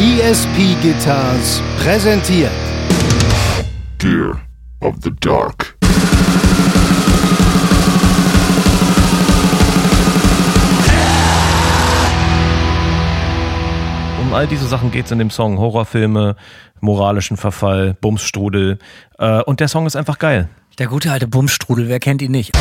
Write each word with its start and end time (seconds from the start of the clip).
ESP 0.00 0.80
Guitars 0.80 1.60
präsentiert 1.82 2.52
Gear 3.98 4.40
of 4.78 4.94
the 5.02 5.10
Dark. 5.18 5.76
Um 14.20 14.32
all 14.32 14.46
diese 14.46 14.68
Sachen 14.68 14.92
geht 14.92 15.06
es 15.06 15.10
in 15.10 15.18
dem 15.18 15.30
Song. 15.30 15.58
Horrorfilme, 15.58 16.36
moralischen 16.80 17.36
Verfall, 17.36 17.94
Bumsstrudel. 18.00 18.78
Äh, 19.18 19.42
und 19.42 19.58
der 19.58 19.66
Song 19.66 19.84
ist 19.86 19.96
einfach 19.96 20.20
geil. 20.20 20.48
Der 20.78 20.86
gute 20.86 21.10
alte 21.10 21.26
Bumsstrudel, 21.26 21.88
wer 21.88 21.98
kennt 21.98 22.22
ihn 22.22 22.30
nicht? 22.30 22.56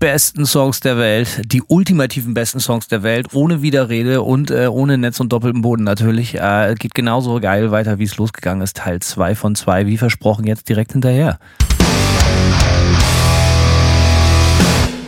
Besten 0.00 0.46
Songs 0.46 0.80
der 0.80 0.96
Welt, 0.96 1.42
die 1.44 1.62
ultimativen 1.62 2.32
besten 2.32 2.58
Songs 2.58 2.88
der 2.88 3.02
Welt, 3.02 3.28
ohne 3.34 3.60
Widerrede 3.60 4.22
und 4.22 4.50
äh, 4.50 4.66
ohne 4.66 4.96
Netz 4.96 5.20
und 5.20 5.30
doppelten 5.30 5.60
Boden 5.60 5.84
natürlich. 5.84 6.34
Äh, 6.34 6.74
geht 6.78 6.94
genauso 6.94 7.38
geil 7.38 7.70
weiter, 7.70 7.98
wie 7.98 8.04
es 8.04 8.16
losgegangen 8.16 8.62
ist. 8.62 8.78
Teil 8.78 9.00
2 9.00 9.34
von 9.34 9.54
2, 9.54 9.86
wie 9.86 9.98
versprochen, 9.98 10.46
jetzt 10.46 10.68
direkt 10.70 10.92
hinterher. 10.92 11.38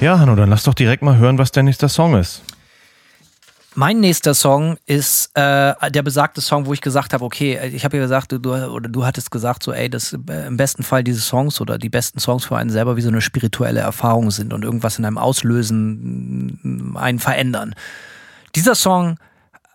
Ja, 0.01 0.19
Hanno, 0.19 0.37
dann 0.37 0.51
lass 0.51 0.65
doch 0.65 0.75
direkt 0.75 1.03
mal 1.03 1.17
hören, 1.17 1.39
was 1.39 1.53
der 1.53 1.62
nächste 1.62 1.89
Song 1.89 2.15
ist. 2.15 2.43
Mein 3.75 4.01
nächster 4.01 4.34
Song 4.34 4.77
ist 4.84 5.31
äh, 5.34 5.91
der 5.91 6.03
besagte 6.03 6.42
Song, 6.42 6.67
wo 6.67 6.75
ich 6.75 6.83
gesagt 6.83 7.15
habe, 7.15 7.25
okay, 7.25 7.59
ich 7.73 7.84
habe 7.84 7.97
ja 7.97 8.03
gesagt, 8.03 8.33
du, 8.33 8.53
oder 8.53 8.89
du 8.89 9.06
hattest 9.06 9.31
gesagt, 9.31 9.62
so, 9.62 9.73
ey, 9.73 9.89
dass 9.89 10.12
äh, 10.12 10.47
im 10.47 10.59
besten 10.59 10.83
Fall 10.83 11.03
diese 11.03 11.23
Songs 11.23 11.59
oder 11.59 11.78
die 11.78 11.89
besten 11.89 12.20
Songs 12.20 12.45
für 12.45 12.56
einen 12.56 12.69
selber 12.69 12.97
wie 12.97 13.00
so 13.00 13.09
eine 13.09 13.23
spirituelle 13.23 13.81
Erfahrung 13.81 14.31
sind 14.31 14.53
und 14.53 14.62
irgendwas 14.62 14.98
in 14.98 15.06
einem 15.06 15.17
auslösen, 15.17 16.95
einen 16.97 17.19
verändern. 17.19 17.75
Dieser 18.55 18.75
Song, 18.75 19.17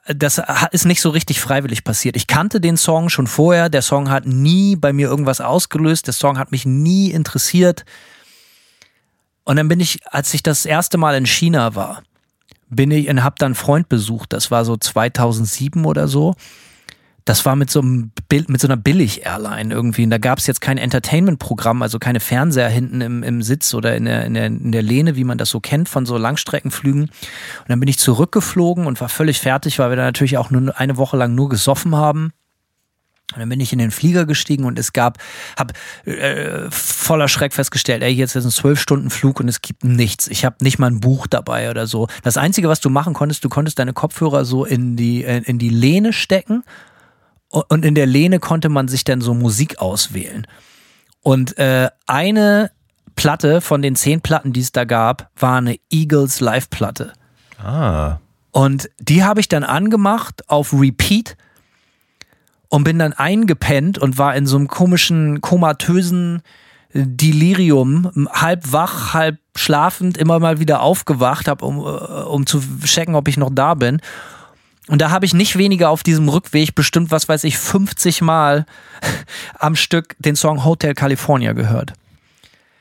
das 0.05 0.39
ist 0.71 0.85
nicht 0.85 1.01
so 1.01 1.09
richtig 1.09 1.41
freiwillig 1.41 1.83
passiert. 1.83 2.15
Ich 2.15 2.27
kannte 2.27 2.61
den 2.61 2.77
Song 2.77 3.09
schon 3.09 3.25
vorher. 3.25 3.67
Der 3.69 3.81
Song 3.81 4.11
hat 4.11 4.27
nie 4.27 4.75
bei 4.75 4.93
mir 4.93 5.07
irgendwas 5.07 5.41
ausgelöst. 5.41 6.05
Der 6.05 6.13
Song 6.13 6.37
hat 6.37 6.51
mich 6.51 6.65
nie 6.65 7.09
interessiert. 7.09 7.83
Und 9.43 9.55
dann 9.55 9.67
bin 9.67 9.79
ich, 9.79 9.99
als 10.05 10.33
ich 10.35 10.43
das 10.43 10.65
erste 10.65 10.97
Mal 10.97 11.15
in 11.15 11.25
China 11.25 11.73
war, 11.73 12.03
bin 12.69 12.91
ich 12.91 13.09
und 13.09 13.23
habe 13.23 13.35
dann 13.37 13.47
einen 13.47 13.55
Freund 13.55 13.89
besucht. 13.89 14.33
Das 14.33 14.51
war 14.51 14.65
so 14.65 14.77
2007 14.77 15.85
oder 15.85 16.07
so. 16.07 16.35
Das 17.25 17.45
war 17.45 17.57
mit 17.57 17.69
so, 17.69 17.81
einem, 17.81 18.11
mit 18.31 18.61
so 18.61 18.67
einer 18.67 18.77
Billig-Airline 18.77 19.73
irgendwie. 19.73 20.05
Und 20.05 20.11
da 20.11 20.17
gab 20.17 20.39
es 20.39 20.47
jetzt 20.47 20.61
kein 20.61 20.77
Entertainment-Programm, 20.77 21.81
also 21.81 21.99
keine 21.99 22.21
Fernseher 22.21 22.69
hinten 22.69 23.01
im, 23.01 23.21
im 23.21 23.41
Sitz 23.41 23.73
oder 23.73 23.97
in 23.97 24.05
der, 24.05 24.23
in, 24.25 24.33
der, 24.33 24.45
in 24.45 24.71
der 24.71 24.81
Lehne, 24.81 25.17
wie 25.17 25.25
man 25.25 25.37
das 25.37 25.49
so 25.49 25.59
kennt 25.59 25.89
von 25.89 26.05
so 26.05 26.17
Langstreckenflügen. 26.17 27.01
Und 27.01 27.11
dann 27.67 27.81
bin 27.81 27.89
ich 27.89 27.99
zurückgeflogen 27.99 28.87
und 28.87 29.01
war 29.01 29.09
völlig 29.09 29.39
fertig, 29.39 29.77
weil 29.77 29.89
wir 29.89 29.97
da 29.97 30.03
natürlich 30.03 30.37
auch 30.37 30.51
nur 30.51 30.79
eine 30.79 30.95
Woche 30.95 31.17
lang 31.17 31.35
nur 31.35 31.49
gesoffen 31.49 31.95
haben. 31.95 32.31
Und 33.33 33.39
dann 33.41 33.49
bin 33.49 33.59
ich 33.59 33.73
in 33.73 33.79
den 33.79 33.91
Flieger 33.91 34.25
gestiegen 34.25 34.63
und 34.63 34.79
es 34.79 34.93
gab, 34.93 35.17
hab 35.57 35.73
äh, 36.05 36.71
voller 36.71 37.27
Schreck 37.27 37.53
festgestellt, 37.53 38.01
ey, 38.01 38.11
jetzt 38.11 38.35
ist 38.37 38.45
ein 38.45 38.51
zwölf 38.51 38.79
Stunden 38.79 39.09
Flug 39.09 39.41
und 39.41 39.49
es 39.49 39.61
gibt 39.61 39.83
nichts. 39.83 40.27
Ich 40.27 40.45
habe 40.45 40.55
nicht 40.61 40.79
mal 40.79 40.87
ein 40.87 41.01
Buch 41.01 41.27
dabei 41.27 41.69
oder 41.69 41.87
so. 41.87 42.07
Das 42.23 42.37
Einzige, 42.37 42.69
was 42.69 42.79
du 42.79 42.89
machen 42.89 43.13
konntest, 43.13 43.43
du 43.43 43.49
konntest 43.49 43.79
deine 43.79 43.91
Kopfhörer 43.91 44.45
so 44.45 44.63
in 44.63 44.95
die, 44.95 45.25
äh, 45.25 45.41
in 45.43 45.59
die 45.59 45.69
Lehne 45.69 46.13
stecken 46.13 46.63
und 47.49 47.83
in 47.83 47.95
der 47.95 48.05
Lehne 48.05 48.39
konnte 48.39 48.69
man 48.69 48.87
sich 48.87 49.03
dann 49.03 49.21
so 49.21 49.33
Musik 49.33 49.79
auswählen. 49.79 50.47
Und 51.21 51.57
äh, 51.57 51.89
eine 52.05 52.71
Platte 53.15 53.59
von 53.59 53.81
den 53.81 53.95
zehn 53.95 54.21
Platten, 54.21 54.53
die 54.53 54.61
es 54.61 54.71
da 54.71 54.85
gab, 54.85 55.29
war 55.35 55.57
eine 55.57 55.77
Eagles 55.89 56.39
Live-Platte. 56.39 57.13
Ah. 57.61 58.19
Und 58.51 58.89
die 58.99 59.23
habe 59.23 59.39
ich 59.39 59.49
dann 59.49 59.63
angemacht 59.63 60.47
auf 60.47 60.73
Repeat 60.73 61.35
und 62.69 62.83
bin 62.83 62.99
dann 62.99 63.13
eingepennt 63.13 63.97
und 63.97 64.17
war 64.17 64.35
in 64.35 64.45
so 64.45 64.57
einem 64.57 64.67
komischen, 64.67 65.41
komatösen 65.41 66.41
Delirium, 66.93 68.27
halb 68.31 68.71
wach, 68.71 69.13
halb 69.13 69.37
schlafend, 69.55 70.17
immer 70.17 70.39
mal 70.39 70.59
wieder 70.59 70.81
aufgewacht 70.81 71.47
habe, 71.47 71.65
um, 71.65 71.79
um 71.79 72.45
zu 72.45 72.61
checken, 72.83 73.15
ob 73.15 73.27
ich 73.27 73.37
noch 73.37 73.49
da 73.51 73.73
bin. 73.73 74.01
Und 74.87 75.01
da 75.01 75.11
habe 75.11 75.25
ich 75.25 75.33
nicht 75.33 75.57
weniger 75.57 75.89
auf 75.89 76.01
diesem 76.01 76.29
Rückweg 76.29 76.73
bestimmt, 76.73 77.11
was 77.11 77.27
weiß 77.27 77.43
ich, 77.43 77.57
50 77.57 78.21
Mal 78.21 78.65
am 79.59 79.75
Stück 79.75 80.15
den 80.19 80.35
Song 80.35 80.63
Hotel 80.63 80.93
California 80.93 81.53
gehört. 81.53 81.93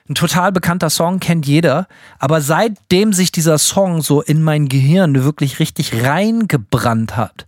Ein 0.08 0.14
total 0.14 0.52
bekannter 0.52 0.88
Song, 0.88 1.18
kennt 1.18 1.46
jeder. 1.46 1.88
Aber 2.20 2.40
seitdem 2.40 3.12
sich 3.12 3.32
dieser 3.32 3.58
Song 3.58 4.02
so 4.02 4.22
in 4.22 4.40
mein 4.40 4.68
Gehirn 4.68 5.24
wirklich 5.24 5.58
richtig 5.58 6.04
reingebrannt 6.04 7.16
hat, 7.16 7.46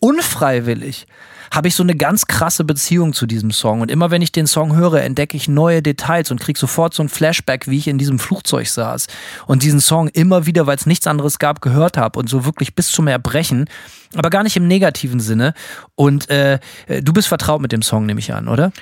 unfreiwillig, 0.00 1.06
habe 1.52 1.68
ich 1.68 1.74
so 1.74 1.82
eine 1.82 1.94
ganz 1.94 2.26
krasse 2.26 2.64
Beziehung 2.64 3.12
zu 3.12 3.26
diesem 3.26 3.50
Song. 3.50 3.82
Und 3.82 3.90
immer 3.90 4.10
wenn 4.10 4.22
ich 4.22 4.32
den 4.32 4.46
Song 4.46 4.74
höre, 4.74 5.02
entdecke 5.02 5.36
ich 5.36 5.48
neue 5.48 5.82
Details 5.82 6.30
und 6.30 6.40
kriege 6.40 6.58
sofort 6.58 6.94
so 6.94 7.02
ein 7.02 7.10
Flashback, 7.10 7.68
wie 7.68 7.76
ich 7.76 7.88
in 7.88 7.98
diesem 7.98 8.18
Flugzeug 8.18 8.66
saß 8.66 9.06
und 9.46 9.62
diesen 9.62 9.80
Song 9.80 10.08
immer 10.08 10.46
wieder, 10.46 10.66
weil 10.66 10.76
es 10.76 10.86
nichts 10.86 11.06
anderes 11.06 11.38
gab, 11.38 11.60
gehört 11.60 11.98
habe 11.98 12.18
und 12.18 12.28
so 12.30 12.46
wirklich 12.46 12.74
bis 12.74 12.90
zum 12.90 13.06
Erbrechen, 13.06 13.66
aber 14.14 14.30
gar 14.30 14.42
nicht 14.42 14.56
im 14.56 14.66
negativen 14.66 15.20
Sinne. 15.20 15.52
Und 15.94 16.30
äh, 16.30 16.58
du 16.88 17.12
bist 17.12 17.28
vertraut 17.28 17.60
mit 17.60 17.70
dem 17.70 17.82
Song, 17.82 18.06
nehme 18.06 18.20
ich 18.20 18.32
an, 18.32 18.48
oder? 18.48 18.72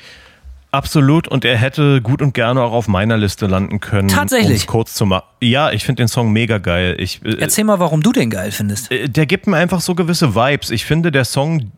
Absolut, 0.72 1.26
und 1.26 1.44
er 1.44 1.56
hätte 1.56 2.00
gut 2.00 2.22
und 2.22 2.32
gerne 2.32 2.62
auch 2.62 2.70
auf 2.70 2.86
meiner 2.86 3.16
Liste 3.16 3.48
landen 3.48 3.80
können. 3.80 4.06
Tatsächlich. 4.06 4.68
Kurz 4.68 4.94
zu 4.94 5.04
machen. 5.04 5.24
Ja, 5.40 5.72
ich 5.72 5.84
finde 5.84 6.02
den 6.02 6.08
Song 6.08 6.30
mega 6.30 6.58
geil. 6.58 6.94
Ich, 6.98 7.24
äh, 7.24 7.38
Erzähl 7.40 7.64
mal, 7.64 7.80
warum 7.80 8.04
du 8.04 8.12
den 8.12 8.30
geil 8.30 8.52
findest. 8.52 8.92
Äh, 8.92 9.08
der 9.08 9.26
gibt 9.26 9.48
mir 9.48 9.56
einfach 9.56 9.80
so 9.80 9.96
gewisse 9.96 10.36
Vibes. 10.36 10.70
Ich 10.70 10.84
finde, 10.84 11.10
der 11.10 11.24
Song 11.24 11.72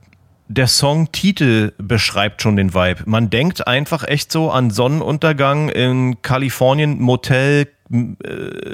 der 0.54 0.66
Songtitel 0.66 1.72
beschreibt 1.78 2.42
schon 2.42 2.56
den 2.56 2.74
Vibe. 2.74 3.02
Man 3.06 3.30
denkt 3.30 3.66
einfach 3.66 4.04
echt 4.06 4.30
so 4.30 4.50
an 4.50 4.70
Sonnenuntergang 4.70 5.70
in 5.70 6.20
Kalifornien, 6.20 7.00
Motel, 7.00 7.68
äh, 7.90 7.96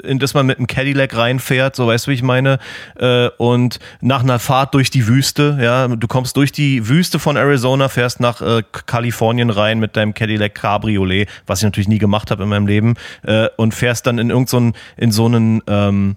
in 0.03 0.19
das 0.19 0.33
man 0.33 0.45
mit 0.45 0.57
einem 0.57 0.67
Cadillac 0.67 1.15
reinfährt, 1.15 1.77
so 1.77 1.87
weißt 1.87 2.07
du, 2.07 2.11
wie 2.11 2.15
ich 2.15 2.23
meine, 2.23 2.59
äh, 2.97 3.29
und 3.37 3.79
nach 4.01 4.23
einer 4.23 4.39
Fahrt 4.39 4.73
durch 4.73 4.89
die 4.89 5.07
Wüste, 5.07 5.57
ja, 5.61 5.87
du 5.87 6.07
kommst 6.07 6.35
durch 6.35 6.51
die 6.51 6.89
Wüste 6.89 7.17
von 7.17 7.37
Arizona, 7.37 7.87
fährst 7.87 8.19
nach 8.19 8.41
äh, 8.41 8.61
Kalifornien 8.85 9.49
rein 9.49 9.79
mit 9.79 9.95
deinem 9.95 10.13
Cadillac 10.13 10.55
Cabriolet, 10.55 11.29
was 11.47 11.59
ich 11.59 11.63
natürlich 11.65 11.87
nie 11.87 11.97
gemacht 11.97 12.29
habe 12.29 12.43
in 12.43 12.49
meinem 12.49 12.67
Leben, 12.67 12.95
und 13.57 13.73
fährst 13.73 14.05
dann 14.05 14.17
in 14.17 14.29
irgendeinen, 14.29 14.73
so 14.73 14.79
in 14.97 15.11
so 15.11 15.25
einen, 15.25 15.61
ähm, 15.67 16.15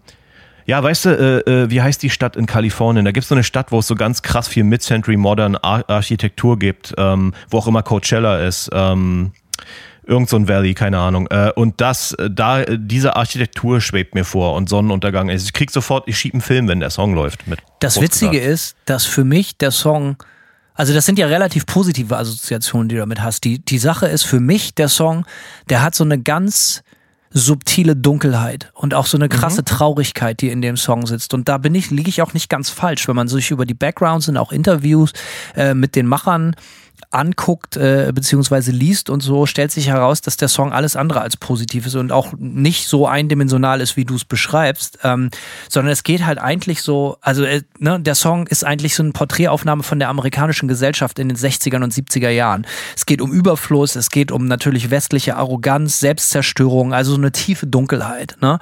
ja, 0.73 0.83
weißt 0.83 1.05
du, 1.05 1.11
äh, 1.11 1.65
äh, 1.65 1.71
wie 1.71 1.83
heißt 1.83 2.03
die 2.03 2.09
Stadt 2.09 2.35
in 2.35 2.47
Kalifornien? 2.47 3.05
Da 3.05 3.11
gibt 3.11 3.25
es 3.25 3.29
so 3.29 3.35
eine 3.35 3.45
Stadt, 3.45 3.73
wo 3.73 3.81
es 3.81 3.87
so 3.87 3.95
ganz 3.95 4.23
krass 4.23 4.49
viel 4.49 4.65
Mid-Century 4.65 5.19
Modern 5.19 5.55
Ar 5.55 5.85
Architektur 5.87 6.59
gibt, 6.59 6.95
ähm, 6.97 7.35
wo 7.51 7.59
auch 7.59 7.67
immer 7.67 7.83
Coachella 7.83 8.39
ist. 8.39 8.71
Ähm, 8.73 9.33
irgend 10.07 10.31
so 10.31 10.37
ein 10.37 10.49
Valley, 10.49 10.73
keine 10.73 10.99
Ahnung. 10.99 11.27
Äh, 11.31 11.53
und 11.57 11.83
das, 11.83 12.15
äh, 12.15 12.31
da, 12.31 12.65
diese 12.65 13.17
Architektur 13.17 13.83
schwebt 13.83 14.15
mir 14.15 14.25
vor 14.25 14.55
und 14.55 14.71
Sonnenuntergang. 14.71 15.29
Also 15.29 15.45
ich 15.45 15.53
krieg 15.53 15.71
sofort, 15.71 16.09
ich 16.09 16.17
schieb 16.17 16.33
einen 16.33 16.41
Film, 16.41 16.69
wenn 16.69 16.81
der 16.81 16.89
Song 16.89 17.13
läuft. 17.13 17.47
Mit 17.47 17.59
das 17.81 18.01
Witzige 18.01 18.41
ist, 18.41 18.75
dass 18.87 19.05
für 19.05 19.25
mich 19.25 19.59
der 19.59 19.73
Song, 19.73 20.17
also 20.73 20.95
das 20.95 21.05
sind 21.05 21.19
ja 21.19 21.27
relativ 21.27 21.67
positive 21.67 22.17
Assoziationen, 22.17 22.89
die 22.89 22.95
du 22.95 23.03
damit 23.03 23.21
hast. 23.21 23.45
Die, 23.45 23.59
die 23.59 23.77
Sache 23.77 24.07
ist 24.07 24.23
für 24.23 24.41
mich, 24.41 24.75
der 24.75 24.89
Song, 24.89 25.27
der 25.69 25.83
hat 25.83 25.95
so 25.95 26.05
eine 26.05 26.19
ganz 26.19 26.83
subtile 27.33 27.97
Dunkelheit 27.97 28.71
und 28.75 28.95
auch 28.95 29.07
so 29.07 29.17
eine 29.17 29.29
krasse 29.29 29.63
mhm. 29.63 29.67
Traurigkeit, 29.67 30.41
die 30.41 30.51
in 30.51 30.63
dem 30.63 30.77
Song 30.77 31.07
sitzt. 31.07 31.35
Und 31.35 31.49
da 31.49 31.59
bin 31.59 31.75
ich, 31.75 31.91
liege 31.91 32.09
ich 32.09 32.23
auch 32.23 32.35
nicht 32.35 32.49
ganz 32.49 32.71
falsch, 32.71 33.09
wenn 33.09 33.17
man 33.17 33.29
sich 33.29 33.51
über 33.51 33.67
die 33.67 33.75
Backgrounds 33.75 34.29
und 34.29 34.37
auch 34.37 34.53
Interviews 34.53 35.13
äh, 35.57 35.75
mit 35.75 35.97
den 35.97 36.07
Machern 36.07 36.55
anguckt 37.11 37.77
äh, 37.77 38.13
beziehungsweise 38.15 38.71
liest 38.73 39.11
und 39.11 39.23
so, 39.23 39.47
stellt 39.47 39.73
sich 39.73 39.89
heraus, 39.89 40.21
dass 40.21 40.37
der 40.37 40.49
Song 40.49 40.73
alles 40.73 40.97
andere 40.97 41.21
als 41.21 41.37
positiv 41.37 41.87
ist 41.87 41.95
und 41.95 42.13
auch 42.13 42.33
nicht 42.39 42.87
so 42.87 43.07
eindimensional 43.07 43.81
ist, 43.81 43.97
wie 43.97 44.05
du 44.05 44.15
es 44.15 44.25
beschreibst, 44.25 44.99
ähm, 45.03 45.31
sondern 45.69 45.93
es 45.93 46.03
geht 46.03 46.25
halt 46.25 46.39
eigentlich 46.39 46.83
so, 46.83 47.17
also 47.21 47.45
äh, 47.45 47.63
ne, 47.79 48.01
der 48.01 48.15
Song 48.15 48.47
ist 48.47 48.65
eigentlich 48.65 48.95
so 48.95 49.03
eine 49.03 49.13
Porträtaufnahme 49.13 49.83
von 49.83 49.99
der 49.99 50.09
amerikanischen 50.09 50.69
Gesellschaft 50.69 51.19
in 51.19 51.29
den 51.29 51.37
60er 51.37 51.83
und 51.83 51.93
70er 51.93 52.31
Jahren. 52.31 52.67
Es 52.97 53.07
geht 53.07 53.21
um 53.21 53.33
Überfluss, 53.33 53.97
es 53.97 54.11
geht 54.11 54.31
um 54.33 54.47
natürlich 54.47 54.91
westliche 54.91 55.37
Arroganz, 55.37 56.01
Selbstzerstörung, 56.01 56.93
also 56.93 57.13
so 57.13 57.19
eine 57.19 57.33
tiefe 57.33 57.67
Dunkelheit. 57.67 58.37
Ne? 58.41 58.59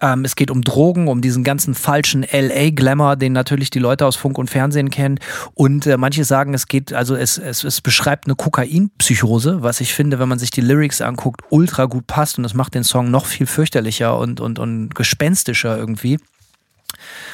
Ähm, 0.00 0.24
es 0.24 0.36
geht 0.36 0.50
um 0.50 0.62
Drogen, 0.62 1.08
um 1.08 1.20
diesen 1.20 1.44
ganzen 1.44 1.74
falschen 1.74 2.22
LA-Glamour, 2.30 3.16
den 3.16 3.32
natürlich 3.32 3.70
die 3.70 3.78
Leute 3.78 4.06
aus 4.06 4.16
Funk 4.16 4.38
und 4.38 4.50
Fernsehen 4.50 4.90
kennen. 4.90 5.18
Und 5.54 5.86
äh, 5.86 5.96
manche 5.96 6.24
sagen, 6.24 6.54
es 6.54 6.66
geht, 6.66 6.92
also 6.92 7.14
es, 7.14 7.38
es, 7.38 7.64
es 7.64 7.80
beschreibt 7.80 8.26
eine 8.26 8.34
Kokainpsychose, 8.34 9.62
was 9.62 9.80
ich 9.80 9.94
finde, 9.94 10.18
wenn 10.18 10.28
man 10.28 10.38
sich 10.38 10.50
die 10.50 10.60
Lyrics 10.60 11.00
anguckt, 11.00 11.42
ultra 11.50 11.84
gut 11.84 12.06
passt 12.06 12.38
und 12.38 12.44
es 12.44 12.54
macht 12.54 12.74
den 12.74 12.84
Song 12.84 13.10
noch 13.10 13.26
viel 13.26 13.46
fürchterlicher 13.46 14.18
und, 14.18 14.40
und, 14.40 14.58
und 14.58 14.94
gespenstischer 14.94 15.76
irgendwie. 15.76 16.18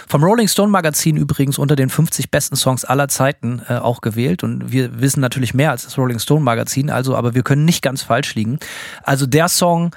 Vom 0.08 0.24
Rolling 0.24 0.48
Stone 0.48 0.70
Magazin 0.70 1.16
übrigens 1.16 1.58
unter 1.58 1.76
den 1.76 1.88
50 1.88 2.30
besten 2.30 2.56
Songs 2.56 2.84
aller 2.84 3.08
Zeiten 3.08 3.62
äh, 3.68 3.74
auch 3.74 4.00
gewählt. 4.00 4.42
Und 4.42 4.72
wir 4.72 5.00
wissen 5.00 5.20
natürlich 5.20 5.54
mehr 5.54 5.70
als 5.70 5.84
das 5.84 5.96
Rolling 5.98 6.18
Stone 6.18 6.44
Magazin, 6.44 6.90
also, 6.90 7.16
aber 7.16 7.34
wir 7.34 7.42
können 7.42 7.64
nicht 7.64 7.82
ganz 7.82 8.02
falsch 8.02 8.34
liegen. 8.34 8.58
Also 9.02 9.26
der 9.26 9.48
Song, 9.48 9.94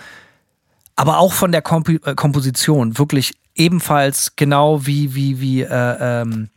aber 0.96 1.18
auch 1.18 1.34
von 1.34 1.52
der 1.52 1.62
Komp 1.62 1.90
äh, 1.90 2.16
Komposition, 2.16 2.98
wirklich 2.98 3.34
ebenfalls 3.56 4.36
genau 4.36 4.86
wie, 4.86 5.16
wie, 5.16 5.40
wie, 5.40 5.62
äh, 5.62 6.22
ähm, 6.22 6.50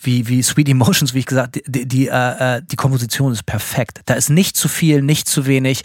wie, 0.00 0.28
wie 0.28 0.42
Sweet 0.42 0.68
Emotions, 0.68 1.14
wie 1.14 1.20
ich 1.20 1.26
gesagt, 1.26 1.60
die, 1.66 1.86
die, 1.86 2.08
äh, 2.08 2.56
äh, 2.56 2.62
die 2.62 2.76
Komposition 2.76 3.32
ist 3.32 3.46
perfekt. 3.46 4.00
Da 4.06 4.14
ist 4.14 4.30
nicht 4.30 4.56
zu 4.56 4.68
viel, 4.68 5.02
nicht 5.02 5.28
zu 5.28 5.46
wenig. 5.46 5.82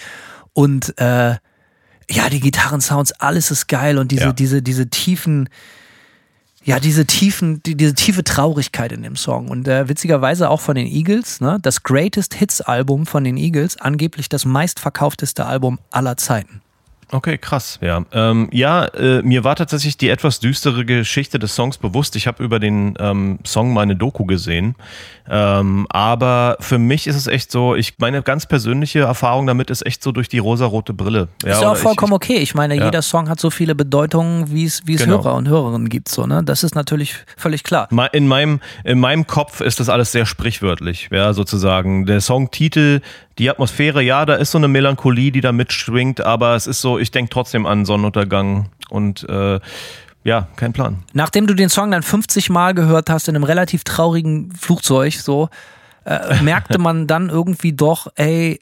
Und 0.53 0.97
äh, 0.99 1.35
ja, 2.09 2.29
die 2.29 2.39
Gitarrensounds, 2.39 3.13
alles 3.13 3.51
ist 3.51 3.67
geil 3.67 3.97
und 3.97 4.11
diese, 4.11 4.25
Ja. 4.25 4.33
diese, 4.33 4.61
diese 4.61 4.89
tiefen, 4.89 5.49
ja, 6.63 6.79
diese 6.79 7.05
tiefen, 7.05 7.61
die, 7.63 7.75
diese 7.75 7.93
tiefe 7.93 8.23
Traurigkeit 8.23 8.91
in 8.91 9.03
dem 9.03 9.15
Song. 9.15 9.49
Und 9.49 9.67
äh, 9.67 9.89
witzigerweise 9.89 10.49
auch 10.49 10.61
von 10.61 10.75
den 10.75 10.87
Eagles, 10.87 11.41
ne? 11.41 11.57
Das 11.61 11.83
Greatest 11.83 12.35
Hits 12.35 12.61
Album 12.61 13.05
von 13.05 13.23
den 13.23 13.37
Eagles, 13.37 13.77
angeblich 13.77 14.29
das 14.29 14.45
meistverkaufteste 14.45 15.45
Album 15.45 15.79
aller 15.91 16.17
Zeiten. 16.17 16.61
Okay, 17.13 17.37
krass, 17.37 17.77
ja. 17.81 18.03
Ähm, 18.11 18.49
ja, 18.51 18.85
äh, 18.85 19.21
mir 19.21 19.43
war 19.43 19.55
tatsächlich 19.55 19.97
die 19.97 20.09
etwas 20.09 20.39
düstere 20.39 20.83
Geschichte 20.83 21.37
des 21.37 21.53
Songs 21.53 21.77
bewusst. 21.77 22.15
Ich 22.15 22.25
habe 22.25 22.43
über 22.43 22.59
den 22.59 22.95
ähm, 22.99 23.37
Song 23.45 23.71
meine 23.71 23.95
Doku 23.95 24.25
gesehen. 24.25 24.73
Ähm, 25.29 25.85
aber 25.91 26.57
für 26.59 26.79
mich 26.79 27.05
ist 27.05 27.15
es 27.15 27.27
echt 27.27 27.51
so, 27.51 27.75
ich 27.75 27.93
meine 27.99 28.23
ganz 28.23 28.45
persönliche 28.47 29.01
Erfahrung 29.01 29.47
damit 29.47 29.69
ist 29.69 29.85
echt 29.85 30.03
so 30.03 30.11
durch 30.11 30.27
die 30.27 30.39
rosarote 30.39 30.93
Brille. 30.93 31.27
Ja, 31.45 31.51
ist 31.51 31.61
ja 31.61 31.71
auch 31.71 31.77
vollkommen 31.77 32.13
ich, 32.13 32.15
okay. 32.15 32.37
Ich 32.37 32.55
meine, 32.55 32.75
Ja. 32.75 32.85
jeder 32.85 33.01
Song 33.03 33.29
hat 33.29 33.39
so 33.39 33.49
viele 33.51 33.75
Bedeutungen, 33.75 34.51
wie 34.51 34.65
es 34.65 34.81
wie 34.85 34.95
es 34.95 35.03
Genau. 35.03 35.23
Hörer 35.23 35.35
und 35.35 35.47
Hörerinnen 35.47 35.89
gibt. 35.89 36.09
So, 36.09 36.25
ne? 36.25 36.43
Das 36.43 36.63
ist 36.63 36.73
natürlich 36.75 37.15
völlig 37.37 37.63
klar. 37.63 37.87
In 38.11 38.27
meinem, 38.27 38.59
in 38.83 38.99
meinem 38.99 39.27
Kopf 39.27 39.61
ist 39.61 39.79
das 39.79 39.87
alles 39.87 40.11
sehr 40.11 40.25
sprichwörtlich, 40.25 41.09
ja, 41.11 41.33
sozusagen. 41.33 42.05
Der 42.05 42.19
Songtitel, 42.19 43.01
die 43.39 43.49
Atmosphäre, 43.49 44.01
ja, 44.01 44.25
da 44.25 44.35
ist 44.35 44.51
so 44.51 44.57
eine 44.57 44.67
Melancholie, 44.67 45.31
die 45.31 45.41
da 45.41 45.51
mitschwingt, 45.51 46.21
aber 46.21 46.55
es 46.55 46.67
ist 46.67 46.81
so, 46.81 46.99
ich 46.99 47.11
denke 47.11 47.29
trotzdem 47.31 47.65
an 47.65 47.85
Sonnenuntergang 47.85 48.69
und 48.89 49.27
äh, 49.27 49.59
ja, 50.23 50.47
kein 50.55 50.73
Plan. 50.73 51.03
Nachdem 51.13 51.47
du 51.47 51.53
den 51.53 51.69
Song 51.69 51.91
dann 51.91 52.03
50 52.03 52.49
Mal 52.49 52.73
gehört 52.73 53.09
hast 53.09 53.27
in 53.27 53.35
einem 53.35 53.43
relativ 53.43 53.83
traurigen 53.83 54.51
Flugzeug, 54.51 55.13
so 55.15 55.49
äh, 56.05 56.41
merkte 56.41 56.77
man 56.79 57.07
dann 57.07 57.29
irgendwie 57.29 57.73
doch, 57.73 58.07
ey, 58.15 58.59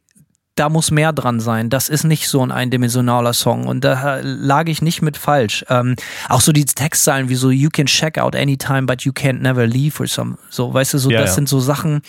da 0.61 0.69
muss 0.69 0.91
mehr 0.91 1.11
dran 1.11 1.39
sein. 1.39 1.71
Das 1.71 1.89
ist 1.89 2.03
nicht 2.03 2.27
so 2.27 2.43
ein 2.43 2.51
eindimensionaler 2.51 3.33
Song 3.33 3.65
und 3.65 3.83
da 3.83 4.19
lag 4.21 4.67
ich 4.67 4.83
nicht 4.83 5.01
mit 5.01 5.17
falsch. 5.17 5.65
Ähm, 5.69 5.95
auch 6.29 6.39
so 6.39 6.51
die 6.51 6.65
Textzeilen 6.65 7.29
wie 7.29 7.35
so 7.35 7.49
You 7.49 7.71
can 7.71 7.87
check 7.87 8.19
out 8.19 8.35
anytime, 8.35 8.83
but 8.83 9.01
you 9.01 9.11
can't 9.11 9.39
never 9.39 9.65
leave 9.65 9.99
or 9.99 10.05
some, 10.05 10.37
so, 10.51 10.71
weißt 10.71 10.93
du, 10.93 10.97
so 10.99 11.09
Ja, 11.09 11.21
das 11.21 11.31
ja. 11.31 11.33
sind 11.33 11.49
so 11.49 11.59
Sachen. 11.59 12.03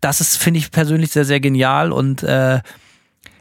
Das 0.00 0.20
ist 0.20 0.36
finde 0.36 0.58
ich 0.58 0.72
persönlich 0.72 1.12
sehr 1.12 1.24
sehr 1.24 1.38
genial 1.38 1.92
und 1.92 2.24
äh, 2.24 2.60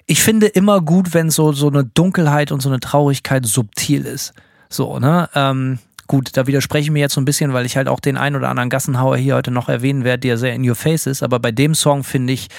ich 0.06 0.22
finde 0.22 0.46
immer 0.46 0.80
gut, 0.80 1.16
wenn 1.16 1.32
so 1.32 1.54
so 1.54 1.68
eine 1.68 1.84
Dunkelheit 1.84 2.52
und 2.52 2.62
so 2.62 2.70
eine 2.70 2.80
Traurigkeit 2.80 3.44
subtil 3.48 4.06
ist. 4.06 4.32
So, 4.70 5.00
ne? 5.00 5.28
Ähm, 5.34 5.80
gut, 6.06 6.38
da 6.38 6.46
widerspreche 6.46 6.84
ich 6.84 6.92
mir 6.92 7.00
jetzt 7.00 7.16
so 7.16 7.22
ein 7.22 7.26
bisschen, 7.26 7.52
weil 7.54 7.66
ich 7.66 7.78
halt 7.78 7.88
auch 7.88 8.00
den 8.00 8.16
ein 8.16 8.36
oder 8.36 8.50
anderen 8.50 8.70
Gassenhauer 8.70 9.18
hier 9.18 9.34
heute 9.34 9.50
noch 9.50 9.70
erwähnen 9.70 10.04
werde, 10.04 10.20
der 10.20 10.38
sehr 10.38 10.54
in 10.54 10.70
your 10.70 10.76
face 10.76 11.08
ist. 11.08 11.24
Aber 11.24 11.40
bei 11.40 11.52
dem 11.52 11.74
Song 11.74 12.04
finde 12.04 12.34
ich, 12.34 12.50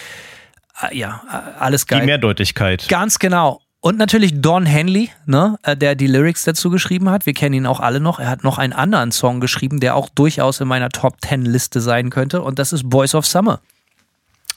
ja, 0.92 1.22
äh, 1.30 1.60
alles 1.60 1.86
Die 1.86 1.94
geil. 1.94 2.06
Mehrdeutigkeit. 2.06 2.86
Ganz 2.88 3.18
genau. 3.18 3.60
Und 3.80 3.98
natürlich 3.98 4.40
Don 4.40 4.64
Henley, 4.64 5.10
ne, 5.26 5.58
äh, 5.64 5.76
der 5.76 5.94
die 5.96 6.06
Lyrics 6.06 6.44
dazu 6.44 6.70
geschrieben 6.70 7.10
hat. 7.10 7.26
Wir 7.26 7.34
kennen 7.34 7.54
ihn 7.54 7.66
auch 7.66 7.80
alle 7.80 7.98
noch. 7.98 8.20
Er 8.20 8.28
hat 8.28 8.44
noch 8.44 8.58
einen 8.58 8.72
anderen 8.72 9.10
Song 9.10 9.40
geschrieben, 9.40 9.80
der 9.80 9.96
auch 9.96 10.08
durchaus 10.08 10.60
in 10.60 10.68
meiner 10.68 10.88
Top 10.88 11.16
10 11.20 11.44
Liste 11.44 11.80
sein 11.80 12.10
könnte. 12.10 12.42
Und 12.42 12.58
das 12.60 12.72
ist 12.72 12.88
Boys 12.88 13.14
of 13.14 13.26
Summer. 13.26 13.60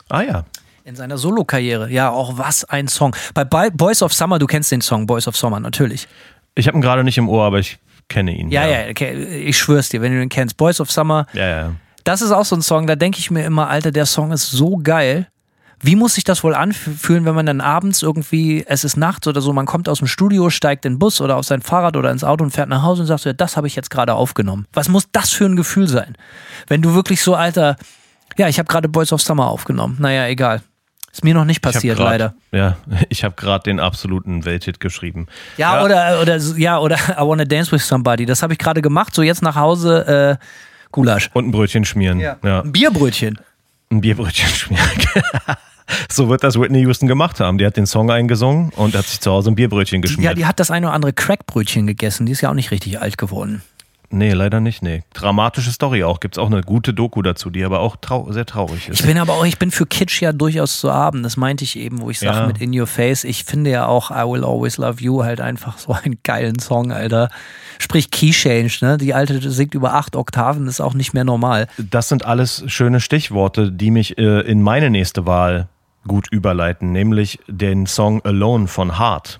Ah 0.09 0.21
ja. 0.21 0.45
In 0.83 0.95
seiner 0.95 1.17
Solo-Karriere. 1.17 1.89
Ja, 1.89 2.11
auch 2.11 2.37
was 2.37 2.65
ein 2.65 2.87
Song. 2.87 3.15
Bei 3.33 3.43
Boys 3.43 4.03
of 4.03 4.13
Summer, 4.13 4.37
du 4.37 4.45
kennst 4.45 4.71
den 4.71 4.81
Song 4.81 5.07
Boys 5.07 5.27
of 5.27 5.35
Summer, 5.35 5.59
natürlich. 5.59 6.07
Ich 6.53 6.67
habe 6.67 6.77
ihn 6.77 6.81
gerade 6.81 7.03
nicht 7.03 7.17
im 7.17 7.27
Ohr, 7.27 7.43
aber 7.45 7.57
ich 7.57 7.79
kenne 8.07 8.31
ihn. 8.37 8.51
Ja, 8.51 8.67
ja, 8.67 8.89
okay, 8.91 9.13
ich 9.39 9.57
schwör's 9.57 9.89
dir, 9.89 10.01
wenn 10.03 10.11
du 10.13 10.19
den 10.19 10.29
kennst. 10.29 10.57
Boys 10.57 10.79
of 10.79 10.91
Summer, 10.91 11.25
Ja, 11.33 11.47
ja. 11.47 11.71
das 12.03 12.21
ist 12.21 12.31
auch 12.31 12.45
so 12.45 12.55
ein 12.55 12.61
Song, 12.61 12.85
da 12.85 12.95
denke 12.95 13.17
ich 13.17 13.31
mir 13.31 13.43
immer, 13.43 13.67
Alter, 13.67 13.91
der 13.91 14.05
Song 14.05 14.31
ist 14.31 14.51
so 14.51 14.77
geil. 14.77 15.27
Wie 15.85 15.95
muss 15.95 16.15
sich 16.15 16.23
das 16.23 16.43
wohl 16.43 16.55
anfühlen, 16.55 17.25
wenn 17.25 17.35
man 17.35 17.45
dann 17.45 17.61
abends 17.61 18.01
irgendwie, 18.01 18.65
es 18.67 18.83
ist 18.83 18.97
nachts 18.97 19.27
oder 19.27 19.41
so, 19.41 19.53
man 19.53 19.65
kommt 19.65 19.87
aus 19.87 19.99
dem 19.99 20.07
Studio, 20.07 20.49
steigt 20.49 20.85
in 20.85 20.93
den 20.93 20.99
Bus 20.99 21.21
oder 21.21 21.35
auf 21.37 21.45
sein 21.45 21.61
Fahrrad 21.61 21.95
oder 21.95 22.09
ins 22.11 22.23
Auto 22.23 22.43
und 22.43 22.51
fährt 22.51 22.69
nach 22.69 22.81
Hause 22.81 23.01
und 23.01 23.07
sagt 23.07 23.21
so, 23.21 23.29
ja, 23.29 23.33
das 23.33 23.55
habe 23.57 23.67
ich 23.67 23.75
jetzt 23.75 23.89
gerade 23.89 24.13
aufgenommen. 24.15 24.65
Was 24.73 24.89
muss 24.89 25.05
das 25.11 25.29
für 25.31 25.45
ein 25.45 25.55
Gefühl 25.55 25.87
sein? 25.87 26.15
Wenn 26.67 26.81
du 26.81 26.93
wirklich 26.95 27.21
so, 27.21 27.35
Alter, 27.35 27.75
ja, 28.37 28.47
ich 28.47 28.57
habe 28.57 28.67
gerade 28.67 28.89
Boys 28.89 29.13
of 29.13 29.21
Summer 29.21 29.47
aufgenommen. 29.47 29.97
Naja, 29.99 30.27
egal. 30.27 30.61
Ist 31.11 31.23
mir 31.23 31.33
noch 31.33 31.45
nicht 31.45 31.61
passiert, 31.61 31.97
grad- 31.97 32.07
leider. 32.09 32.33
Ja, 32.51 32.77
ich 33.09 33.23
habe 33.23 33.35
gerade 33.35 33.63
den 33.63 33.79
absoluten 33.79 34.43
Welthit 34.43 34.79
geschrieben. 34.79 35.27
Ja, 35.57 35.83
oder, 35.83 36.19
oder, 36.21 36.37
ja, 36.57 36.77
oder 36.79 36.95
I 37.17 37.21
Wanna 37.21 37.45
Dance 37.45 37.71
with 37.71 37.87
Somebody. 37.87 38.25
Das 38.25 38.41
habe 38.43 38.53
ich 38.53 38.59
gerade 38.59 38.81
gemacht. 38.81 39.13
So 39.15 39.21
jetzt 39.21 39.41
nach 39.41 39.55
Hause, 39.55 40.39
äh, 40.41 40.45
Gulasch. 40.91 41.29
Und 41.33 41.47
ein 41.47 41.51
Brötchen 41.51 41.85
schmieren. 41.85 42.19
Ja. 42.19 42.37
Ein 42.41 42.71
Bierbrötchen. 42.71 43.39
Ein 43.91 44.01
Bierbrötchen 44.01 44.49
schmieren. 44.55 44.83
So 46.11 46.29
wird 46.29 46.43
das 46.43 46.59
Whitney 46.59 46.79
Houston 46.81 47.07
gemacht 47.07 47.39
haben. 47.39 47.57
Die 47.57 47.65
hat 47.65 47.77
den 47.77 47.85
Song 47.85 48.09
eingesungen 48.11 48.69
und 48.75 48.95
hat 48.95 49.05
sich 49.05 49.19
zu 49.21 49.31
Hause 49.31 49.51
ein 49.51 49.55
Bierbrötchen 49.55 49.97
Ja, 49.99 50.01
geschmiert. 50.01 50.37
die 50.37 50.45
hat 50.45 50.59
das 50.59 50.71
eine 50.71 50.87
oder 50.87 50.95
andere 50.95 51.13
Crackbrötchen 51.13 51.87
gegessen. 51.87 52.25
Die 52.25 52.31
ist 52.31 52.41
ja 52.41 52.49
auch 52.49 52.53
nicht 52.55 52.71
richtig 52.71 52.99
alt 53.01 53.17
geworden. 53.17 53.61
nee, 54.09 54.31
leider 54.31 54.61
nicht. 54.61 54.81
Nee. 54.81 55.03
Dramatische 55.13 55.71
Story 55.71 56.03
auch. 56.03 56.19
Gibt 56.21 56.37
es 56.37 56.39
auch 56.39 56.47
eine 56.49 56.61
gute 56.61 56.93
Doku 56.93 57.21
dazu, 57.21 57.49
die 57.49 57.63
aber 57.65 57.79
auch 57.81 57.97
trau 57.97 58.31
sehr 58.31 58.45
traurig 58.45 58.87
ist. 58.87 59.01
Ich 59.01 59.05
bin 59.05 59.17
aber 59.17 59.33
auch, 59.33 59.45
ich 59.45 59.57
bin 59.59 59.71
für 59.71 59.85
Kitsch 59.85 60.21
ja 60.21 60.31
durchaus 60.31 60.79
zu 60.79 60.93
haben. 60.93 61.21
Das 61.23 61.35
meinte 61.37 61.63
ich 61.65 61.77
eben, 61.77 61.99
wo 62.01 62.09
ich 62.09 62.19
sage 62.19 62.37
Ja. 62.37 62.47
mit 62.47 62.61
In 62.61 62.79
Your 62.79 62.87
Face. 62.87 63.23
Ich 63.25 63.43
finde 63.43 63.71
ja 63.71 63.87
auch 63.87 64.11
I 64.11 64.23
Will 64.29 64.43
Always 64.45 64.77
Love 64.77 65.01
You 65.03 65.23
halt 65.23 65.41
einfach 65.41 65.77
so 65.77 65.91
einen 65.91 66.17
geilen 66.23 66.59
Song, 66.59 66.91
Alter. 66.93 67.29
Sprich 67.77 68.09
Key 68.09 68.31
Change, 68.31 68.77
ne? 68.81 68.97
Die 68.97 69.13
alte 69.13 69.49
singt 69.51 69.73
über 69.75 69.95
acht 69.95 70.15
Oktaven, 70.15 70.65
ist 70.67 70.79
auch 70.79 70.93
nicht 70.93 71.13
mehr 71.13 71.25
normal. 71.25 71.67
das 71.77 72.07
sind 72.07 72.25
alles 72.25 72.63
schöne 72.67 73.01
Stichworte, 73.01 73.69
die 73.71 73.91
mich 73.91 74.17
äh, 74.17 74.39
in 74.41 74.61
meine 74.61 74.89
nächste 74.89 75.25
Wahl 75.25 75.67
gut 76.07 76.27
überleiten, 76.31 76.91
nämlich 76.91 77.39
den 77.47 77.85
Song 77.85 78.23
Alone 78.23 78.67
von 78.67 78.97
Hart. 78.97 79.39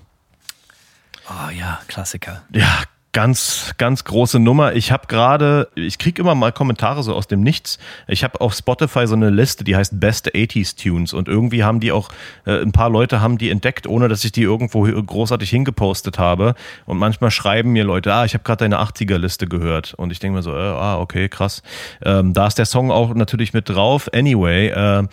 Oh 1.28 1.50
ja, 1.50 1.80
Klassiker. 1.88 2.42
Ja, 2.52 2.84
ganz, 3.16 3.72
ganz 3.78 4.04
große 4.04 4.38
Nummer. 4.38 4.74
Ich 4.74 4.92
habe 4.92 5.06
gerade, 5.06 5.70
ich 5.74 5.96
kriege 5.96 6.20
immer 6.20 6.34
mal 6.34 6.52
Kommentare 6.52 7.02
so 7.02 7.14
aus 7.14 7.26
dem 7.26 7.40
Nichts. 7.40 7.78
Ich 8.08 8.22
habe 8.22 8.42
auf 8.42 8.52
Spotify 8.52 9.06
so 9.06 9.14
eine 9.14 9.30
Liste, 9.30 9.64
die 9.64 9.74
heißt 9.74 9.98
Best 9.98 10.34
80s 10.34 10.76
Tunes 10.76 11.14
und 11.14 11.26
irgendwie 11.26 11.64
haben 11.64 11.80
die 11.80 11.92
auch, 11.92 12.10
äh, 12.44 12.60
ein 12.60 12.72
paar 12.72 12.90
Leute 12.90 13.22
haben 13.22 13.38
die 13.38 13.48
entdeckt, 13.48 13.86
ohne 13.86 14.08
dass 14.08 14.22
ich 14.22 14.32
die 14.32 14.42
irgendwo 14.42 14.82
großartig 14.82 15.48
hingepostet 15.48 16.18
habe. 16.18 16.54
Und 16.84 16.98
manchmal 16.98 17.30
schreiben 17.30 17.72
mir 17.72 17.84
Leute, 17.84 18.12
ah, 18.12 18.26
ich 18.26 18.34
habe 18.34 18.44
gerade 18.44 18.58
deine 18.58 18.80
80er-Liste 18.80 19.46
gehört. 19.46 19.94
Und 19.94 20.12
ich 20.12 20.18
denke 20.18 20.36
mir 20.36 20.42
so, 20.42 20.52
äh, 20.52 20.60
ah, 20.60 20.98
okay, 20.98 21.30
krass. 21.30 21.62
Ähm, 22.04 22.34
da 22.34 22.46
ist 22.46 22.58
der 22.58 22.66
Song 22.66 22.90
auch 22.90 23.14
natürlich 23.14 23.54
mit 23.54 23.70
drauf. 23.70 24.10
Anyway, 24.12 24.68
äh, 24.68 25.04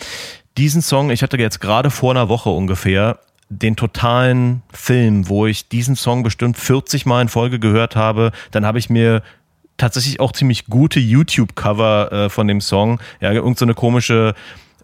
diesen 0.57 0.81
Song, 0.81 1.10
ich 1.10 1.24
hatte 1.24 1.38
jetzt 1.38 1.60
gerade 1.60 1.89
vor 1.89 2.12
einer 2.12 2.29
Woche 2.29 2.50
ungefähr 2.50 3.19
den 3.50 3.75
totalen 3.75 4.63
Film, 4.72 5.29
wo 5.29 5.45
ich 5.45 5.69
diesen 5.69 5.95
Song 5.95 6.24
bestimmt 6.24 6.57
40 6.57 7.05
Mal 7.05 7.24
in 7.24 7.27
Folge 7.27 7.60
gehört 7.60 7.95
habe. 7.95 8.31
Dann 8.51 8.65
habe 8.65 8.79
ich 8.79 8.89
mir 8.89 9.22
tatsächlich 9.77 10.19
auch 10.19 10.31
ziemlich 10.31 10.65
gute 10.67 11.00
YouTube-Cover 11.00 12.12
äh, 12.12 12.29
von 12.29 12.48
dem 12.48 12.62
Song. 12.62 13.00
Ja, 13.19 13.31
irgend 13.31 13.57
so 13.57 13.65
eine 13.65 13.74
komische 13.74 14.33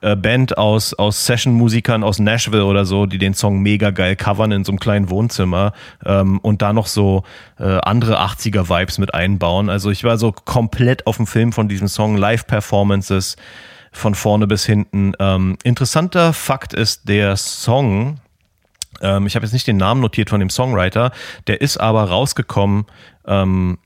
äh, 0.02 0.16
Band 0.16 0.58
aus, 0.58 0.94
aus 0.94 1.26
Session-Musikern 1.26 2.04
aus 2.04 2.20
Nashville 2.20 2.66
oder 2.66 2.86
so, 2.86 3.06
die 3.06 3.18
den 3.18 3.34
Song 3.34 3.60
mega 3.60 3.92
geil 3.92 4.16
covern 4.16 4.52
in 4.52 4.64
so 4.64 4.72
einem 4.72 4.80
kleinen 4.80 5.10
Wohnzimmer 5.10 5.74
ähm, 6.06 6.40
und 6.40 6.62
da 6.62 6.74
noch 6.74 6.88
so 6.88 7.24
äh, 7.60 7.64
andere 7.64 8.22
80er-Vibes 8.22 9.00
mit 9.00 9.14
einbauen. 9.14 9.70
Also 9.70 9.92
ich 9.92 10.04
war 10.04 10.18
so 10.18 10.32
komplett 10.32 11.06
auf 11.08 11.18
dem 11.18 11.28
Film 11.28 11.52
von 11.52 11.68
diesem 11.68 11.88
Song, 11.88 12.18
Live-Performances 12.18 13.36
von 13.92 14.16
vorne 14.16 14.48
bis 14.48 14.66
hinten. 14.66 15.14
Ähm, 15.20 15.58
interessanter 15.64 16.34
Fakt 16.34 16.74
ist, 16.74 17.08
der 17.08 17.38
Song, 17.38 18.20
ähm, 19.02 19.28
ich 19.28 19.36
habe 19.36 19.46
jetzt 19.46 19.54
nicht 19.54 19.68
den 19.68 19.78
Namen 19.78 20.02
notiert 20.02 20.30
von 20.30 20.40
dem 20.40 20.50
Songwriter, 20.50 21.12
der 21.48 21.62
ist 21.62 21.78
aber 21.78 22.04
rausgekommen 22.04 22.86
ähm, 23.26 23.78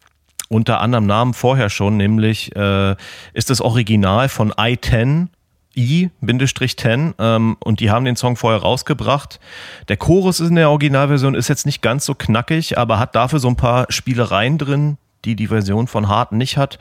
unter 0.49 0.81
anderem 0.81 1.05
Namen 1.05 1.33
vorher 1.33 1.69
schon, 1.69 1.97
nämlich 1.97 2.55
äh, 2.55 2.95
ist 3.33 3.49
das 3.49 3.59
Original 3.59 4.29
von 4.29 4.51
I-10 4.51 5.29
I-10 5.75 7.13
ähm, 7.17 7.57
und 7.59 7.79
die 7.79 7.89
haben 7.89 8.05
den 8.05 8.15
Song 8.15 8.35
vorher 8.35 8.61
rausgebracht. 8.61 9.39
Der 9.87 9.97
Chorus 9.97 10.39
in 10.39 10.55
der 10.55 10.69
Originalversion 10.69 11.35
ist 11.35 11.47
jetzt 11.47 11.65
nicht 11.65 11.81
ganz 11.81 12.05
so 12.05 12.13
knackig, 12.13 12.77
aber 12.77 12.99
hat 12.99 13.15
dafür 13.15 13.39
so 13.39 13.47
ein 13.47 13.55
paar 13.55 13.87
Spielereien 13.89 14.57
drin, 14.57 14.97
die 15.25 15.35
die 15.35 15.47
Version 15.47 15.87
von 15.87 16.07
Hart 16.07 16.31
nicht 16.31 16.57
hat. 16.57 16.77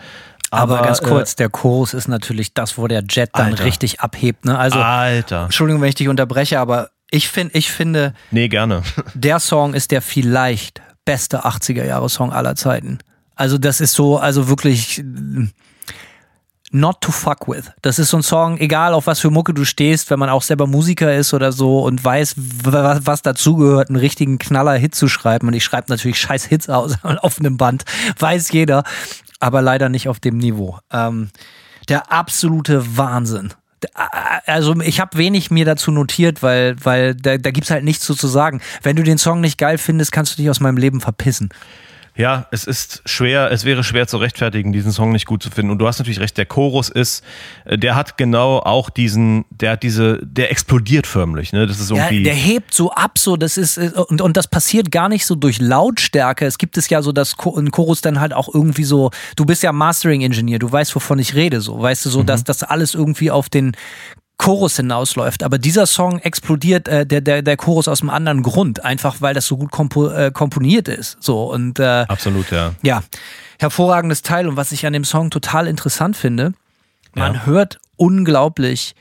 Aber, 0.53 0.79
aber 0.79 0.87
ganz 0.87 1.01
kurz, 1.01 1.33
äh, 1.33 1.37
der 1.37 1.49
Chorus 1.49 1.95
ist 1.95 2.09
natürlich 2.09 2.53
das, 2.53 2.77
wo 2.77 2.87
der 2.87 3.03
Jet 3.09 3.31
dann 3.33 3.53
Alter. 3.53 3.65
richtig 3.65 4.01
abhebt. 4.01 4.45
Ne? 4.45 4.59
Also, 4.59 4.79
Alter. 4.79 5.45
Entschuldigung, 5.45 5.81
wenn 5.81 5.89
ich 5.89 5.95
dich 5.95 6.09
unterbreche, 6.09 6.61
aber 6.61 6.91
ich, 7.11 7.31
find, 7.31 7.55
ich 7.55 7.73
finde. 7.73 8.13
Nee, 8.31 8.49
gerne. 8.49 8.83
Der 9.15 9.41
Song 9.41 9.73
ist 9.73 9.91
der 9.91 10.03
vielleicht 10.03 10.83
beste 11.07 11.47
80er-Jahre-Song 11.47 12.33
aller 12.33 12.55
Zeiten. 12.55 12.99
Also, 13.35 13.57
das 13.57 13.81
ist 13.81 13.95
so, 13.95 14.19
also 14.19 14.49
wirklich 14.49 15.03
Not 16.71 17.01
to 17.01 17.13
Fuck 17.13 17.49
With. 17.49 17.71
Das 17.81 17.99
ist 17.99 18.11
so 18.11 18.19
ein 18.19 18.23
Song, 18.23 18.59
egal 18.59 18.93
auf 18.93 19.07
was 19.07 19.21
für 19.21 19.31
Mucke 19.31 19.55
du 19.55 19.65
stehst, 19.65 20.11
wenn 20.11 20.19
man 20.19 20.29
auch 20.29 20.43
selber 20.43 20.67
Musiker 20.67 21.15
ist 21.15 21.33
oder 21.33 21.53
so 21.53 21.81
und 21.81 22.05
weiß, 22.05 22.35
was 22.37 23.23
dazugehört, 23.23 23.89
einen 23.89 23.97
richtigen 23.97 24.39
Knaller-Hit 24.39 24.95
zu 24.95 25.09
schreiben. 25.09 25.49
Und 25.49 25.55
ich 25.55 25.65
schreibe 25.65 25.87
natürlich 25.89 26.19
scheiß 26.19 26.45
Hits 26.45 26.69
aus 26.69 26.99
auf 27.03 27.39
einem 27.39 27.57
Band, 27.57 27.85
weiß 28.19 28.53
jeder, 28.53 28.85
aber 29.43 29.61
leider 29.61 29.89
nicht 29.89 30.09
auf 30.09 30.21
dem 30.21 30.39
Niveau. 30.39 30.79
Ähm, 30.93 31.31
der 31.89 32.13
absolute 32.13 32.97
Wahnsinn. 32.97 33.53
Also 34.47 34.81
ich 34.81 35.01
habe 35.01 35.19
wenig 35.19 35.51
mir 35.51 35.65
dazu 35.65 35.91
notiert, 35.91 36.45
weil, 36.45 36.77
weil 36.85 37.17
da, 37.17 37.37
da 37.37 37.51
gibt 37.51 37.65
es 37.65 37.71
halt 37.73 37.83
nichts 37.83 38.05
zu, 38.05 38.15
zu 38.15 38.29
sagen. 38.29 38.61
Wenn 38.85 38.95
du 38.95 39.03
den 39.03 39.19
Song 39.19 39.41
nicht 39.41 39.59
geil 39.59 39.79
findest, 39.79 40.13
kannst 40.13 40.33
du 40.33 40.37
dich 40.37 40.49
aus 40.49 40.61
meinem 40.61 40.77
Leben 40.77 41.01
verpissen. 41.01 41.49
Ja, 42.15 42.47
es 42.51 42.65
ist 42.65 43.03
schwer, 43.07 43.51
es 43.53 43.65
wäre 43.65 43.83
schwer 43.83 44.07
zu 44.07 44.19
rechtfertigen, 44.19 44.73
diesen 44.73 44.93
Song 44.93 45.13
nicht 45.13 45.25
gut 45.25 45.43
zu 45.43 45.51
finden. 45.51 45.73
Und 45.73 45.79
du 45.79 45.87
hast 45.87 45.99
natürlich 45.99 46.21
recht, 46.21 46.37
der 46.37 46.45
Chorus 46.45 46.91
ist, 46.91 47.25
äh, 47.65 47.79
der 47.79 47.95
hat 47.95 48.19
genau 48.19 48.59
auch 48.59 48.91
diesen, 48.91 49.47
der 49.49 49.73
hat 49.73 49.83
diese, 49.83 50.19
der 50.23 50.51
explodiert 50.51 51.07
förmlich, 51.07 51.55
ne? 51.55 51.67
Das 51.67 51.81
ist 51.81 51.91
irgendwie. 51.91 52.19
Ja, 52.19 52.25
der 52.25 52.35
hebt 52.35 52.75
so 52.75 52.93
ab, 52.93 53.19
so, 53.19 53.37
das 53.37 53.57
ist, 53.57 53.79
äh, 53.79 53.93
und, 54.09 54.21
und 54.21 54.37
das 54.37 54.47
passiert 54.47 54.91
gar 54.91 55.09
nicht 55.09 55.25
so 55.25 55.35
durch 55.35 55.59
Lautstärke. 55.59 56.45
Es 56.45 56.59
gibt 56.59 56.77
es 56.77 56.91
ja 56.91 57.01
so, 57.01 57.13
dass 57.13 57.35
ein 57.57 57.71
Chorus 57.71 58.03
dann 58.03 58.21
halt 58.21 58.35
auch 58.35 58.53
irgendwie 58.53 58.85
so, 58.85 59.11
du 59.37 59.47
bist 59.47 59.63
ja 59.63 59.73
Mastering-Engineer, 59.73 60.59
du 60.59 60.71
weißt, 60.71 60.95
wovon 60.95 61.19
ich 61.19 61.35
rede, 61.35 61.63
so, 61.63 61.81
weißt 61.81 62.05
du, 62.05 62.11
so, 62.11 62.21
mhm. 62.21 62.27
dass 62.27 62.45
das 62.45 62.63
alles 62.63 62.95
irgendwie 62.95 63.31
auf 63.31 63.49
den 63.49 63.73
Chorus 64.43 64.77
hinausläuft. 64.77 65.45
Aber 65.45 65.59
dieser 65.59 65.87
Song 65.87 66.19
explodiert 66.19 66.89
äh, 66.89 67.07
der, 67.07 67.21
der, 67.21 67.43
der 67.43 67.57
Chorus 67.57 67.87
aus 67.87 68.03
einem 68.03 68.11
anderen 68.11 68.43
Grund, 68.43 68.85
einfach 68.85 69.21
weil 69.21 69.35
das 69.35 69.47
so 69.47 69.57
gut 69.57 69.71
kompo 69.71 70.09
äh, 70.09 70.33
komponiert 70.33 70.89
ist. 70.89 71.17
So 71.21 71.45
und 71.45 71.79
äh, 71.79 72.05
absolut, 72.09 72.51
ja. 72.51 72.75
Ja, 72.83 73.03
hervorragendes 73.61 74.23
Teil. 74.23 74.49
Und 74.49 74.57
was 74.57 74.73
ich 74.73 74.85
an 74.85 74.93
dem 74.93 75.05
Song 75.05 75.31
total 75.31 75.69
interessant 75.69 76.17
finde, 76.17 76.55
man 77.15 77.35
ja. 77.35 77.47
hört 77.47 77.79
unglaublich, 77.97 78.95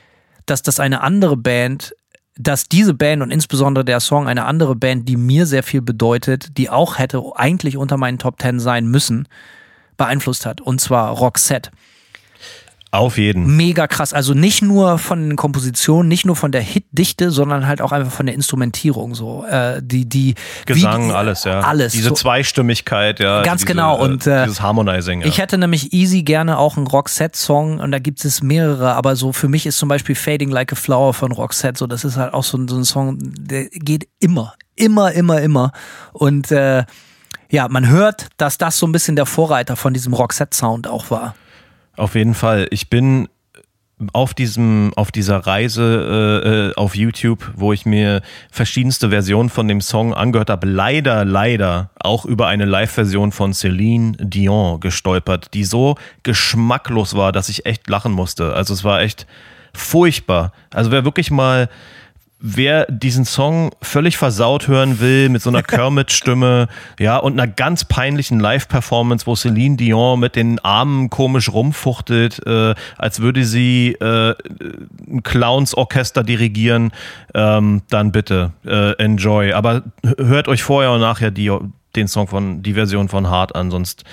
dass 0.46 0.62
das 0.62 0.78
eine 0.78 1.00
andere 1.00 1.36
Band 1.36 1.94
dass 2.38 2.64
diese 2.64 2.94
Band 2.94 3.20
und 3.20 3.30
insbesondere 3.30 3.84
der 3.84 4.00
Song 4.00 4.26
eine 4.26 4.46
andere 4.46 4.74
Band, 4.74 5.06
die 5.06 5.18
mir 5.18 5.44
sehr 5.44 5.62
viel 5.62 5.82
bedeutet, 5.82 6.56
die 6.56 6.70
auch 6.70 6.98
hätte 6.98 7.22
eigentlich 7.34 7.76
unter 7.76 7.98
meinen 7.98 8.18
Top 8.18 8.38
Ten 8.38 8.58
sein 8.58 8.86
müssen, 8.86 9.28
beeinflusst 9.98 10.46
hat. 10.46 10.62
Und 10.62 10.80
zwar 10.80 11.10
Roxette. 11.10 11.70
Auf 12.92 13.16
jeden. 13.16 13.56
Mega 13.56 13.86
krass. 13.86 14.12
Also 14.12 14.34
nicht 14.34 14.60
nur 14.60 14.98
von 14.98 15.30
den 15.30 15.36
Kompositionen, 15.36 16.08
nicht 16.08 16.26
nur 16.26 16.36
von 16.36 16.52
der 16.52 16.60
Hitdichte, 16.60 17.30
sondern 17.30 17.66
halt 17.66 17.80
auch 17.80 17.90
einfach 17.90 18.12
von 18.12 18.26
der 18.26 18.34
Instrumentierung. 18.34 19.14
So 19.14 19.46
äh, 19.46 19.80
die 19.82 20.06
die 20.06 20.34
Gesang, 20.66 21.08
wie, 21.08 21.12
alles 21.12 21.44
ja. 21.44 21.60
Alles. 21.60 21.92
Diese 21.92 22.10
so. 22.10 22.14
Zweistimmigkeit, 22.14 23.18
ja. 23.18 23.40
Ganz 23.44 23.62
diese, 23.62 23.72
genau. 23.72 23.98
Und 23.98 24.26
äh, 24.26 24.44
dieses 24.44 24.60
Harmonizing. 24.60 25.22
Ja. 25.22 25.26
Ich 25.26 25.38
hätte 25.38 25.56
nämlich 25.56 25.94
easy 25.94 26.22
gerne 26.22 26.58
auch 26.58 26.76
einen 26.76 26.86
Roxette-Song 26.86 27.78
und 27.78 27.92
da 27.92 27.98
gibt 27.98 28.22
es 28.26 28.42
mehrere. 28.42 28.92
Aber 28.92 29.16
so 29.16 29.32
für 29.32 29.48
mich 29.48 29.64
ist 29.64 29.78
zum 29.78 29.88
Beispiel 29.88 30.14
Fading 30.14 30.50
Like 30.50 30.74
a 30.74 30.76
Flower 30.76 31.14
von 31.14 31.32
Roxette 31.32 31.78
so. 31.78 31.86
Das 31.86 32.04
ist 32.04 32.18
halt 32.18 32.34
auch 32.34 32.44
so, 32.44 32.58
so 32.68 32.76
ein 32.76 32.84
Song, 32.84 33.16
der 33.20 33.70
geht 33.70 34.06
immer, 34.20 34.52
immer, 34.76 35.12
immer, 35.12 35.40
immer. 35.40 35.72
Und 36.12 36.52
äh, 36.52 36.84
ja, 37.50 37.68
man 37.68 37.88
hört, 37.88 38.28
dass 38.36 38.58
das 38.58 38.78
so 38.78 38.86
ein 38.86 38.92
bisschen 38.92 39.16
der 39.16 39.24
Vorreiter 39.24 39.76
von 39.76 39.94
diesem 39.94 40.12
Roxette-Sound 40.12 40.88
auch 40.88 41.10
war. 41.10 41.34
Auf 41.96 42.14
jeden 42.14 42.34
Fall. 42.34 42.66
Ich 42.70 42.88
bin 42.90 43.28
auf 44.12 44.34
diesem, 44.34 44.92
auf 44.96 45.12
dieser 45.12 45.38
Reise 45.38 46.42
äh, 46.44 46.48
äh, 46.48 46.74
auf 46.74 46.96
YouTube, 46.96 47.52
wo 47.54 47.72
ich 47.72 47.86
mir 47.86 48.22
verschiedenste 48.50 49.10
Versionen 49.10 49.48
von 49.48 49.68
dem 49.68 49.80
Song 49.80 50.14
angehört 50.14 50.50
habe, 50.50 50.66
leider, 50.66 51.24
leider 51.24 51.90
auch 52.00 52.24
über 52.24 52.48
eine 52.48 52.64
Live-Version 52.64 53.32
von 53.32 53.52
Celine 53.52 54.12
Dion 54.18 54.80
gestolpert, 54.80 55.54
die 55.54 55.64
so 55.64 55.96
geschmacklos 56.22 57.14
war, 57.14 57.32
dass 57.32 57.48
ich 57.48 57.66
echt 57.66 57.88
lachen 57.88 58.12
musste. 58.12 58.54
Also 58.54 58.74
es 58.74 58.82
war 58.82 59.00
echt 59.00 59.26
furchtbar. 59.72 60.52
Also 60.72 60.90
wer 60.90 61.04
wirklich 61.04 61.30
mal 61.30 61.68
wer 62.42 62.86
diesen 62.86 63.24
Song 63.24 63.70
völlig 63.80 64.18
versaut 64.18 64.66
hören 64.66 65.00
will, 65.00 65.28
mit 65.28 65.40
so 65.40 65.48
einer 65.48 65.62
Kermit-Stimme, 65.62 66.68
ja, 66.98 67.16
und 67.16 67.40
einer 67.40 67.50
ganz 67.50 67.84
peinlichen 67.84 68.40
Live-Performance, 68.40 69.26
wo 69.26 69.36
Celine 69.36 69.76
Dion 69.76 70.20
mit 70.20 70.36
den 70.36 70.58
Armen 70.58 71.08
komisch 71.08 71.50
rumfuchtelt, 71.50 72.44
äh, 72.44 72.74
als 72.98 73.20
würde 73.20 73.44
sie 73.44 73.92
äh, 73.92 74.34
ein 75.08 75.22
Clowns-Orchester 75.22 76.24
dirigieren, 76.24 76.90
ähm, 77.34 77.82
dann 77.88 78.10
bitte 78.12 78.52
äh, 78.66 78.92
enjoy. 78.98 79.52
Aber 79.52 79.84
hört 80.18 80.48
euch 80.48 80.64
vorher 80.64 80.90
und 80.90 81.00
nachher 81.00 81.30
die, 81.30 81.56
den 81.94 82.08
Song 82.08 82.26
von, 82.26 82.62
die 82.62 82.74
Version 82.74 83.08
von 83.08 83.30
Hart 83.30 83.54
an, 83.54 83.70
sonst, 83.70 84.04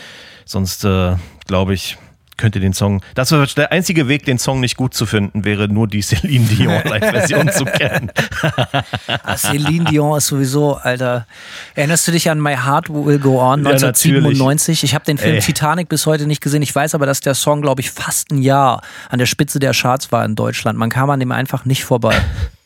sonst 0.46 0.86
äh, 0.86 1.16
glaube 1.48 1.74
ich, 1.74 1.98
könnt 2.40 2.56
ihr 2.56 2.62
den 2.62 2.74
Song. 2.74 3.02
Das 3.14 3.32
war 3.32 3.46
der 3.46 3.72
einzige 3.72 4.08
Weg, 4.08 4.26
den 4.26 4.40
Song 4.40 4.60
nicht 4.60 4.78
gut 4.78 4.94
zu 4.94 5.06
finden, 5.06 5.46
wäre 5.46 5.68
nur 5.68 5.88
die 5.88 6.02
Celine 6.02 6.46
Dion 6.46 6.82
Live-Version 6.86 7.52
zu 7.52 7.66
kennen. 7.66 8.12
ah, 9.24 9.38
Celine 9.38 9.86
Dion 9.86 10.18
ist 10.18 10.28
sowieso, 10.28 10.76
Alter. 10.76 11.28
Erinnerst 11.76 12.08
du 12.08 12.12
dich 12.12 12.30
an 12.30 12.42
My 12.42 12.56
Heart 12.56 12.90
Will 12.90 13.20
Go 13.20 13.42
On 13.42 13.60
1997? 13.66 14.82
Ja, 14.82 14.86
ich 14.86 14.96
habe 14.96 15.06
den 15.06 15.18
Film 15.18 15.36
Ey. 15.36 15.42
Titanic 15.42 15.90
bis 15.90 16.06
heute 16.06 16.26
nicht 16.26 16.42
gesehen. 16.42 16.62
Ich 16.62 16.74
weiß 16.74 16.96
aber, 16.96 17.06
dass 17.06 17.20
der 17.20 17.36
Song, 17.36 17.62
glaube 17.62 17.82
ich, 17.82 17.92
fast 17.92 18.32
ein 18.32 18.42
Jahr 18.42 18.82
an 19.10 19.20
der 19.20 19.26
Spitze 19.26 19.60
der 19.60 19.74
Charts 19.74 20.12
war 20.12 20.24
in 20.24 20.36
Deutschland. 20.36 20.80
Man 20.80 20.90
kam 20.90 21.10
an 21.10 21.20
dem 21.20 21.32
einfach 21.32 21.66
nicht 21.66 21.84
vorbei. 21.84 22.16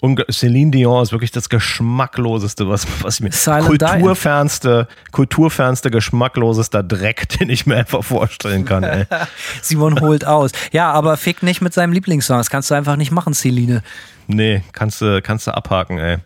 Und 0.00 0.24
Celine 0.30 0.70
Dion 0.70 1.02
ist 1.02 1.12
wirklich 1.12 1.30
das 1.30 1.48
geschmackloseste, 1.48 2.68
was, 2.68 2.86
was 3.02 3.16
ich 3.16 3.20
mir. 3.20 3.32
Silent 3.32 3.66
kulturfernste, 3.66 4.88
kulturfernste, 5.12 5.90
geschmacklosester 5.90 6.82
Dreck, 6.82 7.28
den 7.40 7.50
ich 7.50 7.66
mir 7.66 7.76
einfach 7.76 8.04
vorstellen 8.04 8.64
kann. 8.64 8.84
Ey. 8.84 9.06
Simon 9.62 10.00
holt 10.00 10.26
aus. 10.26 10.52
Ja, 10.72 10.92
aber 10.92 11.16
fick 11.16 11.42
nicht 11.42 11.60
mit 11.60 11.74
seinem 11.74 11.92
Lieblingssong. 11.92 12.38
Das 12.38 12.50
kannst 12.50 12.70
du 12.70 12.74
einfach 12.74 12.96
nicht 12.96 13.10
machen, 13.10 13.34
Celine. 13.34 13.82
Nee, 14.26 14.62
kannst 14.72 15.00
du, 15.00 15.20
kannst 15.22 15.46
du 15.46 15.54
abhaken, 15.54 15.98
ey. 15.98 16.18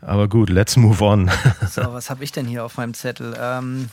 Aber 0.00 0.28
gut, 0.28 0.48
let's 0.48 0.76
move 0.76 1.02
on. 1.02 1.30
so, 1.68 1.92
was 1.92 2.10
habe 2.10 2.22
ich 2.22 2.32
denn 2.32 2.46
hier 2.46 2.64
auf 2.64 2.76
meinem 2.76 2.94
Zettel? 2.94 3.36
Ähm, 3.40 3.88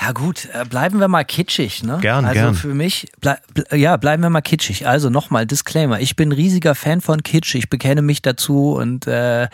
ja 0.00 0.12
gut, 0.12 0.48
äh, 0.52 0.64
bleiben 0.64 0.98
wir 0.98 1.08
mal 1.08 1.24
kitschig, 1.24 1.82
ne? 1.82 1.98
Gern, 2.00 2.24
also 2.24 2.40
gern. 2.40 2.54
für 2.54 2.74
mich, 2.74 3.10
ble 3.20 3.36
ja, 3.72 3.96
bleiben 3.96 4.22
wir 4.22 4.30
mal 4.30 4.40
kitschig. 4.40 4.86
Also 4.86 5.10
nochmal, 5.10 5.46
Disclaimer, 5.46 6.00
ich 6.00 6.16
bin 6.16 6.32
riesiger 6.32 6.74
Fan 6.74 7.00
von 7.00 7.22
Kitsch, 7.22 7.54
ich 7.54 7.68
bekenne 7.68 8.00
mich 8.00 8.22
dazu 8.22 8.72
und 8.72 9.06
äh, 9.06 9.48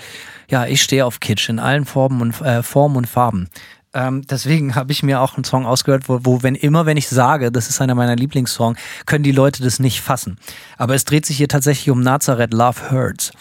ja, 0.48 0.66
ich 0.66 0.82
stehe 0.82 1.04
auf 1.04 1.20
Kitsch 1.20 1.48
in 1.48 1.58
allen 1.58 1.84
Formen 1.84 2.20
und, 2.20 2.40
äh, 2.42 2.62
Formen 2.62 2.96
und 2.96 3.06
Farben. 3.06 3.48
Ähm, 3.92 4.22
deswegen 4.26 4.74
habe 4.74 4.92
ich 4.92 5.02
mir 5.02 5.20
auch 5.20 5.36
einen 5.36 5.44
Song 5.44 5.66
ausgehört, 5.66 6.08
wo, 6.08 6.20
wo, 6.22 6.42
wenn 6.42 6.54
immer, 6.54 6.86
wenn 6.86 6.96
ich 6.96 7.08
sage, 7.08 7.50
das 7.50 7.68
ist 7.68 7.80
einer 7.80 7.94
meiner 7.94 8.14
Lieblingssongs, 8.14 8.78
können 9.06 9.24
die 9.24 9.32
Leute 9.32 9.62
das 9.62 9.80
nicht 9.80 10.00
fassen. 10.00 10.38
Aber 10.76 10.94
es 10.94 11.04
dreht 11.04 11.26
sich 11.26 11.38
hier 11.38 11.48
tatsächlich 11.48 11.90
um 11.90 12.02
Nazareth 12.02 12.52
Love 12.52 12.90
Hurts. 12.90 13.32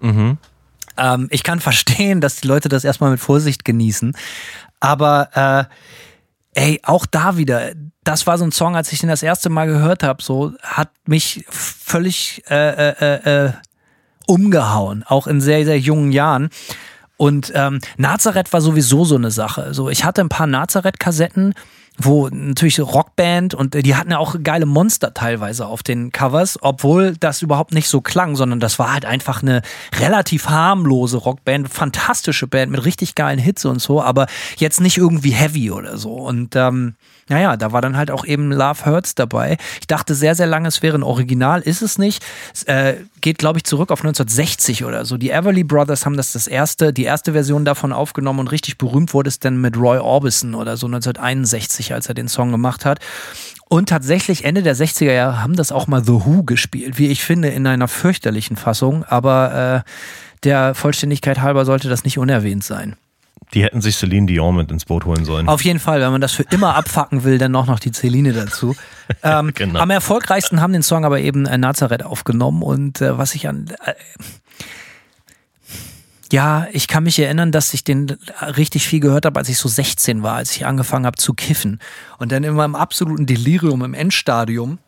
Mhm. 0.00 0.36
Ähm, 0.98 1.28
ich 1.30 1.42
kann 1.42 1.58
verstehen, 1.60 2.20
dass 2.20 2.36
die 2.36 2.48
Leute 2.48 2.68
das 2.68 2.84
erstmal 2.84 3.10
mit 3.10 3.20
Vorsicht 3.20 3.64
genießen. 3.64 4.14
Aber 4.78 5.30
äh, 5.34 5.74
ey, 6.54 6.80
auch 6.82 7.06
da 7.06 7.36
wieder, 7.36 7.72
das 8.04 8.26
war 8.26 8.38
so 8.38 8.44
ein 8.44 8.52
Song, 8.52 8.76
als 8.76 8.92
ich 8.92 9.00
den 9.00 9.08
das 9.08 9.22
erste 9.22 9.50
Mal 9.50 9.66
gehört 9.66 10.02
habe, 10.02 10.22
so 10.22 10.52
hat 10.62 10.90
mich 11.06 11.44
völlig 11.48 12.42
äh, 12.50 12.90
äh, 12.90 13.46
äh, 13.46 13.52
umgehauen, 14.26 15.04
auch 15.06 15.26
in 15.26 15.40
sehr, 15.40 15.64
sehr 15.64 15.78
jungen 15.78 16.12
Jahren. 16.12 16.50
Und 17.16 17.52
ähm, 17.54 17.80
Nazareth 17.96 18.52
war 18.52 18.60
sowieso 18.60 19.04
so 19.04 19.14
eine 19.14 19.30
Sache. 19.30 19.74
So, 19.74 19.88
ich 19.88 20.04
hatte 20.04 20.22
ein 20.22 20.28
paar 20.28 20.46
Nazareth-Kassetten 20.46 21.54
wo 21.98 22.28
natürlich 22.28 22.80
Rockband 22.80 23.54
und 23.54 23.74
die 23.74 23.94
hatten 23.94 24.10
ja 24.10 24.18
auch 24.18 24.36
geile 24.42 24.66
Monster 24.66 25.12
teilweise 25.12 25.66
auf 25.66 25.82
den 25.82 26.10
Covers, 26.10 26.58
obwohl 26.62 27.16
das 27.18 27.42
überhaupt 27.42 27.74
nicht 27.74 27.88
so 27.88 28.00
klang, 28.00 28.34
sondern 28.34 28.60
das 28.60 28.78
war 28.78 28.92
halt 28.92 29.04
einfach 29.04 29.42
eine 29.42 29.62
relativ 30.00 30.48
harmlose 30.48 31.18
Rockband, 31.18 31.68
fantastische 31.68 32.46
Band 32.46 32.72
mit 32.72 32.84
richtig 32.84 33.14
geilen 33.14 33.38
Hits 33.38 33.64
und 33.64 33.80
so, 33.80 34.02
aber 34.02 34.26
jetzt 34.56 34.80
nicht 34.80 34.96
irgendwie 34.96 35.32
heavy 35.32 35.70
oder 35.70 35.98
so. 35.98 36.14
Und 36.14 36.56
ähm, 36.56 36.94
naja, 37.28 37.56
da 37.56 37.72
war 37.72 37.80
dann 37.80 37.96
halt 37.96 38.10
auch 38.10 38.24
eben 38.24 38.50
Love 38.50 38.84
Hurts 38.84 39.14
dabei. 39.14 39.56
Ich 39.80 39.86
dachte 39.86 40.14
sehr, 40.14 40.34
sehr 40.34 40.46
lange, 40.46 40.68
es 40.68 40.82
wäre 40.82 40.98
ein 40.98 41.02
Original, 41.02 41.60
ist 41.60 41.82
es 41.82 41.98
nicht. 41.98 42.24
Es 42.52 42.64
äh, 42.64 42.96
geht, 43.20 43.38
glaube 43.38 43.58
ich, 43.58 43.64
zurück 43.64 43.90
auf 43.90 44.00
1960 44.00 44.84
oder 44.84 45.04
so. 45.04 45.16
Die 45.16 45.30
Everly 45.30 45.64
Brothers 45.64 46.04
haben 46.04 46.16
das 46.16 46.32
das 46.32 46.46
erste, 46.46 46.92
die 46.92 47.04
erste 47.04 47.32
Version 47.32 47.64
davon 47.64 47.92
aufgenommen 47.92 48.40
und 48.40 48.48
richtig 48.48 48.78
berühmt 48.78 49.14
wurde 49.14 49.28
es 49.28 49.38
dann 49.38 49.60
mit 49.60 49.76
Roy 49.76 49.98
Orbison 49.98 50.54
oder 50.54 50.76
so 50.76 50.86
1961, 50.86 51.94
als 51.94 52.08
er 52.08 52.14
den 52.14 52.28
Song 52.28 52.50
gemacht 52.50 52.84
hat. 52.84 52.98
Und 53.68 53.88
tatsächlich 53.88 54.44
Ende 54.44 54.62
der 54.62 54.76
60er 54.76 55.12
Jahre 55.12 55.42
haben 55.42 55.56
das 55.56 55.72
auch 55.72 55.86
mal 55.86 56.04
The 56.04 56.12
Who 56.12 56.42
gespielt, 56.42 56.98
wie 56.98 57.08
ich 57.08 57.24
finde, 57.24 57.48
in 57.48 57.66
einer 57.66 57.88
fürchterlichen 57.88 58.56
Fassung. 58.56 59.04
Aber 59.04 59.84
äh, 59.86 59.90
der 60.44 60.74
Vollständigkeit 60.74 61.40
halber 61.40 61.64
sollte 61.64 61.88
das 61.88 62.04
nicht 62.04 62.18
unerwähnt 62.18 62.64
sein. 62.64 62.96
Die 63.54 63.62
hätten 63.62 63.80
sich 63.80 63.96
Celine 63.96 64.26
Dion 64.26 64.56
mit 64.56 64.70
ins 64.70 64.84
Boot 64.84 65.04
holen 65.04 65.24
sollen. 65.24 65.48
Auf 65.48 65.62
jeden 65.62 65.78
Fall, 65.78 66.00
wenn 66.00 66.10
man 66.10 66.20
das 66.20 66.32
für 66.32 66.44
immer 66.44 66.74
abfacken 66.74 67.24
will, 67.24 67.38
dann 67.38 67.54
auch 67.54 67.66
noch 67.66 67.80
die 67.80 67.92
Celine 67.92 68.32
dazu. 68.32 68.74
Ähm, 69.22 69.52
Genau. 69.54 69.78
Am 69.78 69.90
erfolgreichsten 69.90 70.62
haben 70.62 70.72
den 70.72 70.82
Song 70.82 71.04
aber 71.04 71.20
eben 71.20 71.44
äh, 71.44 71.58
Nazareth 71.58 72.02
aufgenommen 72.02 72.62
und 72.62 73.02
äh, 73.02 73.18
was 73.18 73.34
ich 73.34 73.46
an. 73.46 73.66
Äh, 73.84 73.92
ja, 76.32 76.66
ich 76.72 76.88
kann 76.88 77.04
mich 77.04 77.18
erinnern, 77.18 77.52
dass 77.52 77.74
ich 77.74 77.84
den 77.84 78.16
richtig 78.56 78.86
viel 78.86 79.00
gehört 79.00 79.26
habe, 79.26 79.38
als 79.38 79.50
ich 79.50 79.58
so 79.58 79.68
16 79.68 80.22
war, 80.22 80.36
als 80.36 80.56
ich 80.56 80.64
angefangen 80.64 81.04
habe 81.04 81.18
zu 81.18 81.34
kiffen. 81.34 81.78
Und 82.18 82.32
dann 82.32 82.42
in 82.42 82.54
meinem 82.54 82.74
absoluten 82.74 83.26
Delirium 83.26 83.82
im 83.84 83.92
Endstadium 83.92 84.78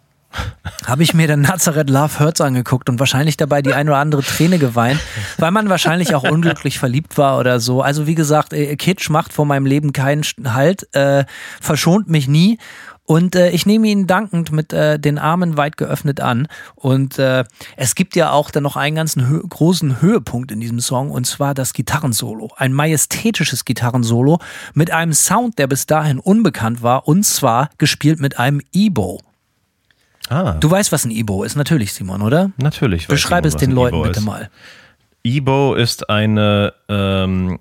habe 0.86 1.02
ich 1.02 1.14
mir 1.14 1.26
dann 1.28 1.42
Nazareth 1.42 1.90
Love 1.90 2.20
Hurts 2.20 2.40
angeguckt 2.40 2.88
und 2.88 2.98
wahrscheinlich 2.98 3.36
dabei 3.36 3.62
die 3.62 3.74
ein 3.74 3.88
oder 3.88 3.98
andere 3.98 4.22
Träne 4.22 4.58
geweint, 4.58 5.00
weil 5.38 5.50
man 5.50 5.68
wahrscheinlich 5.68 6.14
auch 6.14 6.24
unglücklich 6.24 6.78
verliebt 6.78 7.18
war 7.18 7.38
oder 7.38 7.60
so. 7.60 7.82
Also 7.82 8.06
wie 8.06 8.14
gesagt, 8.14 8.52
äh, 8.52 8.76
Kitsch 8.76 9.10
macht 9.10 9.32
vor 9.32 9.46
meinem 9.46 9.66
Leben 9.66 9.92
keinen 9.92 10.24
Halt, 10.44 10.94
äh, 10.94 11.24
verschont 11.60 12.08
mich 12.08 12.28
nie. 12.28 12.58
Und 13.06 13.36
äh, 13.36 13.50
ich 13.50 13.66
nehme 13.66 13.86
ihn 13.88 14.06
dankend 14.06 14.50
mit 14.50 14.72
äh, 14.72 14.98
den 14.98 15.18
Armen 15.18 15.56
weit 15.58 15.76
geöffnet 15.76 16.20
an. 16.20 16.48
Und 16.74 17.18
äh, 17.18 17.44
es 17.76 17.94
gibt 17.94 18.16
ja 18.16 18.30
auch 18.30 18.50
dann 18.50 18.62
noch 18.62 18.76
einen 18.76 18.96
ganzen 18.96 19.28
hö 19.28 19.42
großen 19.46 20.00
Höhepunkt 20.00 20.50
in 20.50 20.60
diesem 20.60 20.80
Song, 20.80 21.10
und 21.10 21.26
zwar 21.26 21.52
das 21.52 21.74
Gitarrensolo. 21.74 22.50
Ein 22.56 22.72
majestätisches 22.72 23.66
Gitarrensolo 23.66 24.38
mit 24.72 24.90
einem 24.90 25.12
Sound, 25.12 25.58
der 25.58 25.66
bis 25.66 25.84
dahin 25.86 26.18
unbekannt 26.18 26.82
war, 26.82 27.06
und 27.06 27.24
zwar 27.24 27.68
gespielt 27.76 28.20
mit 28.20 28.38
einem 28.38 28.62
E-Bow. 28.72 29.20
Ah, 30.28 30.52
Du 30.60 30.70
weißt, 30.70 30.92
was 30.92 31.04
ein 31.04 31.10
E-Bow 31.10 31.44
ist, 31.44 31.56
natürlich, 31.56 31.92
Simon, 31.92 32.22
oder? 32.22 32.50
natürlich. 32.56 33.06
Beschreib 33.08 33.44
es 33.44 33.56
den 33.56 33.70
Leuten 33.70 34.02
bitte 34.02 34.20
ist. 34.20 34.24
mal. 34.24 34.50
Ebo 35.22 35.74
ist 35.74 36.10
eine, 36.10 36.74
ähm, 36.88 37.58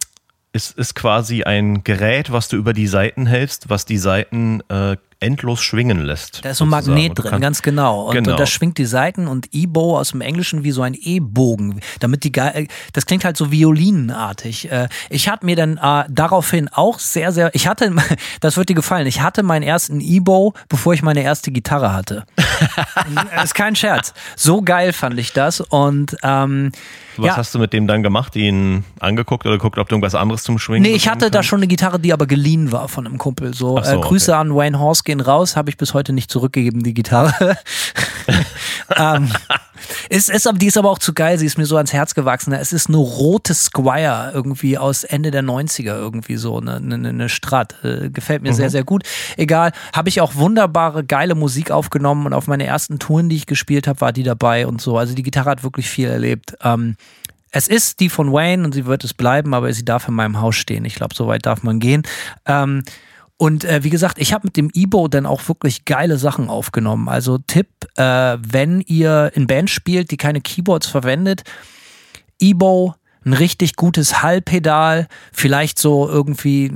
ist, 0.52 0.78
ist 0.78 0.96
quasi 0.96 1.44
ein 1.44 1.84
Gerät, 1.84 2.32
was 2.32 2.50
du 2.50 2.58
über 2.58 2.74
die 2.74 2.88
Seiten 2.88 3.26
hältst, 3.26 3.70
was 3.70 3.86
die 3.86 3.98
Seiten 3.98 4.62
äh, 4.70 4.98
endlos 5.24 5.62
schwingen 5.62 6.00
lässt. 6.02 6.44
Da 6.46 6.50
ist 6.52 6.58
so 6.58 6.66
ein. 6.66 6.70
Magnet 6.70 7.14
drin, 7.16 7.40
ganz 7.42 7.62
genau. 7.62 8.04
Und, 8.08 8.16
Genau. 8.16 8.32
und 8.32 8.40
das 8.40 8.50
schwingt 8.50 8.78
die 8.78 8.86
Seiten 8.86 9.28
und 9.28 9.50
E-Bow 9.54 9.98
aus 9.98 10.12
dem 10.12 10.22
Englischen 10.22 10.64
wie 10.64 10.72
so 10.72 10.82
ein 10.82 10.94
E-Bogen. 10.94 11.80
Damit 12.00 12.24
die 12.24 12.32
Ge 12.32 12.68
das 12.94 13.06
klingt 13.06 13.24
halt 13.26 13.38
so 13.38 13.52
violinenartig. 13.52 14.72
Äh, 14.72 14.88
Ich 15.10 15.30
hatte 15.30 15.46
mir 15.46 15.56
dann 15.56 15.78
äh, 15.78 16.06
daraufhin 16.10 16.68
auch 16.70 17.00
sehr, 17.00 17.32
sehr, 17.32 17.54
ich 17.56 17.68
hatte, 17.68 17.94
das 18.42 18.58
wird 18.58 18.70
dir 18.70 18.76
gefallen, 18.76 19.08
ich 19.08 19.22
hatte 19.22 19.44
meinen 19.44 19.64
ersten 19.64 20.02
E-Bow, 20.02 20.54
bevor 20.70 20.94
ich 20.94 21.02
meine 21.02 21.22
erste 21.24 21.52
Gitarre 21.52 21.94
hatte. 21.94 22.26
das 23.36 23.46
ist 23.46 23.56
kein 23.56 23.76
Scherz. 23.76 24.14
So 24.36 24.62
geil 24.62 24.94
fand 24.94 25.18
ich 25.20 25.34
das. 25.34 25.62
Und 25.62 26.16
ähm, 26.24 26.72
Was 27.18 27.26
ja, 27.26 27.38
hast 27.38 27.54
du 27.56 27.60
mit 27.60 27.74
dem 27.74 27.88
dann 27.88 28.04
gemacht? 28.04 28.36
Ihn 28.36 28.84
angeguckt 29.00 29.46
oder 29.46 29.58
geguckt, 29.58 29.78
ob 29.78 29.90
du 29.90 29.96
irgendwas 29.96 30.16
anderes 30.16 30.44
zum 30.44 30.60
Schwingen 30.60 30.84
Nee, 30.84 30.96
ich 30.96 31.08
hatte 31.08 31.30
da 31.30 31.40
kannst? 31.40 31.50
schon 31.50 31.60
eine 31.60 31.68
Gitarre, 31.68 32.00
die 32.00 32.14
aber 32.14 32.26
geliehen 32.26 32.72
war 32.72 32.88
von 32.88 33.06
einem 33.06 33.18
Kumpel. 33.18 33.54
So, 33.54 33.82
so, 33.82 33.98
äh, 33.98 34.00
Grüße 34.00 34.32
okay. 34.32 34.42
an 34.42 34.56
Wayne 34.56 34.80
Horse 34.80 35.04
gehen 35.04 35.22
raus, 35.22 35.56
habe 35.56 35.70
ich 35.70 35.78
bis 35.78 35.94
heute 35.94 36.14
nicht 36.14 36.32
zurückgegeben, 36.32 36.84
die 36.84 36.94
Gitarre. 36.94 37.34
ähm, 38.98 39.30
ist, 40.10 40.30
ist, 40.30 40.50
die 40.56 40.68
ist 40.68 40.78
aber 40.78 40.90
auch 40.90 41.00
zu 41.00 41.14
geil, 41.14 41.38
sie 41.38 41.46
ist 41.46 41.58
mir 41.58 41.66
so 41.66 41.78
ans 41.78 41.94
Herz 41.94 42.14
gewachsen. 42.16 42.54
Es 42.54 42.74
ist 42.74 42.88
eine 42.88 42.98
rote 42.98 43.54
Squire 43.54 44.32
irgendwie 44.34 44.78
aus 44.78 45.04
Ende 45.04 45.32
der 45.32 45.44
90er 45.44 45.96
irgendwie 45.96 46.38
so, 46.38 46.58
eine, 46.60 46.76
eine, 46.76 47.10
eine 47.10 47.30
Strat. 47.30 47.76
Äh, 47.84 48.10
gefällt 48.10 48.42
mir 48.42 48.52
Mhm. 48.52 48.56
sehr, 48.56 48.70
sehr 48.70 48.84
gut. 48.84 49.04
Egal, 49.38 49.72
habe 49.94 50.10
ich 50.10 50.22
auch 50.22 50.36
wunderbare, 50.36 51.04
geile 51.04 51.36
Musik 51.36 51.72
aufgenommen 51.72 52.26
und 52.26 52.34
auf 52.34 52.48
meine 52.48 52.66
ersten 52.66 53.00
Touren, 53.00 53.30
die 53.30 53.36
ich 53.36 53.46
gespielt 53.46 53.88
habe, 53.88 54.02
war 54.02 54.14
die 54.14 54.24
dabei 54.24 54.68
und 54.68 54.82
so. 54.82 54.98
Also 54.98 55.14
die 55.16 55.24
Gitarre 55.24 55.50
hat 55.50 55.64
wirklich 55.64 55.90
viel 55.90 56.08
erlebt. 56.08 56.56
Ähm, 56.64 56.96
es 57.52 57.68
ist 57.68 58.00
die 58.00 58.10
von 58.10 58.34
Wayne 58.34 58.64
und 58.66 58.74
sie 58.74 58.86
wird 58.88 59.04
es 59.04 59.14
bleiben, 59.14 59.54
aber 59.54 59.72
sie 59.74 59.86
darf 59.86 60.08
in 60.08 60.16
meinem 60.16 60.42
Haus 60.42 60.56
stehen. 60.56 60.86
Ich 60.86 60.96
glaube, 60.96 61.14
so 61.16 61.28
weit 61.28 61.46
darf 61.46 61.62
man 61.62 61.80
gehen. 61.80 62.02
Ähm, 62.48 62.84
und 63.38 63.66
äh, 63.66 63.84
wie 63.84 63.90
gesagt, 63.90 64.20
ich 64.20 64.34
habe 64.34 64.48
mit 64.48 64.58
dem 64.58 64.70
Ebo 64.74 65.08
dann 65.08 65.26
auch 65.26 65.48
wirklich 65.48 65.86
geile 65.86 66.18
Sachen 66.18 66.50
aufgenommen. 66.50 67.10
Also 67.10 67.40
Tipp, 67.40 67.68
äh, 67.96 68.38
wenn 68.40 68.82
ihr 68.82 69.32
in 69.34 69.48
Bands 69.48 69.72
spielt, 69.72 70.12
die 70.12 70.18
keine 70.18 70.42
Keyboards 70.42 70.88
verwendet, 70.88 71.44
Ebo, 72.40 72.96
ein 73.26 73.34
richtig 73.34 73.76
gutes 73.76 74.22
Hallpedal, 74.22 75.08
vielleicht 75.32 75.80
so 75.80 76.10
irgendwie, 76.10 76.70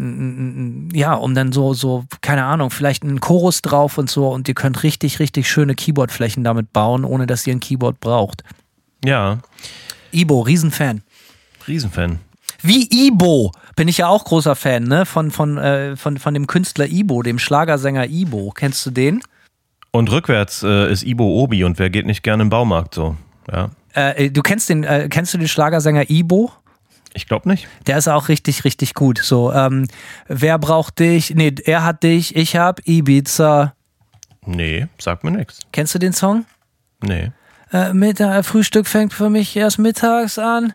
ja, 0.94 1.14
um 1.14 1.36
dann 1.36 1.52
so, 1.52 1.74
so, 1.74 2.06
keine 2.22 2.46
Ahnung, 2.46 2.70
vielleicht 2.70 3.04
einen 3.04 3.20
Chorus 3.20 3.62
drauf 3.62 3.98
und 3.98 4.10
so 4.10 4.30
und 4.30 4.48
ihr 4.48 4.56
könnt 4.56 4.84
richtig, 4.84 5.20
richtig 5.20 5.50
schöne 5.50 5.76
Keyboardflächen 5.76 6.44
damit 6.44 6.72
bauen, 6.72 7.04
ohne 7.04 7.28
dass 7.28 7.46
ihr 7.46 7.54
ein 7.54 7.60
Keyboard 7.60 8.00
braucht. 8.00 8.44
Ja, 9.04 9.40
Ibo, 10.12 10.42
Riesenfan. 10.42 11.04
Riesenfan. 11.68 12.20
Wie 12.62 12.88
Ibo 13.08 13.52
bin 13.76 13.88
ich 13.88 14.00
ja 14.00 14.08
auch 14.08 14.26
großer 14.26 14.56
Fan, 14.56 14.84
ne? 14.84 15.06
Von, 15.06 15.32
von, 15.32 15.58
äh, 15.58 15.96
von, 15.96 16.18
von 16.18 16.34
dem 16.34 16.48
Künstler 16.48 16.88
Ibo, 16.88 17.22
dem 17.22 17.40
Schlagersänger 17.40 18.08
Ibo. 18.10 18.52
Kennst 18.52 18.86
du 18.86 18.92
den? 18.92 19.22
Und 19.92 20.12
rückwärts 20.12 20.64
äh, 20.64 20.92
ist 20.92 21.04
Ibo 21.04 21.24
Obi 21.42 21.64
und 21.64 21.80
wer 21.80 21.90
geht 21.90 22.06
nicht 22.06 22.24
gerne 22.24 22.44
im 22.44 22.50
Baumarkt 22.50 22.94
so? 22.96 23.16
Ja, 23.52 23.70
Äh, 23.94 24.30
du 24.30 24.42
kennst 24.42 24.70
den, 24.70 24.84
äh, 24.84 25.08
kennst 25.10 25.34
du 25.34 25.38
den 25.38 25.48
Schlagersänger 25.48 26.10
Ibo? 26.10 26.52
ich 27.14 27.26
glaube 27.26 27.50
nicht. 27.50 27.68
Der 27.88 27.98
ist 27.98 28.08
auch 28.08 28.28
richtig, 28.30 28.64
richtig 28.64 28.94
gut. 28.94 29.18
So, 29.18 29.52
ähm, 29.52 29.88
wer 30.28 30.60
braucht 30.60 31.00
dich? 31.00 31.34
Nee, 31.34 31.56
er 31.66 31.84
hat 31.84 32.04
dich, 32.04 32.36
ich 32.36 32.56
hab 32.56 32.86
Ibiza. 32.88 33.74
Nee, 34.46 34.88
sagt 35.00 35.24
mir 35.24 35.32
nichts. 35.32 35.62
Kennst 35.72 35.96
du 35.96 36.00
den 36.00 36.14
Song? 36.14 36.46
Nee. 37.02 37.32
Äh, 37.74 37.94
Mittag, 37.94 38.46
Frühstück 38.46 38.86
fängt 38.88 39.14
für 39.14 39.30
mich 39.32 39.56
erst 39.58 39.80
mittags 39.80 40.38
an. 40.38 40.74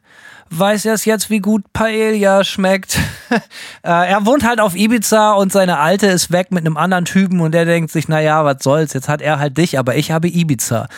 Weiß 0.54 0.84
erst 0.84 1.06
jetzt, 1.06 1.30
wie 1.30 1.38
gut 1.40 1.64
Paella 1.72 2.44
schmeckt. 2.44 2.98
äh, 3.30 3.38
er 3.84 4.26
wohnt 4.26 4.44
halt 4.44 4.60
auf 4.60 4.76
Ibiza 4.76 5.32
und 5.32 5.50
seine 5.50 5.78
Alte 5.78 6.08
ist 6.08 6.30
weg 6.30 6.48
mit 6.50 6.66
einem 6.66 6.76
anderen 6.76 7.06
Typen 7.06 7.40
und 7.40 7.52
der 7.52 7.64
denkt 7.64 7.90
sich, 7.90 8.06
naja, 8.06 8.44
was 8.44 8.62
soll's, 8.62 8.92
jetzt 8.92 9.08
hat 9.08 9.22
er 9.22 9.38
halt 9.38 9.56
dich, 9.56 9.78
aber 9.78 9.96
ich 9.96 10.10
habe 10.10 10.28
Ibiza. 10.28 10.88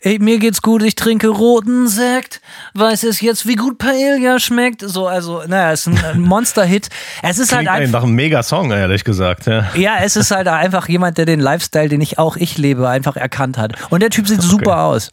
Ey, 0.00 0.20
mir 0.20 0.38
geht's 0.38 0.62
gut, 0.62 0.84
ich 0.84 0.94
trinke 0.94 1.26
roten 1.26 1.88
Sekt. 1.88 2.40
Weiß 2.74 3.02
es 3.02 3.20
jetzt, 3.20 3.48
wie 3.48 3.56
gut 3.56 3.78
Paella 3.78 4.38
schmeckt. 4.38 4.82
So, 4.82 5.08
also, 5.08 5.42
naja, 5.48 5.72
ist 5.72 5.88
ein, 5.88 5.98
ein 6.04 6.20
Monster-Hit. 6.20 6.88
Es 7.22 7.40
ist 7.40 7.52
halt 7.52 7.66
Klingt 7.66 7.82
einfach. 7.82 8.00
nach 8.00 8.06
einem 8.06 8.14
Mega-Song, 8.14 8.70
ehrlich 8.70 9.02
gesagt. 9.02 9.46
Ja. 9.46 9.66
Ja, 9.74 9.96
es 10.00 10.14
ist 10.14 10.30
halt 10.30 10.46
einfach 10.46 10.88
jemand, 10.88 11.18
der 11.18 11.26
den 11.26 11.40
Lifestyle, 11.40 11.88
den 11.88 12.00
ich 12.00 12.20
auch 12.20 12.36
ich 12.36 12.56
lebe, 12.56 12.88
einfach 12.88 13.16
erkannt 13.16 13.58
hat. 13.58 13.72
Und 13.90 14.00
der 14.00 14.10
Typ 14.10 14.28
sieht 14.28 14.42
super 14.42 14.82
aus. 14.82 15.10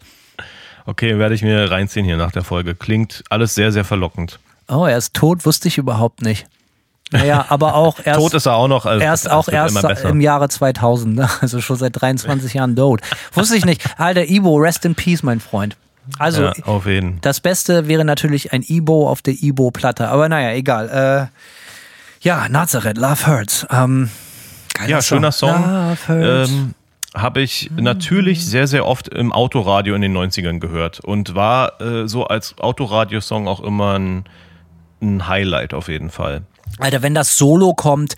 Okay, 0.86 1.17
werde 1.17 1.36
ich 1.36 1.41
mir 1.41 1.69
reinziehen 1.71 2.06
hier 2.06 2.17
nach 2.17 2.32
der 2.32 2.43
Folge. 2.43 2.76
Klingt 2.76 3.24
alles 3.30 3.56
sehr, 3.56 3.71
sehr 3.71 3.86
verlockend. 3.86 4.39
Oh, 4.67 4.86
er 4.86 4.98
ist 4.98 5.13
tot, 5.13 5.45
wusste 5.45 5.67
ich 5.67 5.78
überhaupt 5.78 6.21
nicht. 6.21 6.48
Naja, 7.12 7.45
aber 7.50 7.76
auch 7.76 8.00
erst, 8.04 8.19
Tot 8.19 8.34
ist 8.34 8.45
er 8.45 8.56
auch 8.56 8.67
noch. 8.67 8.86
Also 8.86 9.04
erst 9.04 9.30
auch 9.30 9.48
erst 9.48 9.84
im 10.04 10.21
Jahre 10.21 10.50
2000, 10.50 11.15
ne? 11.15 11.30
also 11.41 11.62
schon 11.62 11.76
seit 11.78 12.00
23 12.02 12.54
Jahren 12.56 12.76
tot. 12.76 13.02
Wusste 13.34 13.56
ich 13.56 13.65
nicht. 13.65 13.84
Alter, 14.00 14.28
Ibo, 14.28 14.56
rest 14.58 14.86
in 14.86 14.95
peace, 14.95 15.24
mein 15.24 15.39
Freund. 15.39 15.76
Also, 16.19 16.43
ja, 16.43 16.54
auf 16.65 16.86
jeden. 16.86 17.19
das 17.21 17.39
Beste 17.39 17.88
wäre 17.88 18.06
natürlich 18.06 18.54
ein 18.54 18.62
Ibo 18.62 19.10
auf 19.10 19.24
der 19.24 19.34
Ibo-Platte, 19.41 20.08
aber 20.08 20.30
naja, 20.30 20.52
egal. 20.52 21.30
Äh, 21.32 22.26
ja, 22.26 22.48
Nazareth, 22.50 22.98
Love 22.98 23.26
Hurts. 23.28 23.65
Ähm, 23.71 24.10
Ja, 24.88 25.02
schöner 25.02 25.32
Song. 25.32 25.63
Love 25.63 25.98
Hurts. 26.08 26.52
Ähm, 26.52 26.74
habe 27.15 27.41
ich 27.41 27.71
natürlich 27.78 28.45
sehr, 28.45 28.67
sehr 28.67 28.86
oft 28.86 29.08
im 29.08 29.32
Autoradio 29.32 29.95
in 29.95 30.01
den 30.01 30.15
90ern 30.15 30.60
gehört 30.60 30.99
und 30.99 31.34
war 31.34 31.82
äh, 31.82 32.08
so 32.08 32.25
als 32.25 32.58
Autoradiosong 32.58 33.47
auch 33.47 33.62
immer 33.62 33.97
ein, 33.97 34.25
ein 35.01 35.28
Highlight 35.28 35.73
auf 35.73 35.88
jeden 35.88 36.10
Fall. 36.10 36.43
Alter, 36.80 37.01
wenn 37.01 37.15
das 37.15 37.38
Solo 37.38 37.73
kommt, 37.73 38.15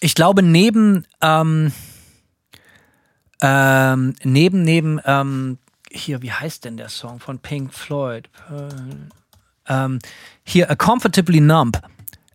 ich 0.00 0.14
glaube, 0.14 0.42
neben, 0.42 1.06
ähm, 1.22 1.72
ähm, 3.42 4.14
neben, 4.22 4.62
neben, 4.62 5.00
ähm, 5.04 5.58
hier, 5.90 6.22
wie 6.22 6.32
heißt 6.32 6.64
denn 6.64 6.76
der 6.76 6.88
Song 6.88 7.20
von 7.20 7.38
Pink 7.38 7.74
Floyd? 7.74 8.28
Ähm, 9.66 9.98
hier, 10.44 10.70
A 10.70 10.74
Comfortably 10.74 11.40
Numb. 11.40 11.80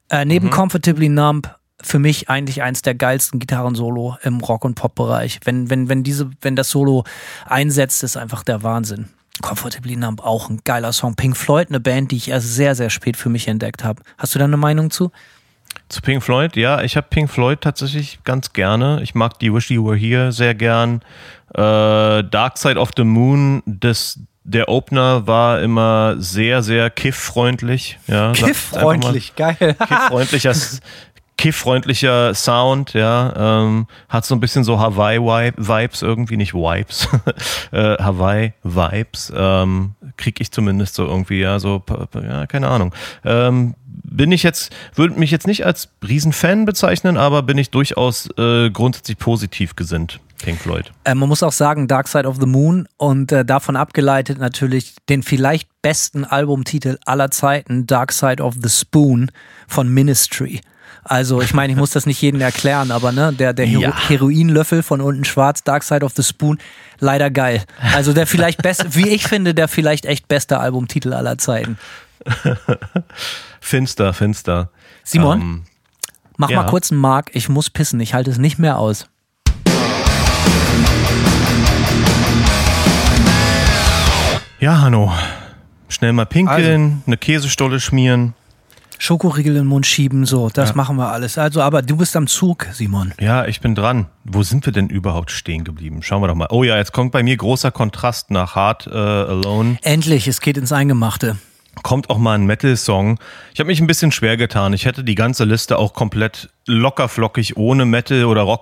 Äh, 0.10 0.26
neben 0.26 0.50
Comfortably 0.50 1.10
Numb 1.10 1.50
für 1.82 2.00
mich 2.00 2.30
eigentlich 2.30 2.62
eins 2.64 2.82
der 2.82 2.96
geilsten 2.96 3.40
Gitarren-Solo 3.40 4.18
im 4.24 4.40
Rock- 4.40 4.66
und 4.66 4.76
Pop-Bereich. 4.76 5.40
Wenn, 5.44 5.70
wenn, 5.70 5.90
wenn, 5.90 6.04
diese, 6.04 6.30
wenn 6.42 6.56
das 6.56 6.70
Solo 6.70 7.04
einsetzt, 7.46 8.04
ist 8.04 8.18
einfach 8.18 8.44
der 8.44 8.64
Wahnsinn. 8.64 9.10
Comfortably 9.42 9.98
Numb, 9.98 10.24
auch 10.24 10.50
ein 10.50 10.62
geiler 10.64 10.94
Song. 10.94 11.16
Pink 11.16 11.36
Floyd, 11.36 11.68
eine 11.70 11.80
Band, 11.80 12.12
die 12.12 12.18
ich 12.18 12.30
erst 12.30 12.56
sehr, 12.56 12.76
sehr 12.76 12.90
spät 12.90 13.18
für 13.18 13.30
mich 13.30 13.48
entdeckt 13.48 13.84
habe. 13.84 14.02
Hast 14.18 14.34
du 14.34 14.40
da 14.40 14.46
eine 14.46 14.58
Meinung 14.58 14.92
zu? 14.92 15.12
Zu 15.90 16.02
Pink 16.02 16.24
Floyd, 16.24 16.56
ja, 16.56 16.82
ich 16.82 16.96
habe 16.96 17.08
Pink 17.10 17.30
Floyd 17.30 17.62
tatsächlich 17.62 18.20
ganz 18.24 18.54
gerne. 18.54 19.02
Ich 19.04 19.14
mag 19.14 19.38
die 19.40 19.54
Wish 19.54 19.70
You 19.70 19.86
Were 19.86 19.98
Here 19.98 20.32
sehr 20.32 20.56
gern. 20.56 21.02
Äh, 21.54 22.24
Dark 22.24 22.58
Side 22.58 22.80
of 22.80 22.92
the 22.96 23.04
Moon, 23.04 23.62
das, 23.66 24.20
der 24.44 24.70
Opener 24.70 25.28
war 25.28 25.62
immer 25.62 26.16
sehr, 26.18 26.64
sehr 26.64 26.90
kifffreundlich. 26.90 28.00
Ja, 28.08 28.34
sag 28.36 28.50
ich 28.50 28.74
einfach 28.74 28.98
mal. 28.98 29.22
geil. 29.36 29.76
Kifffreundlich, 29.76 30.44
das 30.44 30.80
kifffreundlicher 31.38 32.34
Sound, 32.34 32.94
ja, 32.94 33.62
ähm, 33.64 33.88
hat 34.10 34.26
so 34.26 34.36
ein 34.36 34.40
bisschen 34.40 34.64
so 34.64 34.80
Hawaii-Vibes 34.80 36.02
irgendwie, 36.02 36.38
nicht 36.38 36.54
Vibes, 36.54 37.08
äh, 37.72 37.98
Hawaii-Vibes, 38.02 39.34
ähm, 39.36 39.96
krieg 40.18 40.40
ich 40.40 40.52
zumindest 40.52 40.96
so 40.96 41.06
irgendwie, 41.06 41.42
ja, 41.42 41.60
so, 41.60 41.84
ja, 42.14 42.48
keine 42.48 42.70
Ahnung. 42.70 42.94
Ähm, 43.24 43.76
bin 44.04 44.32
ich 44.32 44.44
jetzt, 44.44 44.74
würde 44.94 45.20
mich 45.20 45.32
jetzt 45.32 45.48
nicht 45.48 45.66
als 45.66 45.90
Riesenfan 46.08 46.66
bezeichnen, 46.66 47.18
aber 47.18 47.44
bin 47.44 47.58
ich 47.58 47.72
durchaus 47.72 48.30
äh, 48.38 48.70
grundsätzlich 48.70 49.18
positiv 49.18 49.76
gesinnt. 49.76 50.20
Pink 50.44 50.60
Floyd. 50.60 50.92
Äh, 51.06 51.16
man 51.16 51.30
muss 51.30 51.44
auch 51.44 51.52
sagen, 51.52 51.88
Dark 51.88 52.08
Side 52.08 52.28
of 52.28 52.38
the 52.40 52.46
Moon 52.46 52.88
und 52.98 53.32
äh, 53.32 53.46
davon 53.46 53.76
abgeleitet 53.76 54.38
natürlich 54.38 54.96
den 55.10 55.24
vielleicht 55.24 55.70
besten 55.82 56.26
Albumtitel 56.26 56.98
aller 57.06 57.32
Zeiten, 57.32 57.88
Dark 57.88 58.12
Side 58.12 58.44
of 58.44 58.56
the 58.62 58.70
Spoon 58.70 59.32
von 59.68 59.90
Ministry. 59.90 60.62
Also 61.08 61.40
ich 61.40 61.54
meine, 61.54 61.72
ich 61.72 61.78
muss 61.78 61.92
das 61.92 62.08
nicht 62.08 62.20
jedem 62.20 62.42
erklären, 62.42 62.90
aber 62.90 63.12
ne, 63.12 63.32
der, 63.32 63.54
der 63.54 63.68
Hero 63.68 63.82
Ja. 63.84 64.10
Heroinlöffel 64.10 64.82
von 64.82 65.02
unten 65.02 65.24
schwarz, 65.24 65.64
Dark 65.64 65.84
Side 65.84 66.04
of 66.04 66.14
the 66.16 66.24
Spoon, 66.24 66.58
leider 67.00 67.30
geil. 67.30 67.64
Also 67.94 68.12
der 68.12 68.26
vielleicht 68.26 68.64
beste, 68.64 68.96
wie 68.96 69.10
ich 69.10 69.28
finde, 69.28 69.54
der 69.54 69.68
vielleicht 69.68 70.06
echt 70.08 70.28
beste 70.28 70.60
Albumtitel 70.60 71.14
aller 71.14 71.38
Zeiten. 71.38 71.78
Finster, 73.62 74.14
finster. 74.14 74.72
Simon, 75.04 75.42
Ähm, 75.42 75.64
mach 76.38 76.50
ja. 76.50 76.64
mal 76.64 76.70
kurz 76.70 76.92
einen 76.92 77.02
Mark, 77.02 77.30
ich 77.34 77.50
muss 77.50 77.70
pissen, 77.70 78.00
ich 78.00 78.16
halte 78.16 78.32
es 78.32 78.40
nicht 78.40 78.58
mehr 78.58 78.80
aus. 78.80 79.08
ja, 84.60 84.82
Hanno. 84.82 85.14
Schnell 85.88 86.14
mal 86.14 86.26
pinkeln, 86.26 87.04
eine 87.06 87.18
Käsestolle 87.18 87.80
schmieren. 87.80 88.34
Schokoriegel 88.98 89.56
in 89.56 89.64
den 89.64 89.68
Mund 89.68 89.86
schieben, 89.86 90.26
so, 90.26 90.50
das 90.50 90.76
machen 90.76 90.96
wir 90.98 91.12
alles. 91.12 91.38
Also, 91.38 91.62
aber 91.62 91.82
du 91.82 91.98
bist 91.98 92.16
am 92.16 92.28
Zug, 92.28 92.68
Simon. 92.72 93.14
Ja, 93.20 93.46
ich 93.46 93.62
bin 93.62 93.76
dran. 93.76 94.08
Wo 94.24 94.44
sind 94.44 94.66
wir 94.66 94.74
denn 94.74 94.90
überhaupt 94.90 95.32
stehen 95.32 95.64
geblieben? 95.64 96.02
Schauen 96.02 96.22
wir 96.22 96.28
doch 96.28 96.36
mal. 96.36 96.48
Oh 96.50 96.64
ja, 96.64 96.78
jetzt 96.78 96.94
kommt 96.94 97.12
bei 97.12 97.24
mir 97.24 97.38
großer 97.38 97.72
Kontrast 97.72 98.32
nach 98.32 98.56
Hard 98.56 98.88
äh, 98.88 98.92
Alone. 98.92 99.78
Endlich, 99.84 100.28
es 100.28 100.42
geht 100.42 100.58
ins 100.58 100.72
Eingemachte. 100.72 101.38
Kommt 101.84 102.10
auch 102.10 102.18
mal 102.18 102.36
ein 102.36 102.46
Metal-Song. 102.46 103.20
Ich 103.54 103.60
habe 103.60 103.68
mich 103.68 103.82
ein 103.82 103.88
bisschen 103.88 104.12
schwer 104.12 104.38
getan. 104.38 104.74
Ich 104.74 104.86
hätte 104.86 105.04
die 105.04 105.16
ganze 105.16 105.44
Liste 105.44 105.78
auch 105.78 105.94
komplett 105.94 106.50
lockerflockig 106.66 107.58
ohne 107.58 107.86
Metal 107.86 108.26
oder 108.26 108.44
Rock. 108.44 108.62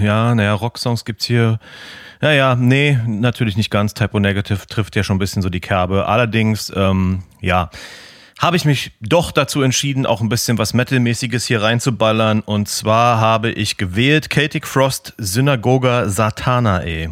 Ja, 0.00 0.34
naja, 0.34 0.54
Rocksongs 0.54 1.04
gibt's 1.04 1.26
hier. 1.26 1.58
Naja, 2.20 2.54
nee, 2.54 2.98
natürlich 3.06 3.56
nicht 3.56 3.70
ganz. 3.70 3.94
Typo 3.94 4.18
Negative 4.20 4.66
trifft 4.66 4.96
ja 4.96 5.02
schon 5.02 5.16
ein 5.16 5.18
bisschen 5.18 5.42
so 5.42 5.50
die 5.50 5.60
Kerbe. 5.60 6.06
Allerdings, 6.06 6.72
ähm, 6.74 7.24
ja, 7.40 7.70
habe 8.38 8.56
ich 8.56 8.64
mich 8.64 8.92
doch 9.00 9.32
dazu 9.32 9.62
entschieden, 9.62 10.04
auch 10.04 10.20
ein 10.20 10.28
bisschen 10.28 10.58
was 10.58 10.74
Metal-mäßiges 10.74 11.46
hier 11.46 11.62
reinzuballern. 11.62 12.40
Und 12.40 12.68
zwar 12.68 13.18
habe 13.18 13.50
ich 13.50 13.76
gewählt 13.78 14.28
Celtic 14.32 14.66
Frost 14.66 15.14
Synagoga 15.16 16.08
Satanae. 16.08 17.10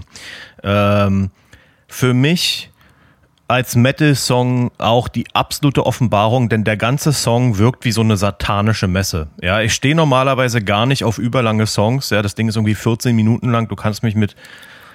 Ähm, 0.63 1.31
für 1.89 2.13
mich 2.13 2.71
als 3.49 3.77
Metal-Song 3.77 4.71
auch 4.79 5.09
die 5.09 5.27
absolute 5.35 5.85
Offenbarung, 5.87 6.49
denn 6.49 6.65
der 6.65 6.77
ganze 6.77 7.13
Song 7.13 7.59
wirkt 7.59 7.85
wie 7.85 7.93
so 7.93 8.01
eine 8.01 8.17
satanische 8.17 8.89
Messe. 8.89 9.29
Ja, 9.41 9.61
ich 9.61 9.75
stehe 9.75 9.95
normalerweise 9.95 10.63
gar 10.63 10.87
nicht 10.87 11.05
auf 11.05 11.19
überlange 11.19 11.67
Songs. 11.67 12.11
Ja, 12.11 12.23
das 12.23 12.35
Ding 12.35 12.49
ist 12.49 12.57
irgendwie 12.57 12.75
14 12.75 13.15
Minuten 13.15 13.51
lang. 13.51 13.69
Du 13.69 13.77
kannst 13.77 14.03
mich 14.03 14.15
mit 14.15 14.35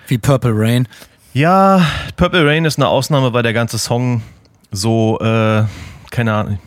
Wie 0.07 0.17
Purple 0.17 0.53
Rain. 0.55 0.87
ja, 1.33 1.85
Purple 2.17 2.45
Rain 2.45 2.65
ist 2.65 2.77
eine 2.77 2.87
Ausnahme, 2.87 3.33
weil 3.33 3.43
der 3.43 3.53
ganze 3.53 3.77
Song 3.77 4.23
so, 4.71 5.19
äh, 5.21 5.63
keine 6.11 6.33
Ahnung. 6.33 6.59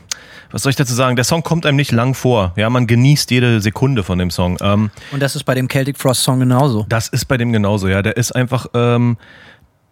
Was 0.51 0.63
soll 0.65 0.71
ich 0.71 0.77
dazu 0.77 0.93
sagen? 0.93 1.17
Der 1.17 1.25
Song 1.25 1.43
kommt 1.43 1.65
einem 1.65 1.77
nicht 1.77 1.93
lang 1.93 2.13
vor. 2.15 2.53
Ja, 2.57 2.69
man 2.69 2.87
genießt 2.87 3.31
jede 3.31 3.63
Sekunde 3.63 4.03
von 4.03 4.19
dem 4.19 4.31
Song. 4.31 4.59
Ähm, 4.61 4.91
Und 5.11 5.21
das 5.23 5.35
ist 5.35 5.45
bei 5.45 5.55
dem 5.55 5.67
Celtic 5.69 5.97
Frost 5.97 6.23
Song 6.23 6.41
genauso. 6.41 6.85
das 6.91 7.09
ist 7.09 7.25
bei 7.25 7.39
dem 7.39 7.53
genauso, 7.53 7.89
ja. 7.89 8.03
Der 8.03 8.19
ist 8.19 8.33
einfach 8.33 8.67
ähm, 8.75 9.17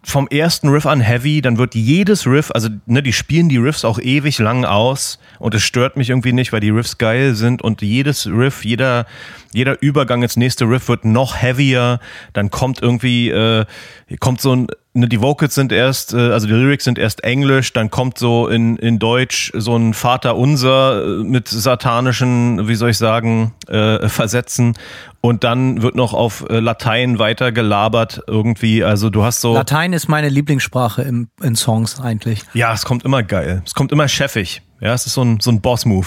vom 0.02 0.28
ersten 0.28 0.68
Riff 0.68 0.86
an 0.86 1.00
heavy, 1.00 1.42
dann 1.42 1.58
wird 1.58 1.74
jedes 1.74 2.26
Riff, 2.26 2.50
also 2.52 2.68
ne, 2.86 3.02
die 3.02 3.12
spielen 3.12 3.48
die 3.48 3.58
Riffs 3.58 3.84
auch 3.84 3.98
ewig 3.98 4.38
lang 4.38 4.64
aus 4.64 5.18
und 5.38 5.54
es 5.54 5.62
stört 5.62 5.96
mich 5.96 6.08
irgendwie 6.08 6.32
nicht, 6.32 6.52
weil 6.52 6.60
die 6.60 6.70
Riffs 6.70 6.96
geil 6.96 7.34
sind 7.34 7.60
und 7.60 7.82
jedes 7.82 8.26
Riff, 8.26 8.64
jeder, 8.64 9.06
jeder 9.52 9.82
Übergang 9.82 10.22
ins 10.22 10.36
nächste 10.36 10.64
Riff 10.64 10.88
wird 10.88 11.04
noch 11.04 11.36
heavier, 11.36 12.00
dann 12.32 12.50
kommt 12.50 12.80
irgendwie, 12.80 13.28
äh, 13.28 13.66
kommt 14.20 14.40
so 14.40 14.56
ein, 14.56 14.68
ne, 14.94 15.06
die 15.06 15.20
Vocals 15.20 15.54
sind 15.54 15.70
erst, 15.70 16.14
äh, 16.14 16.30
also 16.30 16.46
die 16.46 16.54
Lyrics 16.54 16.84
sind 16.84 16.98
erst 16.98 17.22
Englisch, 17.22 17.74
dann 17.74 17.90
kommt 17.90 18.16
so 18.16 18.48
in, 18.48 18.76
in 18.76 18.98
Deutsch 18.98 19.52
so 19.54 19.76
ein 19.76 19.92
Vater 19.92 20.36
unser 20.36 21.04
äh, 21.04 21.24
mit 21.24 21.48
satanischen, 21.48 22.68
wie 22.68 22.74
soll 22.74 22.90
ich 22.90 22.98
sagen, 22.98 23.52
äh, 23.68 24.08
Versetzen 24.08 24.74
und 25.20 25.44
dann 25.44 25.83
wird 25.83 25.94
noch 25.94 26.14
auf 26.14 26.44
äh, 26.48 26.61
Latein 26.61 27.18
weiter 27.18 27.52
gelabert 27.52 28.22
irgendwie, 28.26 28.83
also 28.85 29.11
du 29.11 29.22
hast 29.22 29.40
so... 29.40 29.54
Latein 29.54 29.92
ist 29.92 30.09
meine 30.09 30.28
Lieblingssprache 30.28 31.02
im, 31.02 31.28
in 31.42 31.56
Songs 31.56 32.00
eigentlich. 32.00 32.42
Ja, 32.54 32.72
es 32.72 32.85
kommt 32.85 33.04
immer 33.04 33.22
geil. 33.22 33.62
Es 33.66 33.74
kommt 33.74 33.92
immer 33.92 34.09
chefig. 34.09 34.62
Ja, 34.80 34.94
es 34.94 35.06
ist 35.06 35.14
so 35.14 35.22
ein, 35.22 35.40
so 35.40 35.50
ein 35.50 35.61
Boss-Move. 35.61 36.06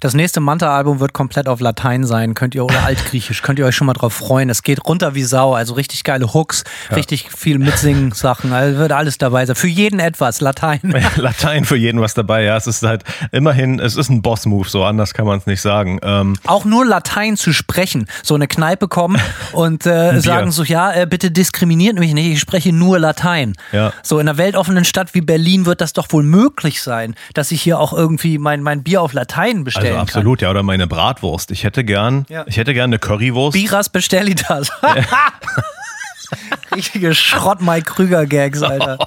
Das 0.00 0.14
nächste 0.14 0.40
Manta-Album 0.40 1.00
wird 1.00 1.12
komplett 1.12 1.48
auf 1.48 1.60
Latein 1.60 2.04
sein, 2.04 2.34
könnt 2.34 2.54
ihr 2.54 2.64
oder 2.64 2.84
altgriechisch, 2.84 3.42
könnt 3.42 3.58
ihr 3.58 3.66
euch 3.66 3.74
schon 3.74 3.86
mal 3.86 3.92
drauf 3.92 4.12
freuen. 4.12 4.50
Es 4.50 4.62
geht 4.62 4.84
runter 4.86 5.14
wie 5.14 5.24
Sau, 5.24 5.54
also 5.54 5.74
richtig 5.74 6.04
geile 6.04 6.32
Hooks, 6.32 6.64
richtig 6.94 7.30
viel 7.36 7.58
Mitsingen-Sachen, 7.58 8.52
also 8.52 8.78
wird 8.78 8.92
alles 8.92 9.18
dabei 9.18 9.46
sein. 9.46 9.56
Für 9.56 9.68
jeden 9.68 10.00
etwas, 10.00 10.40
Latein. 10.40 10.80
Latein 11.16 11.64
für 11.64 11.76
jeden 11.76 12.00
was 12.00 12.14
dabei. 12.14 12.44
Ja, 12.44 12.56
es 12.56 12.66
ist 12.66 12.82
halt 12.82 13.04
immerhin, 13.32 13.80
es 13.80 13.96
ist 13.96 14.08
ein 14.08 14.22
Boss-Move, 14.22 14.68
so 14.68 14.84
anders 14.84 15.14
kann 15.14 15.26
man 15.26 15.38
es 15.38 15.46
nicht 15.46 15.60
sagen. 15.60 15.98
Ähm, 16.02 16.36
Auch 16.46 16.64
nur 16.64 16.84
Latein 16.84 17.36
zu 17.36 17.52
sprechen, 17.52 18.06
so 18.22 18.34
eine 18.34 18.46
Kneipe 18.46 18.88
kommen 18.88 19.20
und 19.52 19.86
äh, 19.86 20.20
sagen 20.20 20.50
so, 20.50 20.62
ja, 20.62 20.92
äh, 20.92 21.06
bitte 21.06 21.30
diskriminiert 21.30 21.98
mich 21.98 22.14
nicht, 22.14 22.26
ich 22.26 22.40
spreche 22.40 22.72
nur 22.72 22.98
Latein. 22.98 23.54
Ja. 23.72 23.92
So 24.02 24.18
in 24.18 24.28
einer 24.28 24.38
weltoffenen 24.38 24.84
Stadt 24.84 25.14
wie 25.14 25.20
Berlin 25.20 25.66
wird 25.66 25.80
das 25.80 25.92
doch 25.92 26.06
wohl 26.10 26.22
möglich 26.22 26.82
sein, 26.82 27.14
dass 27.34 27.50
ich 27.50 27.62
hier 27.62 27.78
auch 27.78 27.92
irgendwie 27.92 28.38
mein, 28.38 28.62
mein 28.62 28.82
Bier 28.82 29.02
auf 29.02 29.12
Latein 29.12 29.64
bestellen 29.80 29.98
also 29.98 30.12
kann. 30.12 30.18
absolut, 30.18 30.42
ja, 30.42 30.50
oder 30.50 30.62
meine 30.62 30.86
Bratwurst. 30.86 31.50
Ich 31.50 31.64
hätte 31.64 31.84
gern, 31.84 32.26
Ja. 32.28 32.44
ich 32.46 32.56
hätte 32.56 32.74
gern 32.74 32.90
eine 32.90 32.98
Currywurst. 32.98 33.54
Biras 33.54 33.88
Bestellitas. 33.88 34.70
Richtige 36.74 37.14
Schrott-Mike 37.14 37.90
Krüger-Gags, 37.90 38.62
Alter. 38.62 38.98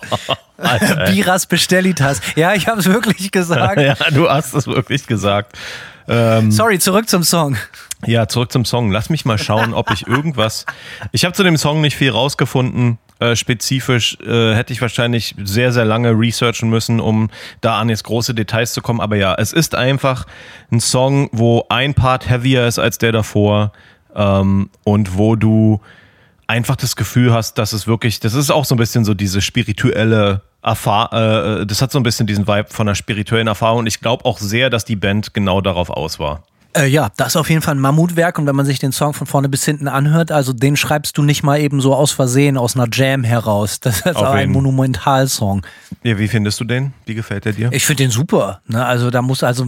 Biras 1.12 1.46
Bestellitas. 1.46 2.22
Ja, 2.36 2.54
ich 2.54 2.68
habe 2.68 2.80
es 2.80 2.88
wirklich 2.88 3.32
gesagt. 3.32 3.80
ja, 3.82 3.96
du 4.12 4.30
hast 4.30 4.54
es 4.54 4.68
wirklich 4.68 5.06
gesagt. 5.06 5.58
Ähm, 6.12 6.52
Sorry, 6.52 6.78
zurück 6.78 7.08
zum 7.08 7.24
Song. 7.24 7.56
Ja, 8.06 8.28
zurück 8.28 8.52
zum 8.52 8.66
Song. 8.66 8.92
Lass 8.92 9.10
mich 9.10 9.24
mal 9.24 9.38
schauen, 9.38 9.74
ob 9.74 9.92
ich 9.92 10.08
irgendwas. 10.08 10.66
Ich 11.14 11.24
habe 11.24 11.34
zu 11.34 11.44
dem 11.44 11.56
Song 11.56 11.80
nicht 11.80 11.96
viel 11.96 12.12
rausgefunden. 12.12 12.98
Äh, 13.20 13.36
spezifisch 13.36 14.18
äh, 14.20 14.54
hätte 14.54 14.74
ich 14.74 14.82
wahrscheinlich 14.82 15.36
sehr, 15.42 15.72
sehr 15.72 15.86
lange 15.86 16.12
researchen 16.12 16.70
müssen, 16.70 17.00
um 17.00 17.30
da 17.62 17.80
an 17.80 17.88
jetzt 17.88 18.04
große 18.04 18.34
Details 18.34 18.74
zu 18.74 18.82
kommen. 18.82 19.00
Aber 19.00 19.16
ja, 19.16 19.36
es 19.36 19.54
ist 19.54 19.74
einfach 19.74 20.26
ein 20.72 20.82
Song, 20.82 21.30
wo 21.32 21.66
ein 21.70 21.94
Part 21.94 22.30
heavier 22.30 22.68
ist 22.68 22.80
als 22.80 22.98
der 22.98 23.14
davor 23.14 23.72
ähm, 24.14 24.70
und 24.84 25.18
wo 25.18 25.38
du 25.38 25.80
einfach 26.52 26.76
das 26.76 26.98
Gefühl 26.98 27.34
hast, 27.34 27.58
dass 27.58 27.72
es 27.72 27.88
wirklich, 27.88 28.20
das 28.20 28.34
ist 28.34 28.52
auch 28.52 28.66
so 28.66 28.76
ein 28.76 28.78
bisschen 28.78 29.06
so 29.06 29.14
diese 29.14 29.42
spirituelle 29.42 30.42
Erfahrung, 30.62 31.62
äh, 31.62 31.66
das 31.66 31.82
hat 31.82 31.94
so 31.94 32.00
ein 32.00 32.04
bisschen 32.04 32.28
diesen 32.28 32.46
Vibe 32.46 32.68
von 32.70 32.88
einer 32.88 32.96
spirituellen 32.96 33.48
Erfahrung 33.48 33.80
und 33.80 33.88
ich 33.88 34.02
glaube 34.02 34.26
auch 34.26 34.38
sehr, 34.38 34.70
dass 34.70 34.84
die 34.84 34.98
Band 34.98 35.34
genau 35.34 35.62
darauf 35.62 35.90
aus 35.90 36.20
war. 36.20 36.44
Äh, 36.74 36.88
ja, 36.88 37.10
das 37.18 37.30
ist 37.30 37.36
auf 37.36 37.50
jeden 37.50 37.62
Fall 37.62 37.76
ein 37.76 37.80
Mammutwerk 37.80 38.40
und 38.40 38.46
wenn 38.46 38.56
man 38.56 38.66
sich 38.66 38.80
den 38.80 38.92
Song 38.92 39.14
von 39.14 39.28
vorne 39.28 39.50
bis 39.50 39.66
hinten 39.66 39.88
anhört, 39.88 40.32
also 40.32 40.54
den 40.54 40.78
schreibst 40.78 41.18
du 41.18 41.24
nicht 41.24 41.44
mal 41.44 41.60
eben 41.60 41.82
so 41.82 41.94
aus 41.94 42.12
Versehen 42.12 42.58
aus 42.58 42.76
einer 42.76 42.88
Jam 42.92 43.24
heraus. 43.24 43.80
Das 43.80 44.02
ist 44.02 44.16
auch 44.16 44.32
ein. 44.32 44.52
Monumentalsong. 44.52 45.66
Ja, 46.04 46.18
wie 46.18 46.28
findest 46.28 46.60
du 46.60 46.66
den? 46.66 46.94
Wie 47.06 47.16
gefällt 47.16 47.46
der 47.46 47.54
dir? 47.54 47.70
Ich 47.74 47.86
finde 47.86 48.04
den 48.04 48.12
super. 48.12 48.62
Ne? 48.68 48.86
Also 48.86 49.10
da 49.10 49.22
muss 49.22 49.44
also 49.44 49.66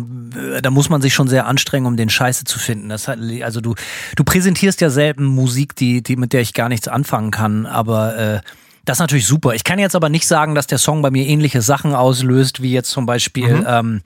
äh, 0.56 0.62
da 0.62 0.70
muss 0.70 0.90
man 0.90 1.02
sich 1.02 1.14
schon 1.14 1.28
sehr 1.28 1.46
anstrengen, 1.46 1.86
um 1.86 1.98
den 1.98 2.10
Scheiße 2.10 2.46
zu 2.46 2.60
finden. 2.60 2.90
Das 2.90 3.08
hat, 3.08 3.20
also 3.44 3.62
du 3.62 3.76
du 4.16 4.24
präsentierst 4.24 4.82
ja 4.82 4.90
selten 4.90 5.26
Musik, 5.26 5.76
die 5.76 6.02
die 6.04 6.16
mit 6.16 6.34
der 6.34 6.42
ich 6.42 6.54
gar 6.54 6.70
nichts 6.70 6.88
anfangen 6.88 7.32
kann, 7.32 7.66
aber 7.66 8.18
äh, 8.18 8.40
das 8.86 8.98
ist 8.98 9.00
natürlich 9.00 9.26
super. 9.28 9.54
Ich 9.54 9.64
kann 9.64 9.80
jetzt 9.80 9.96
aber 9.96 10.10
nicht 10.10 10.28
sagen, 10.28 10.56
dass 10.56 10.68
der 10.68 10.78
Song 10.78 11.02
bei 11.02 11.10
mir 11.10 11.26
ähnliche 11.26 11.62
Sachen 11.62 11.96
auslöst, 11.96 12.62
wie 12.62 12.72
jetzt 12.74 12.90
zum 12.90 13.06
Beispiel 13.06 13.66
ähm, 13.68 14.02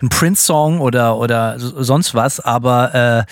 ein 0.00 0.08
Prince-Song 0.08 0.80
oder, 0.80 1.16
oder 1.16 1.58
so- 1.58 1.82
sonst 1.82 2.14
was. 2.14 2.38
Aber 2.38 2.94
äh, 2.94 3.24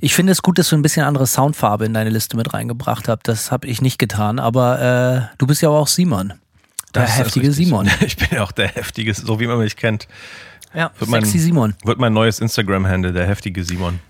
ich 0.00 0.14
finde 0.14 0.32
es 0.32 0.40
gut, 0.42 0.58
dass 0.58 0.70
du 0.70 0.76
ein 0.76 0.82
bisschen 0.82 1.04
andere 1.04 1.26
Soundfarbe 1.26 1.84
in 1.84 1.92
deine 1.92 2.08
Liste 2.10 2.36
mit 2.38 2.54
reingebracht 2.54 3.06
hast. 3.08 3.20
Das 3.24 3.50
habe 3.52 3.66
ich 3.66 3.82
nicht 3.82 3.98
getan. 3.98 4.38
Aber 4.38 5.28
äh, 5.30 5.34
du 5.38 5.46
bist 5.46 5.60
ja 5.60 5.68
auch 5.68 5.86
Simon. 5.88 6.32
Der 6.94 7.02
Das 7.02 7.18
heftige. 7.18 7.52
Simon. 7.52 7.88
Ich 8.00 8.16
bin 8.16 8.28
ja 8.32 8.42
auch 8.42 8.52
der 8.52 8.68
heftige, 8.68 9.12
so 9.14 9.40
wie 9.40 9.46
man 9.46 9.58
mich 9.58 9.76
kennt. 9.76 10.08
Ja, 10.74 10.90
Wird 10.98 11.10
mein- 11.10 11.22
sexy 11.24 11.38
Simon. 11.38 11.74
Wird 11.84 11.98
mein 11.98 12.12
neues 12.14 12.40
Instagram-Handle, 12.40 13.12
der 13.12 13.26
heftige 13.26 13.62
Simon. 13.62 14.00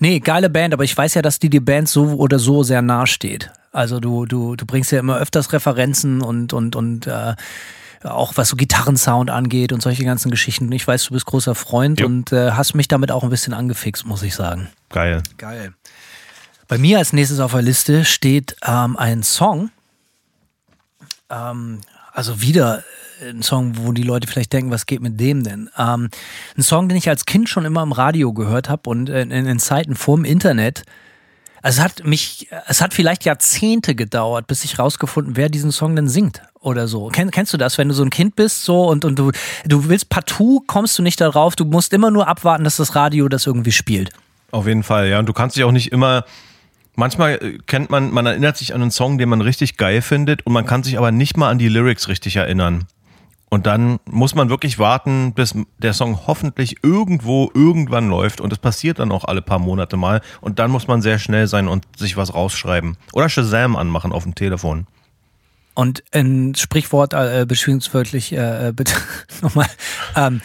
Nee, 0.00 0.20
geile 0.20 0.50
Band, 0.50 0.72
aber 0.74 0.84
ich 0.84 0.96
weiß 0.96 1.14
ja, 1.14 1.22
dass 1.22 1.38
die 1.38 1.50
die 1.50 1.60
Band 1.60 1.88
so 1.88 2.04
oder 2.14 2.38
so 2.38 2.62
sehr 2.62 2.80
nahe 2.82 3.06
steht. 3.06 3.50
Also 3.74 3.98
du, 3.98 4.24
du, 4.24 4.54
du 4.54 4.66
bringst 4.66 4.92
ja 4.92 5.00
immer 5.00 5.18
öfters 5.18 5.52
Referenzen 5.52 6.22
und, 6.22 6.52
und, 6.52 6.76
und 6.76 7.08
äh, 7.08 7.34
auch 8.04 8.36
was 8.36 8.50
so 8.50 8.56
Gitarrensound 8.56 9.30
angeht 9.30 9.72
und 9.72 9.82
solche 9.82 10.04
ganzen 10.04 10.30
Geschichten. 10.30 10.70
Ich 10.70 10.86
weiß, 10.86 11.06
du 11.06 11.14
bist 11.14 11.26
großer 11.26 11.56
Freund 11.56 12.00
Jo. 12.00 12.06
und 12.06 12.32
äh, 12.32 12.52
hast 12.52 12.74
mich 12.74 12.86
damit 12.86 13.10
auch 13.10 13.24
ein 13.24 13.30
bisschen 13.30 13.52
angefixt, 13.52 14.06
muss 14.06 14.22
ich 14.22 14.34
sagen. 14.34 14.68
Geil. 14.90 15.22
Geil. 15.38 15.74
Bei 16.68 16.78
mir 16.78 16.98
als 16.98 17.12
nächstes 17.12 17.40
auf 17.40 17.50
der 17.50 17.62
Liste 17.62 18.04
steht 18.04 18.56
ähm, 18.64 18.96
ein 18.96 19.24
Song. 19.24 19.70
Ähm, 21.28 21.80
also 22.12 22.40
wieder 22.40 22.84
ein 23.28 23.42
Song, 23.42 23.72
wo 23.78 23.90
die 23.90 24.02
Leute 24.02 24.28
vielleicht 24.28 24.52
denken, 24.52 24.70
was 24.70 24.86
geht 24.86 25.00
mit 25.00 25.18
dem 25.18 25.42
denn? 25.42 25.68
Ähm, 25.76 26.10
ein 26.56 26.62
Song, 26.62 26.88
den 26.88 26.96
ich 26.96 27.08
als 27.08 27.24
Kind 27.24 27.48
schon 27.48 27.64
immer 27.64 27.82
im 27.82 27.92
Radio 27.92 28.32
gehört 28.32 28.68
habe 28.68 28.88
und 28.88 29.08
in, 29.08 29.32
in, 29.32 29.46
in 29.46 29.58
Zeiten 29.58 29.96
vorm 29.96 30.24
Internet. 30.24 30.84
Also 31.64 31.80
es 31.80 31.84
hat 31.84 32.04
mich, 32.04 32.46
es 32.66 32.82
hat 32.82 32.92
vielleicht 32.92 33.24
Jahrzehnte 33.24 33.94
gedauert, 33.94 34.46
bis 34.46 34.64
ich 34.64 34.78
rausgefunden, 34.78 35.34
wer 35.34 35.48
diesen 35.48 35.72
Song 35.72 35.96
denn 35.96 36.08
singt 36.08 36.42
oder 36.60 36.88
so. 36.88 37.08
Kenn, 37.08 37.30
kennst 37.30 37.54
du 37.54 37.56
das, 37.56 37.78
wenn 37.78 37.88
du 37.88 37.94
so 37.94 38.02
ein 38.02 38.10
Kind 38.10 38.36
bist 38.36 38.66
so 38.66 38.86
und, 38.86 39.06
und 39.06 39.18
du, 39.18 39.32
du 39.64 39.88
willst 39.88 40.10
partout, 40.10 40.64
kommst 40.66 40.98
du 40.98 41.02
nicht 41.02 41.22
darauf, 41.22 41.56
du 41.56 41.64
musst 41.64 41.94
immer 41.94 42.10
nur 42.10 42.28
abwarten, 42.28 42.64
dass 42.64 42.76
das 42.76 42.94
Radio 42.94 43.30
das 43.30 43.46
irgendwie 43.46 43.72
spielt. 43.72 44.10
Auf 44.50 44.66
jeden 44.66 44.82
Fall, 44.82 45.08
ja. 45.08 45.18
Und 45.18 45.24
du 45.26 45.32
kannst 45.32 45.56
dich 45.56 45.64
auch 45.64 45.72
nicht 45.72 45.90
immer. 45.90 46.26
Manchmal 46.96 47.42
äh, 47.42 47.58
kennt 47.66 47.88
man, 47.88 48.10
man 48.10 48.26
erinnert 48.26 48.58
sich 48.58 48.74
an 48.74 48.82
einen 48.82 48.90
Song, 48.90 49.16
den 49.16 49.30
man 49.30 49.40
richtig 49.40 49.78
geil 49.78 50.02
findet, 50.02 50.44
und 50.44 50.52
man 50.52 50.66
kann 50.66 50.82
sich 50.82 50.98
aber 50.98 51.12
nicht 51.12 51.38
mal 51.38 51.48
an 51.48 51.58
die 51.58 51.70
Lyrics 51.70 52.08
richtig 52.08 52.36
erinnern. 52.36 52.84
Und 53.54 53.66
dann 53.66 54.00
muss 54.10 54.34
man 54.34 54.48
wirklich 54.48 54.80
warten, 54.80 55.32
bis 55.32 55.54
der 55.78 55.92
Song 55.92 56.26
hoffentlich 56.26 56.78
irgendwo 56.82 57.52
irgendwann 57.54 58.08
läuft. 58.08 58.40
Und 58.40 58.50
das 58.50 58.58
passiert 58.58 58.98
dann 58.98 59.12
auch 59.12 59.22
alle 59.22 59.42
paar 59.42 59.60
Monate 59.60 59.96
mal. 59.96 60.22
Und 60.40 60.58
dann 60.58 60.72
muss 60.72 60.88
man 60.88 61.02
sehr 61.02 61.20
schnell 61.20 61.46
sein 61.46 61.68
und 61.68 61.86
sich 61.96 62.16
was 62.16 62.34
rausschreiben. 62.34 62.96
Oder 63.12 63.28
Shazam 63.28 63.76
anmachen 63.76 64.10
auf 64.10 64.24
dem 64.24 64.34
Telefon. 64.34 64.88
Und 65.74 66.02
ein 66.10 66.56
Sprichwort, 66.56 67.14
äh, 67.14 67.46
beziehungswörtlich, 67.46 68.32
äh, 68.32 68.72
bitte 68.74 68.94
nochmal, 69.40 69.68
ähm, 70.16 70.40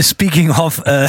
Speaking 0.00 0.50
of, 0.50 0.82
äh, 0.86 1.08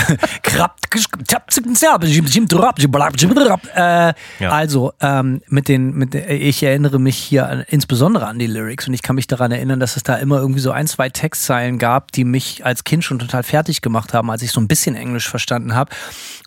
Ja. 4.39 4.51
also 4.51 4.93
ähm, 5.01 5.41
mit 5.47 5.67
den, 5.67 5.93
mit 5.95 6.15
ich 6.15 6.63
erinnere 6.63 6.99
mich 6.99 7.17
hier 7.17 7.47
an, 7.47 7.63
insbesondere 7.67 8.25
an 8.27 8.39
die 8.39 8.47
Lyrics 8.47 8.87
und 8.87 8.93
ich 8.93 9.01
kann 9.01 9.15
mich 9.15 9.27
daran 9.27 9.51
erinnern, 9.51 9.79
dass 9.79 9.97
es 9.97 10.03
da 10.03 10.15
immer 10.15 10.39
irgendwie 10.39 10.61
so 10.61 10.71
ein, 10.71 10.87
zwei 10.87 11.09
Textzeilen 11.09 11.77
gab, 11.77 12.11
die 12.11 12.23
mich 12.23 12.65
als 12.65 12.83
Kind 12.83 13.03
schon 13.03 13.19
total 13.19 13.43
fertig 13.43 13.81
gemacht 13.81 14.13
haben, 14.13 14.29
als 14.31 14.41
ich 14.41 14.51
so 14.51 14.59
ein 14.59 14.67
bisschen 14.67 14.95
Englisch 14.95 15.29
verstanden 15.29 15.75
habe. 15.75 15.91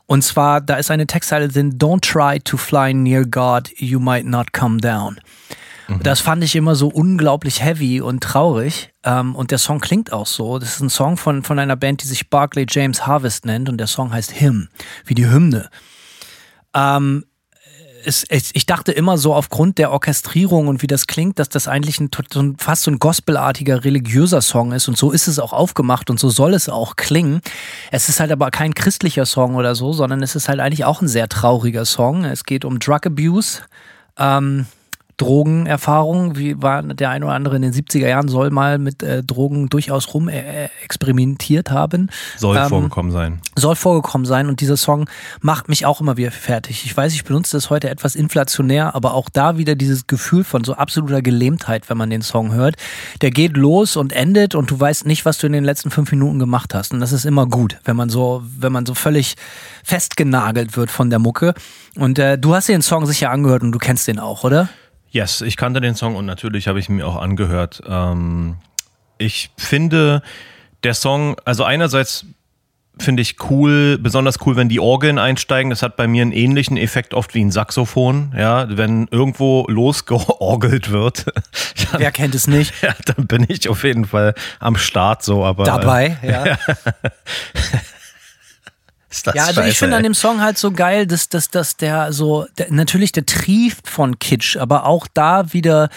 Und 0.06 0.22
zwar, 0.22 0.60
da 0.60 0.76
ist 0.76 0.90
eine 0.90 1.06
Textzeile 1.06 1.48
drin, 1.48 1.78
Don't 1.78 2.00
try 2.02 2.40
to 2.40 2.56
fly 2.56 2.92
near 2.92 3.24
God, 3.24 3.70
you 3.76 4.00
might 4.00 4.26
not 4.26 4.52
come 4.52 4.78
down. 4.78 5.18
Das 6.02 6.20
fand 6.20 6.42
ich 6.42 6.56
immer 6.56 6.74
so 6.74 6.88
unglaublich 6.88 7.62
heavy 7.62 8.00
und 8.00 8.22
traurig. 8.22 8.92
Ähm, 9.02 9.34
und 9.34 9.50
der 9.50 9.58
Song 9.58 9.80
klingt 9.80 10.12
auch 10.12 10.26
so. 10.26 10.58
Das 10.58 10.76
ist 10.76 10.80
ein 10.80 10.90
Song 10.90 11.16
von, 11.16 11.42
von 11.42 11.58
einer 11.58 11.76
Band, 11.76 12.02
die 12.02 12.06
sich 12.06 12.30
Barclay 12.30 12.66
James 12.68 13.06
Harvest 13.06 13.44
nennt. 13.44 13.68
Und 13.68 13.78
der 13.78 13.86
Song 13.86 14.12
heißt 14.12 14.40
Hymn, 14.40 14.68
wie 15.04 15.14
die 15.14 15.28
Hymne. 15.28 15.68
Ähm, 16.74 17.24
es, 18.06 18.24
es, 18.28 18.50
ich 18.52 18.66
dachte 18.66 18.92
immer 18.92 19.18
so 19.18 19.34
aufgrund 19.34 19.78
der 19.78 19.90
Orchestrierung 19.90 20.68
und 20.68 20.82
wie 20.82 20.86
das 20.86 21.06
klingt, 21.06 21.38
dass 21.38 21.48
das 21.48 21.68
eigentlich 21.68 22.00
ein, 22.00 22.10
so 22.30 22.40
ein, 22.40 22.56
fast 22.58 22.82
so 22.82 22.90
ein 22.90 22.98
gospelartiger 22.98 23.84
religiöser 23.84 24.42
Song 24.42 24.72
ist 24.72 24.88
und 24.88 24.96
so 24.96 25.10
ist 25.10 25.26
es 25.26 25.38
auch 25.38 25.52
aufgemacht 25.52 26.10
und 26.10 26.20
so 26.20 26.28
soll 26.28 26.54
es 26.54 26.68
auch 26.68 26.96
klingen. 26.96 27.40
Es 27.90 28.08
ist 28.08 28.20
halt 28.20 28.30
aber 28.32 28.50
kein 28.50 28.74
christlicher 28.74 29.26
Song 29.26 29.54
oder 29.54 29.74
so, 29.74 29.92
sondern 29.92 30.22
es 30.22 30.34
ist 30.36 30.48
halt 30.48 30.60
eigentlich 30.60 30.84
auch 30.84 31.00
ein 31.00 31.08
sehr 31.08 31.28
trauriger 31.28 31.84
Song. 31.84 32.24
Es 32.24 32.44
geht 32.44 32.64
um 32.64 32.78
Drug 32.78 33.06
Abuse. 33.06 33.62
Ähm, 34.18 34.66
Drogenerfahrung, 35.16 36.36
wie 36.36 36.60
war 36.60 36.82
der 36.82 37.10
ein 37.10 37.22
oder 37.22 37.32
andere 37.34 37.56
in 37.56 37.62
den 37.62 37.72
70er 37.72 38.08
Jahren, 38.08 38.28
soll 38.28 38.50
mal 38.50 38.78
mit 38.78 39.02
äh, 39.02 39.22
Drogen 39.22 39.68
durchaus 39.68 40.12
rum 40.14 40.28
äh, 40.28 40.68
experimentiert 40.82 41.70
haben. 41.70 42.10
Soll 42.36 42.56
Ähm, 42.56 42.68
vorgekommen 42.68 43.12
sein. 43.12 43.40
soll 43.56 43.76
vorgekommen 43.76 44.26
sein 44.26 44.48
und 44.48 44.60
dieser 44.60 44.76
Song 44.76 45.08
macht 45.40 45.68
mich 45.68 45.86
auch 45.86 46.00
immer 46.00 46.16
wieder 46.16 46.30
fertig. 46.30 46.84
Ich 46.84 46.96
weiß, 46.96 47.14
ich 47.14 47.24
benutze 47.24 47.56
das 47.56 47.70
heute 47.70 47.90
etwas 47.90 48.14
inflationär, 48.16 48.94
aber 48.94 49.14
auch 49.14 49.28
da 49.32 49.56
wieder 49.58 49.74
dieses 49.74 50.06
Gefühl 50.06 50.44
von 50.44 50.64
so 50.64 50.74
absoluter 50.74 51.22
Gelähmtheit, 51.22 51.88
wenn 51.88 51.96
man 51.96 52.10
den 52.10 52.22
Song 52.22 52.52
hört. 52.52 52.76
Der 53.20 53.30
geht 53.30 53.56
los 53.56 53.96
und 53.96 54.12
endet 54.12 54.54
und 54.54 54.70
du 54.70 54.78
weißt 54.80 55.06
nicht, 55.06 55.24
was 55.24 55.38
du 55.38 55.46
in 55.46 55.52
den 55.52 55.64
letzten 55.64 55.90
fünf 55.90 56.10
Minuten 56.10 56.38
gemacht 56.38 56.74
hast. 56.74 56.92
Und 56.92 57.00
das 57.00 57.12
ist 57.12 57.24
immer 57.24 57.46
gut, 57.46 57.78
wenn 57.84 57.96
man 57.96 58.08
so, 58.08 58.42
wenn 58.58 58.72
man 58.72 58.86
so 58.86 58.94
völlig 58.94 59.34
festgenagelt 59.84 60.76
wird 60.76 60.90
von 60.90 61.10
der 61.10 61.18
Mucke. 61.18 61.54
Und 61.96 62.18
äh, 62.18 62.36
du 62.38 62.54
hast 62.54 62.68
dir 62.68 62.72
den 62.72 62.82
Song 62.82 63.06
sicher 63.06 63.30
angehört 63.30 63.62
und 63.62 63.72
du 63.72 63.78
kennst 63.78 64.08
den 64.08 64.18
auch, 64.18 64.42
oder? 64.44 64.68
Yes, 65.14 65.42
ich 65.42 65.56
kannte 65.56 65.80
den 65.80 65.94
Song 65.94 66.16
und 66.16 66.26
natürlich 66.26 66.66
habe 66.66 66.80
ich 66.80 66.88
ihn 66.88 66.96
mir 66.96 67.06
auch 67.06 67.14
angehört. 67.14 67.80
Ähm, 67.86 68.56
ich 69.16 69.50
finde, 69.56 70.22
der 70.82 70.92
Song, 70.92 71.36
also 71.44 71.62
einerseits 71.62 72.26
finde 72.98 73.22
ich 73.22 73.36
cool, 73.48 73.96
besonders 73.96 74.44
cool, 74.44 74.56
wenn 74.56 74.68
die 74.68 74.80
Orgeln 74.80 75.20
einsteigen. 75.20 75.70
Das 75.70 75.82
hat 75.82 75.96
bei 75.96 76.08
mir 76.08 76.22
einen 76.22 76.32
ähnlichen 76.32 76.76
Effekt 76.76 77.14
oft 77.14 77.32
wie 77.32 77.44
ein 77.44 77.52
Saxophon. 77.52 78.34
Ja, 78.36 78.66
wenn 78.76 79.06
irgendwo 79.12 79.66
losgeorgelt 79.68 80.90
wird, 80.90 81.26
dann, 81.92 82.00
Wer 82.00 82.10
kennt 82.10 82.34
es 82.34 82.48
nicht? 82.48 82.74
ja, 82.82 82.92
dann 83.04 83.28
bin 83.28 83.46
ich 83.48 83.68
auf 83.68 83.84
jeden 83.84 84.06
Fall 84.06 84.34
am 84.58 84.76
Start 84.76 85.22
so. 85.22 85.44
Aber 85.44 85.62
Dabei, 85.62 86.16
ja. 86.22 86.58
ist 89.14 89.26
das 89.26 89.34
Ja, 89.34 89.44
also 89.46 89.60
ich 89.60 89.68
scheiße, 89.68 89.78
finde 89.78 89.96
an 89.96 90.02
dem 90.02 90.14
Song 90.14 90.40
halt 90.40 90.58
so 90.58 90.70
geil, 90.70 91.06
dass, 91.06 91.28
dass, 91.28 91.48
dass 91.48 91.76
der 91.76 92.12
so, 92.12 92.46
der, 92.58 92.70
natürlich 92.70 93.12
der 93.12 93.26
trieft 93.26 93.88
von 93.88 94.18
Kitsch, 94.18 94.56
aber 94.56 94.86
auch 94.86 95.06
da 95.12 95.52
wieder 95.52 95.88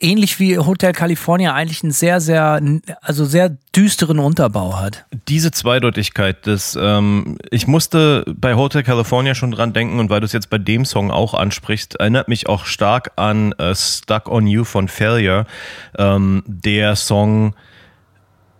ähnlich 0.00 0.40
wie 0.40 0.58
Hotel 0.58 0.92
California 0.92 1.54
eigentlich 1.54 1.82
einen 1.82 1.92
sehr, 1.92 2.20
sehr, 2.20 2.60
also 3.02 3.24
sehr 3.24 3.56
düsteren 3.76 4.18
Unterbau 4.18 4.78
hat. 4.80 5.04
Diese 5.28 5.50
Zweideutigkeit, 5.50 6.46
das, 6.46 6.76
ähm, 6.80 7.36
ich 7.50 7.66
musste 7.66 8.24
bei 8.26 8.54
Hotel 8.54 8.82
California 8.82 9.34
schon 9.34 9.50
dran 9.50 9.72
denken 9.72 10.00
und 10.00 10.10
weil 10.10 10.20
du 10.20 10.26
es 10.26 10.32
jetzt 10.32 10.50
bei 10.50 10.58
dem 10.58 10.84
Song 10.84 11.10
auch 11.10 11.34
ansprichst, 11.34 11.96
erinnert 11.96 12.28
mich 12.28 12.48
auch 12.48 12.64
stark 12.64 13.12
an 13.16 13.52
äh, 13.52 13.74
Stuck 13.74 14.28
on 14.28 14.46
You 14.46 14.64
von 14.64 14.88
Failure. 14.88 15.46
Ähm, 15.98 16.42
der 16.46 16.96
Song, 16.96 17.54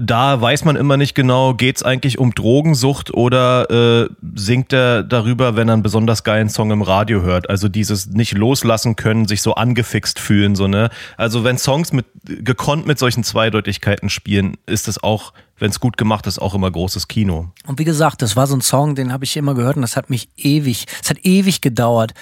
da 0.01 0.41
weiß 0.41 0.65
man 0.65 0.77
immer 0.77 0.97
nicht 0.97 1.15
genau, 1.15 1.55
geht's 1.55 1.83
eigentlich 1.83 2.19
um 2.19 2.35
Drogensucht 2.35 3.13
oder 3.13 3.71
äh, 3.71 4.09
singt 4.35 4.73
er 4.73 5.03
darüber, 5.03 5.57
wenn 5.57 5.69
er 5.69 5.75
einen 5.75 5.83
besonders 5.83 6.25
geilen 6.25 6.49
Song 6.49 6.71
im 6.71 6.83
Radio 6.83 7.23
hört. 7.23 7.49
Also 7.51 7.69
dieses 7.69 8.07
nicht 8.07 8.33
loslassen 8.33 8.97
können, 8.97 9.29
sich 9.29 9.43
so 9.43 9.55
angefixt 9.55 10.19
fühlen, 10.19 10.55
so 10.57 10.67
ne. 10.67 10.91
Also 11.17 11.45
wenn 11.45 11.59
Songs 11.59 11.93
mit 11.93 12.07
gekonnt 12.25 12.87
mit 12.87 12.99
solchen 12.99 13.25
Zweideutigkeiten 13.25 14.09
spielen, 14.11 14.57
ist 14.67 14.89
es 14.89 15.03
auch, 15.03 15.33
wenn 15.59 15.71
es 15.71 15.81
gut 15.81 15.97
gemacht 15.97 16.27
ist, 16.27 16.39
auch 16.39 16.55
immer 16.55 16.71
großes 16.71 17.09
Kino. 17.09 17.53
Und 17.67 17.79
wie 17.79 17.85
gesagt, 17.85 18.23
das 18.23 18.37
war 18.37 18.47
so 18.47 18.57
ein 18.57 18.63
Song, 18.63 18.95
den 18.95 19.13
habe 19.13 19.25
ich 19.25 19.37
immer 19.37 19.55
gehört 19.55 19.77
und 19.77 19.83
das 19.83 19.97
hat 19.97 20.11
mich 20.11 20.29
ewig, 20.37 20.87
es 21.03 21.11
hat 21.11 21.19
ewig 21.25 21.61
gedauert, 21.61 22.15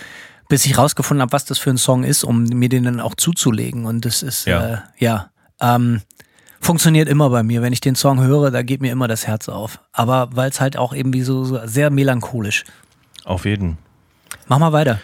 bis 0.48 0.66
ich 0.66 0.78
rausgefunden 0.78 1.22
habe, 1.22 1.32
was 1.32 1.44
das 1.44 1.58
für 1.58 1.70
ein 1.70 1.78
Song 1.78 2.04
ist, 2.04 2.24
um 2.24 2.44
mir 2.44 2.68
den 2.68 2.84
dann 2.84 3.00
auch 3.00 3.14
zuzulegen. 3.14 3.84
Und 3.84 4.04
das 4.04 4.22
ist, 4.22 4.46
Ja. 4.46 4.66
äh, 4.66 4.78
ja, 4.98 5.30
ähm, 5.60 6.00
funktioniert 6.60 7.08
immer 7.08 7.30
bei 7.30 7.42
mir. 7.42 7.62
Wenn 7.62 7.72
ich 7.72 7.80
den 7.80 7.94
Song 7.94 8.20
höre, 8.22 8.50
da 8.50 8.62
geht 8.62 8.80
mir 8.80 8.92
immer 8.92 9.08
das 9.08 9.26
Herz 9.26 9.48
auf. 9.48 9.80
Aber 9.92 10.30
weil 10.32 10.50
es 10.50 10.60
halt 10.60 10.76
auch 10.76 10.92
irgendwie 10.92 11.22
so, 11.22 11.44
so 11.44 11.60
sehr 11.64 11.90
melancholisch. 11.90 12.64
Auf 13.24 13.44
jeden. 13.44 13.78
Mach 14.46 14.58
mal 14.58 14.72
weiter. 14.72 15.00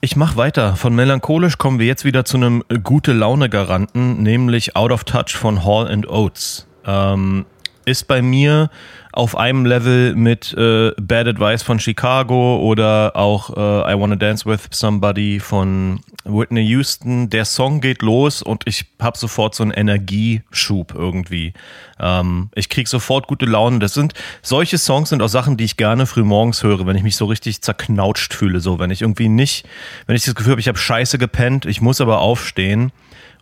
Ich 0.00 0.16
mach 0.16 0.36
weiter. 0.36 0.76
Von 0.76 0.94
melancholisch 0.94 1.58
kommen 1.58 1.78
wir 1.78 1.86
jetzt 1.86 2.04
wieder 2.04 2.24
zu 2.24 2.36
einem 2.36 2.62
gute 2.82 3.12
Laune 3.12 3.48
Garanten, 3.48 4.22
nämlich 4.22 4.76
Out 4.76 4.92
of 4.92 5.04
Touch 5.04 5.34
von 5.34 5.64
Hall 5.64 5.88
and 5.88 6.08
Oates. 6.08 6.66
Ähm, 6.84 7.46
ist 7.86 8.06
bei 8.08 8.20
mir 8.20 8.70
auf 9.16 9.34
einem 9.34 9.64
Level 9.64 10.14
mit 10.14 10.52
äh, 10.52 10.92
Bad 11.00 11.26
Advice 11.26 11.62
von 11.62 11.80
Chicago 11.80 12.58
oder 12.60 13.12
auch 13.14 13.48
äh, 13.48 13.94
I 13.94 13.98
Wanna 13.98 14.16
Dance 14.16 14.44
with 14.44 14.68
Somebody 14.70 15.40
von 15.40 16.00
Whitney 16.24 16.60
Houston. 16.66 17.30
Der 17.30 17.46
Song 17.46 17.80
geht 17.80 18.02
los 18.02 18.42
und 18.42 18.64
ich 18.66 18.84
habe 19.00 19.16
sofort 19.16 19.54
so 19.54 19.62
einen 19.62 19.72
Energieschub 19.72 20.94
irgendwie. 20.94 21.54
Ähm, 21.98 22.50
ich 22.54 22.68
krieg 22.68 22.88
sofort 22.88 23.26
gute 23.26 23.46
Laune. 23.46 23.78
Das 23.78 23.94
sind 23.94 24.12
solche 24.42 24.76
Songs 24.76 25.08
sind 25.08 25.22
auch 25.22 25.28
Sachen, 25.28 25.56
die 25.56 25.64
ich 25.64 25.78
gerne 25.78 26.04
früh 26.04 26.22
morgens 26.22 26.62
höre, 26.62 26.86
wenn 26.86 26.96
ich 26.96 27.02
mich 27.02 27.16
so 27.16 27.24
richtig 27.24 27.62
zerknautscht 27.62 28.34
fühle, 28.34 28.60
so 28.60 28.78
wenn 28.78 28.90
ich 28.90 29.00
irgendwie 29.00 29.30
nicht, 29.30 29.66
wenn 30.06 30.14
ich 30.14 30.26
das 30.26 30.34
Gefühl 30.34 30.52
habe, 30.52 30.60
ich 30.60 30.68
habe 30.68 30.78
Scheiße 30.78 31.16
gepennt, 31.16 31.64
ich 31.64 31.80
muss 31.80 32.02
aber 32.02 32.20
aufstehen. 32.20 32.92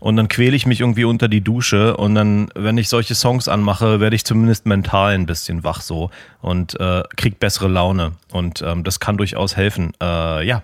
Und 0.05 0.17
dann 0.17 0.29
quäle 0.29 0.55
ich 0.55 0.67
mich 0.67 0.81
irgendwie 0.81 1.05
unter 1.05 1.29
die 1.29 1.41
Dusche 1.41 1.97
und 1.97 2.15
dann, 2.15 2.51
wenn 2.55 2.77
ich 2.77 2.91
solche 2.91 3.15
Songs 3.15 3.49
anmache, 3.49 4.01
werde 4.01 4.15
ich 4.15 4.27
zumindest 4.27 4.67
mental 4.67 5.15
ein 5.15 5.25
bisschen 5.25 5.65
wach 5.65 5.81
so 5.81 6.11
und 6.43 6.79
äh, 6.79 7.05
krieg 7.17 7.41
bessere 7.41 7.69
Laune. 7.69 8.13
Und 8.31 8.61
ähm, 8.61 8.85
das 8.85 9.01
kann 9.01 9.17
durchaus 9.17 9.57
helfen. 9.57 9.95
Äh, 10.03 10.47
ja. 10.47 10.61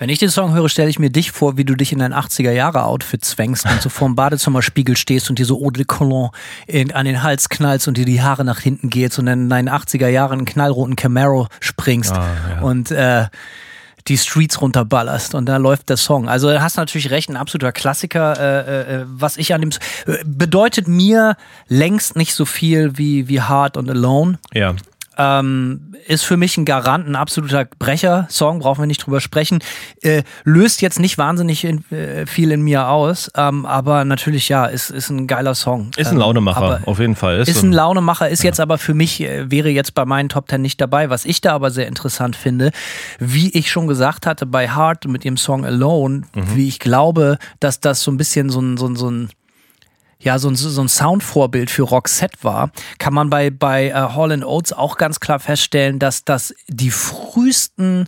Wenn 0.00 0.08
ich 0.08 0.18
den 0.18 0.30
Song 0.30 0.52
höre, 0.52 0.68
stelle 0.68 0.90
ich 0.90 0.98
mir 0.98 1.10
dich 1.10 1.30
vor, 1.30 1.56
wie 1.56 1.64
du 1.64 1.76
dich 1.76 1.92
in 1.92 2.00
dein 2.00 2.12
80er-Jahre-Outfit 2.12 3.24
zwängst 3.24 3.66
und 3.66 3.80
so 3.80 3.88
vorm 3.88 4.16
Badezimmerspiegel 4.16 4.96
stehst 4.96 5.30
und 5.30 5.38
dir 5.38 5.46
so 5.46 5.64
Eau 5.64 5.70
de 5.70 5.84
Cologne 5.84 6.32
in, 6.66 6.90
an 6.90 7.06
den 7.06 7.22
Hals 7.22 7.48
knallst 7.48 7.86
und 7.86 7.96
dir 7.96 8.04
die 8.04 8.20
Haare 8.20 8.44
nach 8.44 8.58
hinten 8.58 8.90
geht 8.90 9.16
und 9.16 9.26
dann 9.26 9.42
in 9.42 9.48
deinen 9.48 9.68
80er 9.68 10.08
Jahren 10.08 10.40
einen 10.40 10.44
knallroten 10.44 10.96
Camaro 10.96 11.46
springst 11.60 12.14
Ah, 12.16 12.26
ja. 12.50 12.60
und 12.62 12.90
äh, 12.90 13.26
die 14.08 14.18
Streets 14.18 14.60
runterballerst 14.60 15.34
und 15.34 15.46
da 15.46 15.56
läuft 15.56 15.88
der 15.88 15.96
Song. 15.96 16.28
Also 16.28 16.50
du 16.50 16.60
hast 16.60 16.76
natürlich 16.76 17.10
recht, 17.10 17.28
ein 17.28 17.36
absoluter 17.36 17.72
Klassiker. 17.72 18.38
Äh, 18.38 19.00
äh, 19.00 19.04
was 19.06 19.36
ich 19.36 19.54
an 19.54 19.60
dem 19.60 19.70
äh, 20.06 20.18
bedeutet 20.24 20.88
mir 20.88 21.36
längst 21.68 22.16
nicht 22.16 22.34
so 22.34 22.44
viel 22.44 22.98
wie 22.98 23.28
wie 23.28 23.40
Hard 23.40 23.76
und 23.76 23.88
Alone. 23.88 24.38
Ja. 24.52 24.74
Ähm, 25.18 25.94
ist 26.06 26.24
für 26.24 26.36
mich 26.36 26.56
ein 26.56 26.64
Garant, 26.64 27.06
ein 27.06 27.16
absoluter 27.16 27.66
Brecher-Song, 27.78 28.60
brauchen 28.60 28.82
wir 28.82 28.86
nicht 28.86 29.04
drüber 29.04 29.20
sprechen. 29.20 29.58
Äh, 30.00 30.22
löst 30.44 30.82
jetzt 30.82 30.98
nicht 30.98 31.18
wahnsinnig 31.18 31.64
in, 31.64 31.84
äh, 31.90 32.26
viel 32.26 32.50
in 32.50 32.62
mir 32.62 32.88
aus, 32.88 33.30
ähm, 33.36 33.66
aber 33.66 34.04
natürlich 34.04 34.48
ja, 34.48 34.66
ist, 34.66 34.90
ist 34.90 35.10
ein 35.10 35.26
geiler 35.26 35.54
Song. 35.54 35.90
Ist 35.96 36.08
ein 36.08 36.14
Ähm, 36.14 36.20
Launemacher, 36.20 36.56
aber 36.62 36.80
auf 36.86 36.98
jeden 36.98 37.16
Fall. 37.16 37.40
Ist 37.40 37.54
so 37.54 37.66
ein 37.66 37.72
Launemacher, 37.72 38.28
ist 38.28 38.42
jetzt 38.42 38.60
aber 38.60 38.78
für 38.78 38.94
mich, 38.94 39.20
äh, 39.20 39.50
wäre 39.50 39.68
jetzt 39.68 39.94
bei 39.94 40.04
meinen 40.04 40.28
Top 40.28 40.48
Ten 40.48 40.62
nicht 40.62 40.80
dabei. 40.80 41.10
Was 41.10 41.24
ich 41.24 41.40
da 41.40 41.52
aber 41.52 41.70
sehr 41.70 41.86
interessant 41.88 42.34
finde, 42.36 42.70
wie 43.18 43.50
ich 43.50 43.70
schon 43.70 43.86
gesagt 43.86 44.26
hatte 44.26 44.46
bei 44.46 44.68
Heart 44.74 45.06
mit 45.06 45.24
ihrem 45.24 45.36
Song 45.36 45.64
Alone, 45.64 46.22
wie 46.54 46.68
ich 46.68 46.78
glaube, 46.78 47.38
dass 47.60 47.80
das 47.80 48.02
so 48.02 48.10
ein 48.10 48.16
bisschen 48.16 48.50
so 48.50 48.60
ein, 48.60 48.76
so 48.76 48.86
ein, 48.86 48.96
so 48.96 49.10
ein 49.10 49.28
ja, 50.22 50.38
so 50.38 50.48
ein, 50.48 50.56
so 50.56 50.80
ein 50.80 50.88
Soundvorbild 50.88 51.70
für 51.70 51.82
Roxette 51.82 52.38
war, 52.42 52.70
kann 52.98 53.12
man 53.12 53.28
bei, 53.28 53.50
bei 53.50 53.88
äh, 53.88 53.92
Hall 53.92 54.44
Oates 54.44 54.72
auch 54.72 54.96
ganz 54.96 55.20
klar 55.20 55.40
feststellen, 55.40 55.98
dass 55.98 56.24
das 56.24 56.54
die 56.68 56.90
frühesten, 56.90 58.06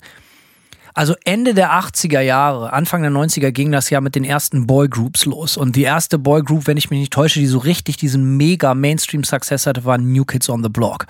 also 0.95 1.15
Ende 1.25 1.55
der 1.55 1.73
80er 1.73 2.21
Jahre, 2.21 2.73
Anfang 2.73 3.03
der 3.03 3.11
90er 3.11 3.51
ging 3.51 3.73
das 3.73 3.91
ja 3.91 4.01
mit 4.01 4.15
den 4.15 4.25
ersten 4.25 4.67
Boygroups 4.67 5.25
los. 5.25 5.57
Und 5.57 5.75
die 5.75 5.83
erste 5.83 6.19
Boygroup, 6.19 6.69
wenn 6.69 6.77
ich 6.77 6.89
mich 6.91 7.01
nicht 7.01 7.13
täusche, 7.13 7.41
die 7.41 7.47
so 7.47 7.59
richtig 7.59 7.97
diesen 7.97 8.37
mega 8.37 8.75
Mainstream-Success 8.75 9.67
hatte, 9.67 9.85
war 9.85 9.99
New 9.99 10.25
Kids 10.25 10.49
on 10.49 10.63
the 10.63 10.69
Block. 10.69 11.07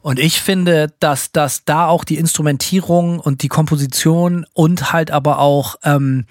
Und 0.00 0.20
ich 0.20 0.40
finde, 0.40 0.92
dass, 1.00 1.32
dass 1.32 1.64
da 1.64 1.88
auch 1.88 2.04
die 2.04 2.16
Instrumentierung 2.18 3.18
und 3.18 3.42
die 3.42 3.48
Komposition 3.48 4.46
und 4.54 4.92
halt 4.92 5.10
aber 5.10 5.40
auch 5.40 5.74
ähm, 5.82 6.26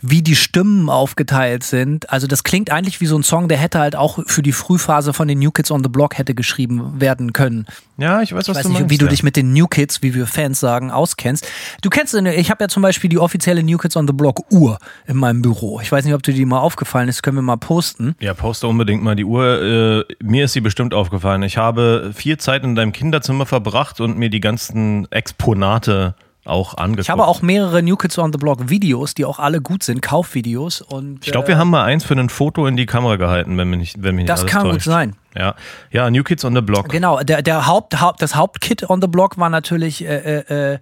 wie 0.00 0.22
die 0.22 0.36
Stimmen 0.36 0.88
aufgeteilt 0.90 1.64
sind. 1.64 2.10
Also 2.10 2.26
das 2.26 2.44
klingt 2.44 2.70
eigentlich 2.70 3.00
wie 3.00 3.06
so 3.06 3.16
ein 3.16 3.22
Song, 3.22 3.48
der 3.48 3.58
hätte 3.58 3.78
halt 3.78 3.96
auch 3.96 4.18
für 4.26 4.42
die 4.42 4.52
Frühphase 4.52 5.12
von 5.12 5.28
den 5.28 5.38
New 5.38 5.50
Kids 5.50 5.70
on 5.70 5.82
the 5.82 5.88
Block 5.88 6.18
hätte 6.18 6.34
geschrieben 6.34 7.00
werden 7.00 7.32
können. 7.32 7.66
ja, 7.96 8.22
ich 8.22 8.32
weiß, 8.32 8.48
was 8.48 8.48
Ich 8.48 8.54
weiß 8.56 8.62
du 8.64 8.68
nicht, 8.70 8.78
meinst. 8.80 8.90
wie 8.92 8.98
du 8.98 9.04
ja. 9.06 9.10
dich 9.10 9.22
mit 9.22 9.36
den 9.36 9.52
New 9.52 9.66
Kids, 9.66 10.02
wie 10.02 10.14
wir 10.14 10.26
Fans 10.26 10.60
sagen, 10.60 10.90
auskennst. 10.90 11.46
Du 11.82 11.90
kennst, 11.90 12.14
ich 12.14 12.50
habe 12.50 12.64
ja 12.64 12.68
zum 12.68 12.82
Beispiel 12.82 13.10
die 13.10 13.18
offizielle 13.18 13.62
New 13.62 13.78
Kids 13.78 13.96
on 13.96 14.06
the 14.06 14.12
Block 14.12 14.50
Uhr 14.52 14.78
in 15.06 15.16
meinem 15.16 15.42
Büro. 15.42 15.80
Ich 15.80 15.90
weiß 15.90 16.04
nicht, 16.04 16.14
ob 16.14 16.22
dir 16.22 16.34
die 16.34 16.44
mal 16.44 16.60
aufgefallen 16.60 17.08
ist, 17.08 17.22
können 17.22 17.36
wir 17.36 17.42
mal 17.42 17.56
posten. 17.56 18.14
Ja, 18.20 18.34
poste 18.34 18.66
unbedingt 18.66 19.02
mal 19.02 19.16
die 19.16 19.24
Uhr. 19.24 20.04
Äh, 20.08 20.14
mir 20.22 20.44
ist 20.44 20.52
sie 20.52 20.60
bestimmt 20.60 20.94
aufgefallen. 20.94 21.42
Ich 21.42 21.56
habe 21.56 22.12
viel 22.14 22.38
Zeit 22.38 22.64
in 22.64 22.74
deinem 22.74 22.92
Kinderzimmer 22.92 23.46
verbracht 23.46 24.00
und 24.00 24.16
mir 24.18 24.30
die 24.30 24.40
ganzen 24.40 25.10
Exponate 25.10 26.14
auch 26.48 26.76
angeguckt. 26.76 27.04
Ich 27.04 27.10
habe 27.10 27.26
auch 27.26 27.42
mehrere 27.42 27.82
New 27.82 27.96
Kids 27.96 28.18
on 28.18 28.32
the 28.32 28.38
Block 28.38 28.68
Videos, 28.68 29.14
die 29.14 29.24
auch 29.24 29.38
alle 29.38 29.60
gut 29.60 29.82
sind, 29.82 30.02
Kaufvideos. 30.02 30.80
Und, 30.80 31.24
Ich 31.26 31.32
glaube, 31.32 31.48
wir 31.48 31.58
haben 31.58 31.70
mal 31.70 31.84
eins 31.84 32.04
für 32.04 32.14
ein 32.14 32.28
Foto 32.28 32.66
in 32.66 32.76
die 32.76 32.86
Kamera 32.86 33.16
gehalten, 33.16 33.56
wenn 33.58 33.68
mich 33.70 33.78
nicht, 33.78 34.02
wenn 34.02 34.14
mich 34.14 34.22
nicht 34.24 34.28
Das 34.30 34.46
kann 34.46 34.62
gut 34.64 34.72
täuscht. 34.74 34.86
sein. 34.86 35.14
Ja, 35.36 35.54
ja, 35.90 36.10
New 36.10 36.24
Kids 36.24 36.44
on 36.44 36.54
the 36.54 36.60
Block. 36.62 36.88
Genau, 36.88 37.20
der, 37.20 37.42
der 37.42 37.66
Haupt, 37.66 38.00
Haupt, 38.00 38.22
das 38.22 38.34
Hauptkit 38.34 38.88
on 38.88 39.00
the 39.00 39.08
Block 39.08 39.38
war 39.38 39.50
natürlich 39.50 40.04
äh, 40.04 40.40
äh, 40.40 40.72
äh, 40.74 40.78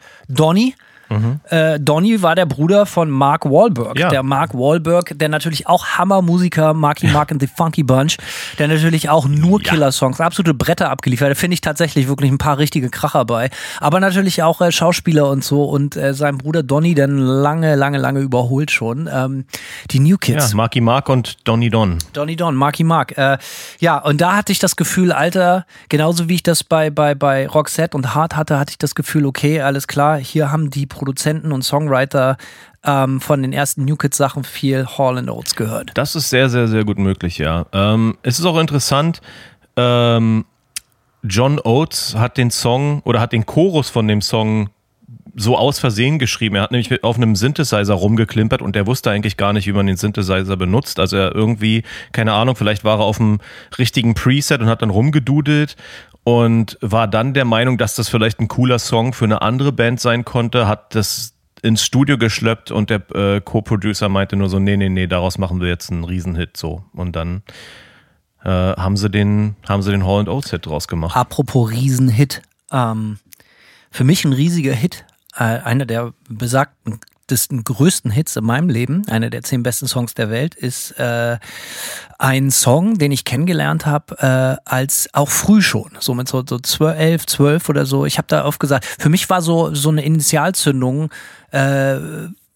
Donny. 1.08 1.38
Äh, 1.50 1.80
Donny 1.80 2.22
war 2.22 2.34
der 2.34 2.46
Bruder 2.46 2.86
von 2.86 3.10
Mark 3.10 3.44
Wahlberg. 3.44 3.94
Mhm. 3.94 4.00
Ja. 4.00 4.08
Der 4.08 4.22
Mark 4.22 4.54
Wahlberg, 4.54 5.12
der 5.18 5.28
natürlich 5.28 5.66
auch 5.66 5.86
Hammermusiker, 5.86 6.74
Marky 6.74 7.06
Mark 7.08 7.30
and 7.32 7.40
the 7.40 7.46
Funky 7.48 7.82
Bunch, 7.82 8.16
der 8.58 8.68
natürlich 8.68 9.08
auch 9.08 9.26
nur 9.28 9.60
Ja. 9.62 9.70
Killer-Songs, 9.70 10.20
absolute 10.20 10.54
Bretter 10.54 10.90
abgeliefert. 10.90 11.30
Da 11.30 11.34
finde 11.34 11.54
ich 11.54 11.60
tatsächlich 11.60 12.08
wirklich 12.08 12.30
ein 12.30 12.38
paar 12.38 12.58
richtige 12.58 12.90
Kracher 12.90 13.24
bei. 13.24 13.50
Aber 13.80 14.00
natürlich 14.00 14.42
auch 14.42 14.60
äh, 14.60 14.72
Schauspieler 14.72 15.28
und 15.30 15.44
so. 15.44 15.64
Und 15.64 15.96
äh, 15.96 16.14
sein 16.14 16.38
Bruder 16.38 16.62
Donny 16.62 16.94
dann 16.94 17.18
lange, 17.18 17.74
lange, 17.74 17.98
lange 17.98 18.20
überholt 18.20 18.70
schon. 18.70 19.08
Ähm, 19.12 19.44
die 19.90 20.00
New 20.00 20.16
Kids. 20.18 20.50
Ja, 20.50 20.56
Marky 20.56 20.80
Mark 20.80 21.08
und 21.08 21.46
Donny 21.46 21.70
Don. 21.70 21.98
Donny 22.12 22.36
Don, 22.36 22.54
Marky 22.54 22.84
Mark. 22.84 23.16
Äh, 23.16 23.38
ja, 23.78 23.98
und 23.98 24.20
da 24.20 24.36
hatte 24.36 24.52
ich 24.52 24.58
das 24.58 24.76
Gefühl, 24.76 25.12
Alter, 25.12 25.66
genauso 25.88 26.28
wie 26.28 26.34
ich 26.34 26.42
das 26.42 26.64
bei, 26.64 26.90
bei, 26.90 27.14
bei 27.14 27.46
Roxette 27.46 27.96
und 27.96 28.14
Hart 28.14 28.36
hatte, 28.36 28.58
hatte 28.58 28.70
ich 28.70 28.78
das 28.78 28.94
Gefühl, 28.94 29.26
okay, 29.26 29.60
alles 29.60 29.86
klar, 29.86 30.18
hier 30.18 30.50
haben 30.50 30.70
die 30.70 30.86
Produzenten 30.96 31.52
und 31.52 31.62
Songwriter 31.62 32.36
ähm, 32.84 33.20
von 33.20 33.42
den 33.42 33.52
ersten 33.52 33.84
New 33.84 33.96
Kids 33.96 34.16
Sachen 34.16 34.44
viel 34.44 34.86
Hall 34.86 35.28
Oates 35.28 35.54
gehört. 35.54 35.90
Das 35.94 36.16
ist 36.16 36.30
sehr, 36.30 36.48
sehr, 36.48 36.68
sehr 36.68 36.84
gut 36.84 36.98
möglich, 36.98 37.38
ja. 37.38 37.66
Ähm, 37.72 38.16
es 38.22 38.38
ist 38.38 38.46
auch 38.46 38.58
interessant, 38.58 39.20
ähm, 39.76 40.46
John 41.22 41.58
Oates 41.58 42.14
hat 42.16 42.36
den 42.36 42.50
Song 42.50 43.02
oder 43.04 43.20
hat 43.20 43.32
den 43.32 43.46
Chorus 43.46 43.90
von 43.90 44.06
dem 44.08 44.22
Song 44.22 44.70
so 45.34 45.58
aus 45.58 45.78
Versehen 45.78 46.18
geschrieben. 46.18 46.56
Er 46.56 46.62
hat 46.62 46.70
nämlich 46.70 47.04
auf 47.04 47.16
einem 47.16 47.36
Synthesizer 47.36 47.92
rumgeklimpert 47.92 48.62
und 48.62 48.74
der 48.74 48.86
wusste 48.86 49.10
eigentlich 49.10 49.36
gar 49.36 49.52
nicht, 49.52 49.66
wie 49.66 49.72
man 49.72 49.86
den 49.86 49.98
Synthesizer 49.98 50.56
benutzt. 50.56 50.98
Also 50.98 51.16
er 51.16 51.34
irgendwie, 51.34 51.82
keine 52.12 52.32
Ahnung, 52.32 52.56
vielleicht 52.56 52.84
war 52.84 53.00
er 53.00 53.04
auf 53.04 53.18
dem 53.18 53.40
richtigen 53.78 54.14
Preset 54.14 54.60
und 54.60 54.68
hat 54.68 54.80
dann 54.80 54.90
rumgedudelt 54.90 55.76
und 56.26 56.76
war 56.80 57.06
dann 57.06 57.34
der 57.34 57.44
Meinung, 57.44 57.78
dass 57.78 57.94
das 57.94 58.08
vielleicht 58.08 58.40
ein 58.40 58.48
cooler 58.48 58.80
Song 58.80 59.12
für 59.12 59.26
eine 59.26 59.42
andere 59.42 59.70
Band 59.70 60.00
sein 60.00 60.24
konnte, 60.24 60.66
hat 60.66 60.96
das 60.96 61.34
ins 61.62 61.84
Studio 61.84 62.18
geschleppt 62.18 62.72
und 62.72 62.90
der 62.90 63.08
äh, 63.14 63.40
Co-Producer 63.40 64.08
meinte 64.08 64.34
nur 64.34 64.48
so, 64.48 64.58
nee, 64.58 64.76
nee, 64.76 64.88
nee, 64.88 65.06
daraus 65.06 65.38
machen 65.38 65.60
wir 65.60 65.68
jetzt 65.68 65.92
einen 65.92 66.02
Riesenhit 66.02 66.56
so. 66.56 66.82
Und 66.94 67.14
dann 67.14 67.42
äh, 68.42 68.48
haben 68.48 68.96
sie 68.96 69.08
den, 69.08 69.54
haben 69.68 69.82
sie 69.82 69.92
den 69.92 70.04
Hall 70.04 70.28
Oates 70.28 70.50
Hit 70.50 70.66
draus 70.66 70.88
gemacht. 70.88 71.14
Apropos 71.14 71.70
Riesenhit. 71.70 72.42
Ähm, 72.72 73.20
für 73.92 74.02
mich 74.02 74.24
ein 74.24 74.32
riesiger 74.32 74.74
Hit. 74.74 75.04
Äh, 75.36 75.44
einer 75.44 75.86
der 75.86 76.12
besagten 76.28 76.98
des 77.30 77.48
größten 77.48 78.10
Hits 78.10 78.36
in 78.36 78.44
meinem 78.44 78.68
Leben, 78.68 79.06
einer 79.08 79.30
der 79.30 79.42
zehn 79.42 79.62
besten 79.62 79.88
Songs 79.88 80.14
der 80.14 80.30
Welt, 80.30 80.54
ist 80.54 80.92
äh, 80.92 81.38
ein 82.18 82.50
Song, 82.50 82.98
den 82.98 83.12
ich 83.12 83.24
kennengelernt 83.24 83.86
habe, 83.86 84.16
äh, 84.18 84.70
als 84.70 85.08
auch 85.12 85.28
früh 85.28 85.62
schon, 85.62 85.90
so 85.98 86.14
mit 86.14 86.28
so, 86.28 86.44
so 86.48 86.58
12, 86.58 86.98
11, 86.98 87.26
12 87.26 87.68
oder 87.68 87.86
so. 87.86 88.06
Ich 88.06 88.18
habe 88.18 88.28
da 88.28 88.44
oft 88.44 88.60
gesagt, 88.60 88.84
für 88.84 89.08
mich 89.08 89.28
war 89.28 89.42
so, 89.42 89.74
so 89.74 89.88
eine 89.88 90.04
Initialzündung, 90.04 91.10
äh, 91.50 91.96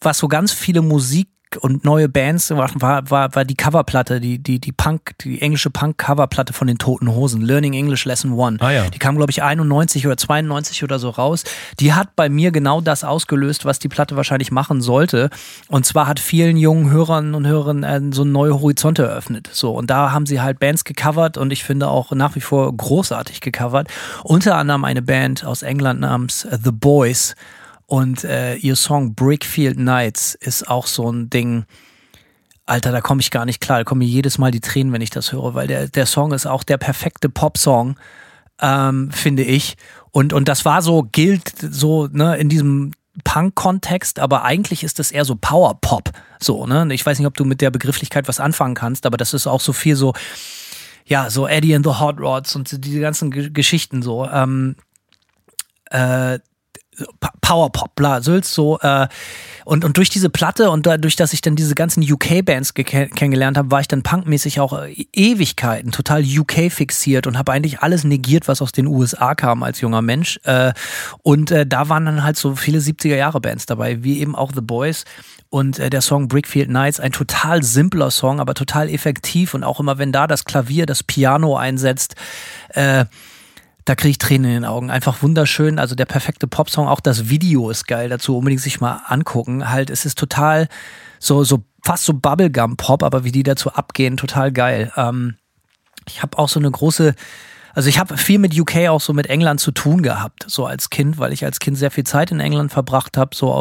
was 0.01 0.19
so 0.19 0.29
ganz 0.29 0.53
viele 0.53 0.83
Musik 0.83 1.29
und 1.59 1.85
neue 1.85 2.09
Bands 2.09 2.51
war, 2.51 2.71
war, 2.81 3.35
war 3.35 3.45
die 3.45 3.57
Coverplatte, 3.57 4.21
die, 4.21 4.39
die, 4.39 4.61
die 4.61 4.73
Punk, 4.73 5.19
die 5.19 5.43
englische 5.43 5.71
Punk-Coverplatte 5.71 6.53
von 6.53 6.69
den 6.69 6.79
Toten 6.79 7.13
Hosen, 7.13 7.41
Learning 7.41 7.75
English 7.75 8.05
Lesson 8.05 8.33
One. 8.33 8.59
Ah 8.61 8.71
ja. 8.71 8.89
Die 8.89 8.99
kam, 8.99 9.17
glaube 9.17 9.33
ich, 9.33 9.43
91 9.43 10.07
oder 10.07 10.17
92 10.17 10.85
oder 10.85 10.99
so 10.99 11.11
raus. 11.11 11.45
Die 11.81 11.93
hat 11.93 12.15
bei 12.15 12.29
mir 12.29 12.53
genau 12.53 12.81
das 12.81 13.03
ausgelöst, 13.03 13.65
was 13.65 13.81
die 13.81 13.89
Platte 13.89 14.17
wahrscheinlich 14.17 14.53
machen 14.53 14.81
sollte. 14.81 15.31
Und 15.69 15.85
zwar 15.87 16.07
hat 16.07 16.21
vielen 16.21 16.57
jungen 16.57 16.91
Hörern 16.91 17.35
und 17.35 17.47
Hörern 17.47 17.83
äh, 17.83 18.01
so 18.13 18.25
neue 18.25 18.61
Horizonte 18.61 19.03
eröffnet. 19.03 19.51
So, 19.53 19.73
und 19.73 19.91
da 19.91 20.13
haben 20.13 20.27
sie 20.27 20.41
halt 20.41 20.61
Bands 20.61 20.85
gecovert 20.85 21.37
und 21.37 21.53
ich 21.53 21.65
finde 21.65 21.89
auch 21.89 22.13
nach 22.13 22.37
wie 22.37 22.41
vor 22.41 22.75
großartig 22.77 23.41
gecovert. 23.41 23.89
Unter 24.23 24.57
anderem 24.57 24.85
eine 24.85 25.03
Band 25.03 25.45
aus 25.45 25.63
England 25.63 26.01
namens 26.01 26.47
The 26.51 26.71
Boys. 26.71 27.35
Und 27.91 28.23
äh, 28.23 28.55
ihr 28.55 28.77
Song 28.77 29.17
Brickfield 29.17 29.77
Nights 29.77 30.37
ist 30.37 30.69
auch 30.69 30.87
so 30.87 31.11
ein 31.11 31.29
Ding. 31.29 31.65
Alter, 32.65 32.93
da 32.93 33.01
komme 33.01 33.21
ich 33.21 33.33
gar 33.33 33.45
nicht 33.45 33.61
klar. 33.61 33.79
Da 33.79 33.85
kommen 33.85 33.99
mir 33.99 34.05
jedes 34.05 34.39
Mal 34.39 34.53
die 34.53 34.61
Tränen, 34.61 34.93
wenn 34.93 35.03
ich 35.03 35.11
das 35.11 35.33
höre, 35.33 35.55
weil 35.55 35.67
der, 35.67 35.89
der 35.89 36.07
Song 36.07 36.31
ist 36.31 36.47
auch 36.47 36.63
der 36.63 36.77
perfekte 36.77 37.29
Pop-Song, 37.29 37.99
ähm, 38.61 39.11
finde 39.11 39.43
ich. 39.43 39.77
Und, 40.13 40.33
und 40.33 40.47
das 40.47 40.65
war 40.65 40.83
so, 40.83 41.03
gilt 41.03 41.53
so, 41.59 42.07
ne, 42.07 42.37
in 42.37 42.49
diesem 42.49 42.93
Punk-Kontext, 43.25 44.21
aber 44.21 44.45
eigentlich 44.45 44.85
ist 44.85 45.01
das 45.01 45.11
eher 45.11 45.25
so 45.25 45.35
Power-Pop. 45.35 46.13
So, 46.39 46.69
ne? 46.69 46.87
Ich 46.95 47.05
weiß 47.05 47.19
nicht, 47.19 47.27
ob 47.27 47.35
du 47.35 47.45
mit 47.45 47.61
der 47.61 47.73
Begrifflichkeit 47.73 48.29
was 48.29 48.39
anfangen 48.39 48.77
kannst, 48.77 49.05
aber 49.05 49.17
das 49.17 49.35
ist 49.35 49.49
auch 49.49 49.61
so 49.61 49.73
viel 49.73 49.97
so, 49.97 50.15
ja, 51.07 51.29
so 51.29 51.49
Eddie 51.49 51.75
and 51.75 51.85
the 51.85 51.99
Hot 51.99 52.21
Rods 52.21 52.55
und 52.55 52.85
diese 52.85 53.01
ganzen 53.01 53.33
Ge 53.33 53.51
Geschichten 53.51 54.01
so. 54.01 54.29
Ähm, 54.29 54.77
äh, 55.87 56.39
Powerpop, 57.41 57.95
bla, 57.95 58.21
Sülz, 58.21 58.55
so. 58.55 58.79
Äh, 58.81 59.09
und, 59.65 59.85
und 59.85 59.97
durch 59.97 60.09
diese 60.09 60.31
Platte 60.31 60.71
und 60.71 60.87
dadurch, 60.87 61.17
dass 61.17 61.33
ich 61.33 61.41
dann 61.41 61.57
diese 61.57 61.75
ganzen 61.75 62.03
UK-Bands 62.03 62.75
kennengelernt 62.75 63.57
habe, 63.57 63.71
war 63.71 63.81
ich 63.81 63.89
dann 63.89 64.03
punkmäßig 64.03 64.61
auch 64.61 64.79
äh, 64.79 65.07
Ewigkeiten 65.13 65.93
total 65.93 66.23
UK-fixiert 66.23 67.27
und 67.27 67.39
habe 67.39 67.53
eigentlich 67.53 67.81
alles 67.81 68.05
negiert, 68.05 68.49
was 68.49 68.63
aus 68.63 68.73
den 68.73 68.87
USA 68.87 69.35
kam 69.35 69.63
als 69.63 69.81
junger 69.81 70.03
Mensch. 70.03 70.41
Äh, 70.45 70.73
und 71.23 71.51
äh, 71.51 71.67
da 71.67 71.89
waren 71.89 72.05
dann 72.05 72.25
halt 72.25 72.37
so 72.37 72.57
viele 72.57 72.79
70er-Jahre-Bands 72.79 73.67
dabei, 73.67 74.03
wie 74.03 74.21
eben 74.21 74.35
auch 74.35 74.53
The 74.55 74.61
Boys. 74.61 75.05
Und 75.49 75.79
der 75.79 76.01
Song 76.01 76.29
Brickfield 76.29 76.71
Nights, 76.71 77.01
ein 77.01 77.11
total 77.11 77.65
simpler 77.65 78.13
Song, 78.13 78.39
aber 78.39 78.55
total 78.55 78.89
effektiv. 78.89 79.53
Und 79.53 79.65
auch 79.65 79.81
immer, 79.81 79.99
wenn 79.99 80.13
da 80.13 80.29
das 80.29 80.45
Klavier, 80.45 80.87
das 80.87 81.03
Piano 81.03 81.57
einsetzt, 81.57 82.15
da 83.91 83.97
kriege 83.97 84.11
ich 84.11 84.19
Tränen 84.19 84.45
in 84.45 84.57
den 84.59 84.65
Augen. 84.65 84.89
Einfach 84.89 85.21
wunderschön. 85.21 85.81
Also 85.81 85.97
der 85.97 86.05
perfekte 86.05 86.47
Popsong. 86.47 86.87
Auch 86.87 87.01
das 87.01 87.29
Video 87.29 87.71
ist 87.71 87.89
geil 87.89 88.09
dazu. 88.09 88.39
Unbedingt 88.39 88.63
sich 88.63 88.81
mal 88.81 89.03
angucken. 89.05 89.69
Halt, 89.69 89.91
es 89.91 90.07
ist 90.07 90.17
total 90.17 90.69
so, 91.19 91.43
so 91.43 91.65
fast 91.83 92.05
so 92.05 92.15
Bubblegum-Pop, 92.15 93.03
aber 93.03 93.25
wie 93.25 93.33
die 93.33 93.43
dazu 93.43 93.73
abgehen, 93.73 94.17
total 94.17 94.53
geil. 94.53 94.93
Ähm, 94.97 95.35
ich 96.07 96.23
habe 96.23 96.39
auch 96.39 96.49
so 96.49 96.61
eine 96.61 96.71
große 96.71 97.17
Also 97.75 97.89
ich 97.89 97.99
habe 97.99 98.17
viel 98.17 98.39
mit 98.39 98.57
UK 98.57 98.91
auch 98.91 99.01
so 99.01 99.13
mit 99.13 99.27
England 99.27 99.59
zu 99.59 99.73
tun 99.73 100.03
gehabt, 100.03 100.45
so 100.47 100.67
als 100.67 100.91
Kind, 100.91 101.19
weil 101.19 101.33
ich 101.33 101.45
als 101.45 101.59
Kind 101.59 101.77
sehr 101.77 101.91
viel 101.91 102.05
Zeit 102.05 102.31
in 102.31 102.39
England 102.39 102.71
verbracht 102.71 103.17
habe, 103.17 103.35
so 103.35 103.53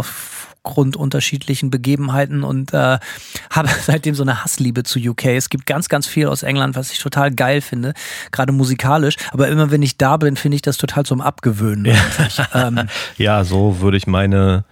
aufgrund 0.63 0.95
unterschiedlichen 0.95 1.69
Begebenheiten 1.69 2.43
und 2.43 2.73
äh, 2.73 2.99
habe 3.49 3.69
seitdem 3.81 4.15
so 4.15 4.23
eine 4.23 4.43
Hassliebe 4.43 4.83
zu 4.83 4.99
UK. 4.99 5.25
Es 5.25 5.49
gibt 5.49 5.65
ganz, 5.65 5.89
ganz 5.89 6.07
viel 6.07 6.27
aus 6.27 6.43
England, 6.43 6.75
was 6.75 6.91
ich 6.91 6.99
total 6.99 7.31
geil 7.31 7.61
finde, 7.61 7.93
gerade 8.31 8.51
musikalisch. 8.51 9.15
Aber 9.31 9.47
immer 9.47 9.71
wenn 9.71 9.81
ich 9.81 9.97
da 9.97 10.17
bin, 10.17 10.35
finde 10.35 10.55
ich 10.55 10.61
das 10.61 10.77
total 10.77 11.05
zum 11.05 11.21
Abgewöhnen. 11.21 11.85
Ja, 11.85 12.67
ähm, 12.67 12.87
ja 13.17 13.43
so 13.43 13.79
würde 13.81 13.97
ich 13.97 14.07
meine 14.07 14.65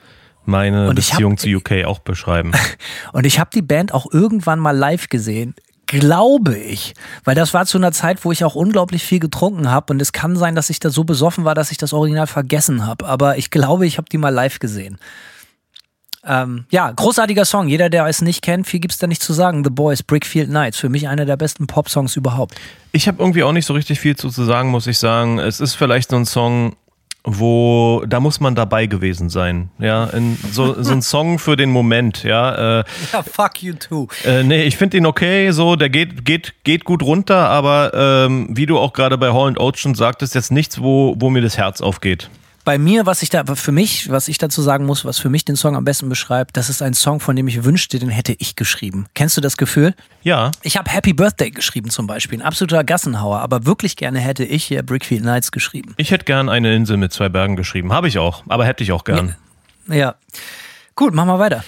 meine 0.45 0.93
Beziehung 0.93 1.33
hab, 1.33 1.39
zu 1.39 1.49
UK 1.49 1.85
auch 1.85 1.99
beschreiben. 1.99 2.53
Und 3.11 3.25
ich 3.25 3.37
habe 3.37 3.49
die 3.53 3.61
Band 3.61 3.93
auch 3.93 4.05
irgendwann 4.11 4.59
mal 4.59 4.75
live 4.75 5.09
gesehen 5.09 5.55
glaube 5.87 6.57
ich. 6.57 6.93
Weil 7.23 7.33
das 7.33 7.53
war 7.53 7.65
zu 7.65 7.77
einer 7.77 7.93
Zeit, 7.93 8.25
wo 8.25 8.33
ich 8.33 8.43
auch 8.43 8.55
unglaublich 8.55 9.03
viel 9.03 9.19
getrunken 9.19 9.71
habe. 9.71 9.93
Und 9.93 10.01
es 10.01 10.11
kann 10.11 10.35
sein, 10.35 10.53
dass 10.53 10.69
ich 10.69 10.79
da 10.79 10.89
so 10.89 11.05
besoffen 11.05 11.45
war, 11.45 11.55
dass 11.55 11.71
ich 11.71 11.77
das 11.77 11.93
Original 11.93 12.27
vergessen 12.27 12.85
habe. 12.85 13.07
Aber 13.07 13.37
ich 13.37 13.51
glaube, 13.51 13.87
ich 13.87 13.97
habe 13.97 14.09
die 14.09 14.17
mal 14.17 14.33
live 14.33 14.59
gesehen. 14.59 14.99
Ähm, 16.27 16.65
ja, 16.69 16.91
großartiger 16.91 17.45
Song. 17.45 17.67
Jeder, 17.67 17.89
der 17.89 18.05
es 18.05 18.21
nicht 18.21 18.41
kennt, 18.41 18.67
viel 18.67 18.79
gibt 18.79 18.93
es 18.93 18.99
da 18.99 19.07
nicht 19.07 19.23
zu 19.23 19.33
sagen. 19.33 19.63
The 19.63 19.69
Boys, 19.69 20.03
Brickfield 20.03 20.49
Nights. 20.49 20.77
Für 20.77 20.89
mich 20.89 21.07
einer 21.07 21.25
der 21.25 21.37
besten 21.37 21.67
Pop-Songs 21.67 22.15
überhaupt. 22.15 22.55
Ich 22.91 23.07
habe 23.07 23.19
irgendwie 23.19 23.43
auch 23.43 23.53
nicht 23.53 23.65
so 23.65 23.73
richtig 23.73 23.99
viel 23.99 24.15
zu, 24.15 24.29
zu 24.29 24.43
sagen, 24.43 24.69
muss 24.69 24.87
ich 24.87 24.99
sagen. 24.99 25.39
Es 25.39 25.59
ist 25.59 25.75
vielleicht 25.75 26.09
so 26.09 26.17
ein 26.17 26.25
Song, 26.25 26.75
wo 27.23 28.03
da 28.07 28.19
muss 28.19 28.39
man 28.39 28.55
dabei 28.55 28.85
gewesen 28.85 29.29
sein, 29.29 29.69
ja, 29.79 30.05
in, 30.05 30.37
so, 30.49 30.81
so 30.81 30.93
ein 30.93 31.01
Song 31.01 31.39
für 31.39 31.57
den 31.57 31.69
Moment, 31.69 32.23
ja. 32.23 32.79
Äh, 32.79 32.83
ja, 33.13 33.21
fuck 33.21 33.61
you 33.61 33.73
too. 33.73 34.07
Äh, 34.25 34.43
nee, 34.43 34.63
ich 34.63 34.77
finde 34.77 34.97
ihn 34.97 35.05
okay, 35.05 35.51
so, 35.51 35.75
der 35.75 35.89
geht, 35.89 36.23
geht, 36.23 36.53
geht 36.63 36.85
gut 36.85 37.03
runter, 37.03 37.49
aber 37.49 37.91
ähm, 37.93 38.47
wie 38.51 38.65
du 38.65 38.79
auch 38.79 38.93
gerade 38.93 39.17
bei 39.17 39.29
Holland 39.29 39.59
Oates 39.59 39.81
schon 39.81 39.93
sagtest, 39.93 40.35
jetzt 40.35 40.51
nichts, 40.51 40.81
wo, 40.81 41.15
wo 41.17 41.29
mir 41.29 41.41
das 41.41 41.57
Herz 41.57 41.81
aufgeht 41.81 42.29
bei 42.67 42.77
mir, 42.77 43.05
was 43.05 43.21
ich 43.21 43.29
da 43.29 43.45
für 43.55 43.71
mich, 43.71 44.11
was 44.11 44.27
ich 44.27 44.39
dazu 44.39 44.61
sagen 44.61 44.85
muss, 44.85 45.05
was 45.05 45.19
für 45.19 45.29
mich 45.29 45.45
den 45.45 45.55
Song 45.55 45.77
am 45.77 45.85
besten 45.85 46.09
beschreibt, 46.09 46.57
das 46.57 46.67
ist 46.67 46.81
ein 46.81 46.93
Song, 46.93 47.21
von 47.21 47.33
dem 47.33 47.47
ich 47.47 47.63
wünschte, 47.63 47.97
den 47.97 48.09
hätte 48.09 48.35
ich 48.39 48.57
geschrieben. 48.57 49.05
Kennst 49.13 49.37
du 49.37 49.41
das 49.41 49.55
Gefühl? 49.55 49.95
Ja. 50.21 50.51
Ich 50.63 50.75
habe 50.75 50.91
Happy 50.91 51.13
Birthday 51.13 51.49
geschrieben 51.49 51.89
zum 51.89 52.07
Beispiel, 52.07 52.39
ein 52.39 52.41
absoluter 52.45 52.83
Gassenhauer, 52.83 53.39
aber 53.39 53.65
wirklich 53.65 53.95
gerne 53.95 54.19
hätte 54.19 54.43
ich 54.43 54.65
hier 54.65 54.83
Brickfield 54.83 55.23
Nights 55.23 55.53
geschrieben. 55.53 55.93
Ich 55.95 56.11
hätte 56.11 56.25
gern 56.25 56.49
eine 56.49 56.75
Insel 56.75 56.97
mit 56.97 57.13
zwei 57.13 57.29
Bergen 57.29 57.55
geschrieben, 57.55 57.93
habe 57.93 58.09
ich 58.09 58.19
auch, 58.19 58.43
aber 58.49 58.65
hätte 58.65 58.83
ich 58.83 58.91
auch 58.91 59.05
gern. 59.05 59.35
Ja. 59.87 59.95
ja. 59.95 60.15
Gut, 60.93 61.13
machen 61.13 61.29
wir 61.29 61.39
weiter. 61.39 61.63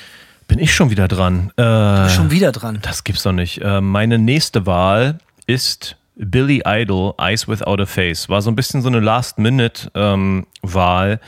Bin 0.50 0.60
ich 0.60 0.76
schon 0.76 0.90
wieder 0.90 1.08
dran? 1.08 1.54
Äh, 1.56 2.10
schon 2.10 2.30
wieder 2.30 2.52
dran. 2.52 2.80
Das 2.82 3.06
gibt's 3.06 3.24
doch 3.24 3.32
nicht. 3.32 3.62
Äh, 3.62 3.80
meine 3.80 4.20
nächste 4.20 4.66
Wahl 4.66 5.20
ist 5.46 5.96
Billy 6.20 6.62
Idol, 6.66 7.14
Eyes 7.18 7.48
Without 7.48 7.82
a 7.82 7.86
Face. 7.86 8.28
War 8.30 8.42
so 8.42 8.52
ein 8.52 8.56
bisschen 8.56 8.82
so 8.82 8.90
eine 8.90 9.00
Last-Minute-Wahl. 9.00 11.20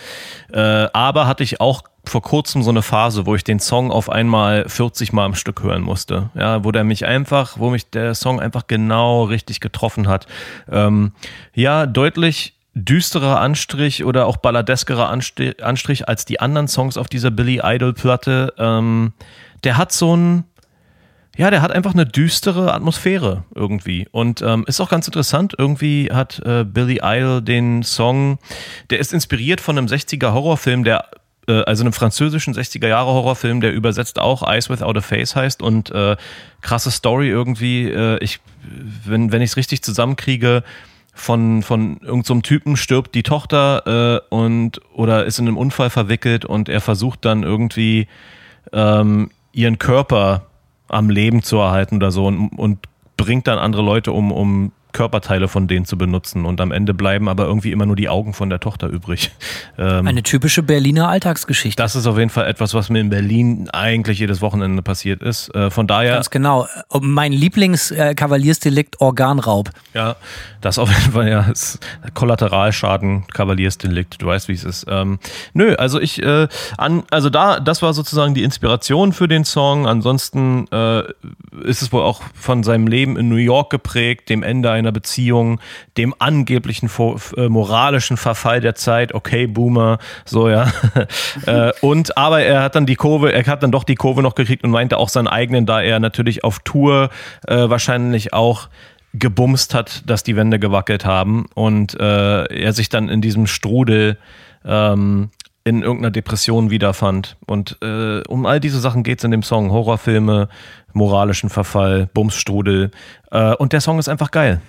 Ähm, 0.54 0.54
äh, 0.54 0.89
aber 0.94 1.28
hatte 1.28 1.44
ich 1.44 1.62
auch 1.62 1.84
vor 2.06 2.22
kurzem 2.22 2.64
so 2.64 2.72
eine 2.72 2.82
Phase, 2.82 3.26
wo 3.26 3.36
ich 3.36 3.44
den 3.44 3.60
Song 3.60 3.92
auf 3.92 4.10
einmal 4.10 4.68
40 4.68 5.14
Mal 5.14 5.26
am 5.26 5.36
Stück 5.36 5.64
hören 5.64 5.82
musste. 5.82 6.30
Ja, 6.36 6.64
wo 6.64 6.72
der 6.72 6.84
mich 6.84 7.06
einfach, 7.06 7.58
wo 7.58 7.70
mich 7.70 7.89
der 7.89 8.16
Song 8.16 8.39
einfach 8.39 8.68
genau 8.68 9.24
richtig 9.24 9.60
getroffen 9.60 10.08
hat. 10.08 10.28
Ähm, 10.70 11.14
ja, 11.54 11.86
deutlich 11.86 12.56
düsterer 12.74 13.39
Anstrich 13.39 14.06
oder 14.06 14.28
auch 14.28 14.38
balladeskerer 14.38 15.10
Anstrich 15.10 16.08
als 16.08 16.26
die 16.26 16.39
anderen 16.39 16.68
Songs 16.68 16.98
auf 16.98 17.08
dieser 17.08 17.32
Billy 17.32 17.62
Idol 17.64 17.94
Platte. 17.94 18.54
Ähm, 18.58 19.14
der 19.64 19.78
hat 19.78 19.92
so 19.92 20.16
ein, 20.16 20.46
ja, 21.38 21.50
der 21.50 21.62
hat 21.62 21.72
einfach 21.72 21.94
eine 21.94 22.06
düstere 22.06 22.74
Atmosphäre 22.74 23.44
irgendwie. 23.56 24.08
Und 24.12 24.42
ähm, 24.42 24.66
ist 24.68 24.82
auch 24.82 24.90
ganz 24.90 25.08
interessant. 25.08 25.56
Irgendwie 25.58 26.12
hat 26.12 26.40
äh, 26.46 26.66
Billy 26.66 27.00
Idol 27.02 27.42
den 27.42 27.84
Song, 27.84 28.38
der 28.90 29.00
ist 29.00 29.14
inspiriert 29.14 29.62
von 29.62 29.78
einem 29.78 29.88
60er 29.88 30.34
Horrorfilm, 30.34 30.84
der 30.84 31.10
äh, 31.48 31.64
also 31.64 31.84
einem 31.84 31.94
französischen 31.94 32.54
60er 32.54 32.88
Jahre 32.88 33.12
Horrorfilm, 33.12 33.62
der 33.62 33.74
übersetzt 33.74 34.20
auch 34.20 34.44
Eyes 34.48 34.70
Without 34.70 34.98
a 34.98 35.02
Face 35.02 35.36
heißt 35.36 35.62
und 35.62 35.90
äh, 35.92 36.18
krasse 36.60 36.92
Story 36.92 37.30
irgendwie. 37.30 37.90
Äh, 37.90 38.18
ich, 38.22 38.42
wenn, 39.06 39.32
wenn 39.32 39.42
ich 39.42 39.52
es 39.52 39.58
richtig 39.58 39.84
zusammenkriege, 39.84 40.64
von, 41.14 41.62
von 41.62 41.98
irgendeinem 41.98 42.24
so 42.24 42.42
Typen 42.42 42.78
stirbt 42.78 43.14
die 43.16 43.24
Tochter 43.24 44.22
äh, 44.32 44.34
und 44.34 44.80
oder 44.94 45.26
ist 45.26 45.40
in 45.40 45.48
einem 45.48 45.58
Unfall 45.58 45.90
verwickelt 45.90 46.46
und 46.46 46.70
er 46.70 46.80
versucht 46.80 47.26
dann 47.26 47.44
irgendwie 47.44 48.08
ähm, 48.72 49.30
ihren 49.52 49.78
Körper 49.78 50.48
am 50.92 51.10
Leben 51.10 51.42
zu 51.42 51.58
erhalten 51.58 51.96
oder 51.96 52.12
so 52.12 52.26
und, 52.28 52.50
und 52.50 52.80
bringt 53.18 53.48
dann 53.48 53.60
andere 53.60 53.82
Leute 53.82 54.12
um, 54.12 54.32
um 54.32 54.72
Körperteile 54.92 55.48
von 55.48 55.68
denen 55.68 55.86
zu 55.86 55.98
benutzen 55.98 56.46
und 56.46 56.62
am 56.62 56.72
Ende 56.72 56.94
bleiben 56.94 57.30
aber 57.30 57.46
irgendwie 57.46 57.72
immer 57.72 57.86
nur 57.86 57.96
die 57.96 58.10
Augen 58.10 58.34
von 58.34 58.50
der 58.50 58.60
Tochter 58.60 58.88
übrig. 58.88 59.32
Ähm, 59.78 60.08
Eine 60.08 60.24
typische 60.24 60.64
Berliner 60.64 61.10
Alltagsgeschichte. 61.10 61.82
Das 61.82 61.96
ist 61.96 62.06
auf 62.06 62.18
jeden 62.18 62.30
Fall 62.30 62.48
etwas, 62.48 62.74
was 62.74 62.89
mir 62.89 63.00
in 63.00 63.10
Berlin 63.10 63.70
eigentlich 63.72 64.20
jedes 64.20 64.42
Wochenende 64.42 64.82
passiert 64.82 65.22
ist. 65.22 65.54
Äh, 65.56 65.70
von 65.70 65.88
daher. 65.88 66.14
Ganz 66.14 66.30
genau. 66.30 66.68
Mein 67.00 67.32
Lieblingskavaliersdelikt 67.32 69.00
Organraub. 69.02 69.70
Ja, 69.94 70.16
das 70.62 70.78
auf 70.78 70.89
jeden 70.89 71.14
Fall 71.14 71.30
ja 71.30 71.42
ist 71.42 71.80
Kollateralschaden, 72.14 73.28
Kavaliersdelikt. 73.28 74.22
Du 74.22 74.28
weißt, 74.28 74.48
wie 74.48 74.54
es 74.54 74.64
ist. 74.64 74.86
Ähm, 74.89 75.20
nö, 75.54 75.76
also 75.76 76.00
ich 76.00 76.22
äh, 76.22 76.48
an, 76.78 77.04
also 77.12 77.30
da, 77.30 77.60
das 77.60 77.82
war 77.82 77.94
sozusagen 77.94 78.34
die 78.34 78.44
Inspiration 78.44 79.14
für 79.14 79.28
den 79.28 79.46
Song. 79.46 79.88
Ansonsten 79.88 80.68
äh, 80.72 81.04
ist 81.64 81.82
es 81.82 81.92
wohl 81.92 82.02
auch 82.02 82.22
von 82.34 82.64
seinem 82.64 82.88
Leben 82.88 83.18
in 83.18 83.30
New 83.30 83.36
York 83.36 83.70
geprägt, 83.70 84.30
dem 84.30 84.44
Ende 84.44 84.72
einer 84.82 84.92
Beziehung, 84.92 85.60
dem 85.98 86.14
angeblichen 86.20 86.90
äh, 87.38 87.50
moralischen 87.50 88.18
Verfall 88.18 88.62
der 88.62 88.76
Zeit, 88.76 89.14
okay, 89.14 89.48
Boomer, 89.48 89.98
so 90.26 90.50
ja. 90.50 90.72
äh, 91.46 91.72
und 91.82 92.18
aber 92.18 92.42
er 92.42 92.64
hat 92.64 92.76
dann 92.76 92.86
die 92.86 92.96
Kurve, 92.96 93.32
er 93.32 93.46
hat 93.46 93.64
dann 93.64 93.72
doch 93.72 93.84
die 93.84 93.96
Kurve 93.96 94.22
noch 94.22 94.36
gekriegt 94.36 94.64
und 94.64 94.72
meinte 94.72 94.98
auch 94.98 95.10
seinen 95.10 95.28
eigenen, 95.28 95.66
da 95.66 95.82
er 95.82 96.00
natürlich 96.00 96.44
auf 96.44 96.60
Tour 96.60 97.10
äh, 97.48 97.70
wahrscheinlich 97.70 98.34
auch 98.34 98.70
gebumst 99.14 99.74
hat, 99.74 100.04
dass 100.10 100.24
die 100.24 100.36
Wände 100.36 100.60
gewackelt 100.60 101.06
haben 101.06 101.46
und 101.54 102.00
äh, 102.00 102.44
er 102.46 102.74
sich 102.74 102.90
dann 102.90 103.10
in 103.10 103.22
diesem 103.22 103.46
Strudel 103.48 104.18
ähm, 104.64 105.30
in 105.64 105.82
irgendeiner 105.84 106.12
Depression 106.12 106.70
wiederfand. 106.70 107.38
Und 107.45 107.78
äh, 107.82 108.22
um 108.28 108.45
all 108.45 108.59
diese 108.59 108.80
Sachen 108.80 109.03
geht 109.03 109.20
es 109.20 109.24
in 109.24 109.32
dem 109.32 109.43
Song. 109.43 109.72
Horrorfilme, 109.72 110.49
moralischen 110.93 111.49
Verfall, 111.49 112.07
Bumsstrudel. 112.14 112.91
Äh, 113.32 113.55
und 113.55 113.74
der 113.74 113.82
Song 113.82 113.99
ist 113.99 114.09
einfach 114.09 114.32
geil. 114.32 114.62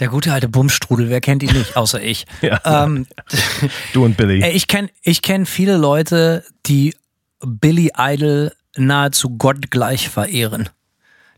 Der 0.00 0.08
gute 0.08 0.32
alte 0.32 0.48
Bumsstrudel, 0.48 1.10
wer 1.10 1.20
kennt 1.20 1.42
ihn 1.42 1.52
nicht, 1.52 1.76
außer 1.76 2.00
ich. 2.02 2.24
ja. 2.40 2.60
ähm, 2.64 3.06
du 3.92 4.04
und 4.04 4.16
Billy. 4.16 4.44
Ich 4.48 4.66
kenne 4.66 4.88
ich 5.02 5.20
kenn 5.20 5.44
viele 5.44 5.76
Leute, 5.76 6.44
die 6.66 6.94
Billy 7.44 7.92
Idol 7.96 8.52
nahezu 8.76 9.36
gottgleich 9.36 10.08
verehren. 10.08 10.70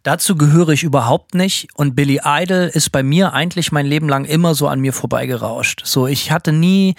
Dazu 0.04 0.36
gehöre 0.36 0.68
ich 0.68 0.82
überhaupt 0.82 1.34
nicht 1.34 1.68
und 1.74 1.96
Billy 1.96 2.20
Idol 2.24 2.70
ist 2.72 2.92
bei 2.92 3.02
mir 3.02 3.32
eigentlich 3.32 3.72
mein 3.72 3.86
Leben 3.86 4.08
lang 4.08 4.24
immer 4.24 4.54
so 4.54 4.68
an 4.68 4.78
mir 4.78 4.92
vorbeigerauscht. 4.92 5.82
So, 5.84 6.06
ich 6.06 6.30
hatte 6.30 6.52
nie 6.52 6.94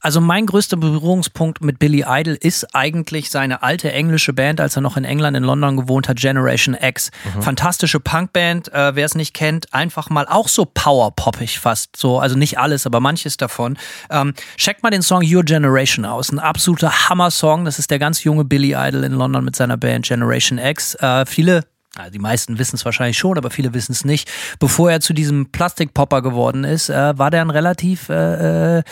also 0.00 0.20
mein 0.20 0.46
größter 0.46 0.76
Berührungspunkt 0.76 1.62
mit 1.62 1.78
Billy 1.78 2.04
Idol 2.06 2.36
ist 2.40 2.74
eigentlich 2.74 3.30
seine 3.30 3.62
alte 3.62 3.92
englische 3.92 4.32
Band, 4.32 4.60
als 4.60 4.76
er 4.76 4.82
noch 4.82 4.96
in 4.96 5.04
England 5.04 5.36
in 5.36 5.44
London 5.44 5.76
gewohnt 5.76 6.08
hat, 6.08 6.16
Generation 6.18 6.76
X. 6.80 7.10
Mhm. 7.34 7.42
Fantastische 7.42 8.00
Punkband, 8.00 8.72
äh, 8.72 8.94
wer 8.94 9.04
es 9.04 9.14
nicht 9.14 9.34
kennt, 9.34 9.72
einfach 9.74 10.10
mal 10.10 10.26
auch 10.26 10.48
so 10.48 10.64
powerpoppig 10.64 11.58
fast. 11.58 11.96
So, 11.96 12.18
also 12.18 12.36
nicht 12.36 12.58
alles, 12.58 12.86
aber 12.86 13.00
manches 13.00 13.36
davon. 13.36 13.76
Ähm, 14.10 14.34
checkt 14.56 14.82
mal 14.82 14.90
den 14.90 15.02
Song 15.02 15.22
Your 15.24 15.44
Generation 15.44 16.04
aus. 16.04 16.32
Ein 16.32 16.38
absoluter 16.38 17.08
Hammer-Song. 17.08 17.64
Das 17.64 17.78
ist 17.78 17.90
der 17.90 17.98
ganz 17.98 18.24
junge 18.24 18.44
Billy 18.44 18.74
Idol 18.76 19.04
in 19.04 19.12
London 19.12 19.44
mit 19.44 19.56
seiner 19.56 19.76
Band 19.76 20.06
Generation 20.06 20.58
X. 20.58 20.94
Äh, 20.96 21.26
viele 21.26 21.64
also 21.96 22.12
die 22.12 22.20
meisten 22.20 22.58
wissen 22.58 22.76
es 22.76 22.84
wahrscheinlich 22.84 23.18
schon, 23.18 23.36
aber 23.36 23.50
viele 23.50 23.74
wissen 23.74 23.90
es 23.90 24.04
nicht. 24.04 24.30
Bevor 24.60 24.92
er 24.92 25.00
zu 25.00 25.12
diesem 25.12 25.50
Plastikpopper 25.50 26.22
geworden 26.22 26.62
ist, 26.62 26.88
äh, 26.88 27.18
war 27.18 27.32
der 27.32 27.40
ein 27.40 27.50
relativ 27.50 28.08
äh, 28.08 28.78
äh 28.78 28.82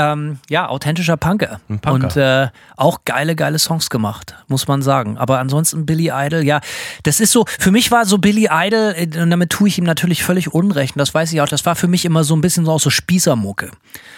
ähm, 0.00 0.38
ja, 0.48 0.68
authentischer 0.68 1.16
Punker. 1.16 1.60
Punker. 1.68 1.92
Und 1.92 2.16
äh, 2.16 2.48
auch 2.76 3.00
geile, 3.04 3.36
geile 3.36 3.58
Songs 3.58 3.90
gemacht, 3.90 4.34
muss 4.48 4.68
man 4.68 4.82
sagen. 4.82 5.18
Aber 5.18 5.38
ansonsten 5.38 5.86
Billy 5.86 6.10
Idol, 6.12 6.42
ja, 6.42 6.60
das 7.02 7.20
ist 7.20 7.32
so, 7.32 7.44
für 7.58 7.70
mich 7.70 7.90
war 7.90 8.06
so 8.06 8.18
Billy 8.18 8.48
Idol, 8.50 8.94
äh, 8.96 9.20
und 9.20 9.30
damit 9.30 9.50
tue 9.50 9.68
ich 9.68 9.78
ihm 9.78 9.84
natürlich 9.84 10.24
völlig 10.24 10.52
Unrecht, 10.52 10.96
und 10.96 11.00
das 11.00 11.12
weiß 11.12 11.32
ich 11.32 11.40
auch, 11.40 11.48
das 11.48 11.66
war 11.66 11.76
für 11.76 11.88
mich 11.88 12.04
immer 12.04 12.24
so 12.24 12.34
ein 12.34 12.40
bisschen 12.40 12.64
so 12.64 12.72
auch 12.72 12.80
so 12.80 12.90
Spießermucke. 12.90 13.70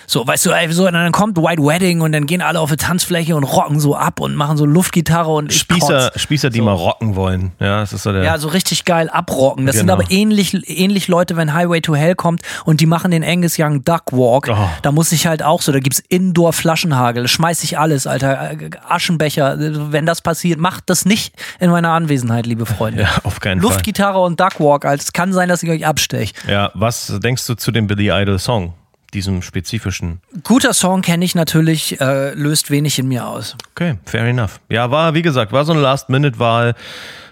So, 0.07 0.27
weißt 0.27 0.47
du, 0.47 0.51
ey, 0.51 0.71
so, 0.73 0.87
und 0.87 0.95
dann 0.95 1.13
kommt 1.13 1.39
White 1.39 1.63
Wedding 1.63 2.01
und 2.01 2.13
dann 2.13 2.27
gehen 2.27 2.43
alle 2.43 2.61
auf 2.61 2.71
die 2.71 2.77
Tanzfläche 2.77 3.37
und 3.37 3.45
rocken 3.45 3.81
so 3.81 3.97
ab 3.97 4.21
und 4.21 4.35
machen 4.35 4.57
so 4.57 4.67
Luftgitarre 4.67 5.33
und 5.33 5.53
Spießer, 5.53 6.13
Spießer, 6.17 6.51
die 6.51 6.59
so. 6.59 6.65
mal 6.65 6.75
rocken 6.75 7.17
wollen. 7.17 7.53
Ja, 7.61 7.81
das 7.81 7.93
ist 7.93 8.03
so 8.03 8.13
der. 8.13 8.23
Ja, 8.23 8.39
so 8.39 8.49
richtig 8.49 8.85
geil 8.85 9.09
abrocken. 9.09 9.67
Das 9.67 9.77
genau. 9.77 9.97
sind 9.97 10.03
aber 10.03 10.11
ähnlich, 10.11 10.69
ähnlich 10.69 11.09
Leute, 11.09 11.37
wenn 11.37 11.55
Highway 11.55 11.81
to 11.81 11.95
Hell 11.95 12.15
kommt 12.15 12.43
und 12.65 12.81
die 12.81 12.87
machen 12.87 13.11
den 13.11 13.25
Angus 13.25 13.59
Young 13.59 13.85
Duck 13.85 14.13
Walk. 14.13 14.49
Oh. 14.51 14.69
Da 14.83 14.93
muss 14.93 15.13
ich 15.13 15.27
halt 15.27 15.43
auch 15.43 15.63
so 15.63 15.72
oder 15.73 15.81
gibt's 15.81 16.03
Indoor-Flaschenhagel, 16.09 17.27
schmeiß 17.29 17.65
ich 17.65 17.79
alles, 17.79 18.07
Alter, 18.07 18.57
Aschenbecher, 18.89 19.57
wenn 19.93 20.07
das 20.07 20.21
passiert, 20.21 20.61
macht 20.61 20.85
das 20.91 21.05
nicht 21.05 21.35
in 21.61 21.71
meiner 21.71 21.91
Anwesenheit, 21.91 22.47
liebe 22.47 22.67
Freunde. 22.67 23.03
Ja, 23.03 23.09
auf 23.25 23.41
keinen 23.41 23.61
Fall. 23.61 23.71
Luftgitarre 23.71 24.21
und 24.21 24.39
Duckwalk, 24.39 24.85
also 24.85 25.03
es 25.03 25.13
kann 25.13 25.33
sein, 25.33 25.49
dass 25.49 25.63
ich 25.63 25.71
euch 25.71 25.87
absteche. 25.87 26.35
Ja, 26.47 26.71
was 26.75 27.13
denkst 27.23 27.47
du 27.47 27.55
zu 27.55 27.73
dem 27.73 27.87
Billy 27.87 28.11
Idol 28.11 28.39
Song? 28.39 28.75
Diesem 29.15 29.43
spezifischen. 29.43 30.23
Guter 30.43 30.73
Song 30.73 31.03
kenne 31.03 31.25
ich 31.25 31.35
natürlich, 31.35 32.01
äh, 32.01 32.33
löst 32.33 32.71
wenig 32.71 32.99
in 32.99 33.09
mir 33.09 33.27
aus. 33.27 33.57
Okay, 33.73 33.97
fair 34.07 34.25
enough. 34.25 34.61
Ja, 34.71 34.91
war, 34.91 35.13
wie 35.13 35.21
gesagt, 35.21 35.53
war 35.53 35.67
so 35.67 35.73
eine 35.73 35.83
Last-Minute-Wahl. 35.83 36.75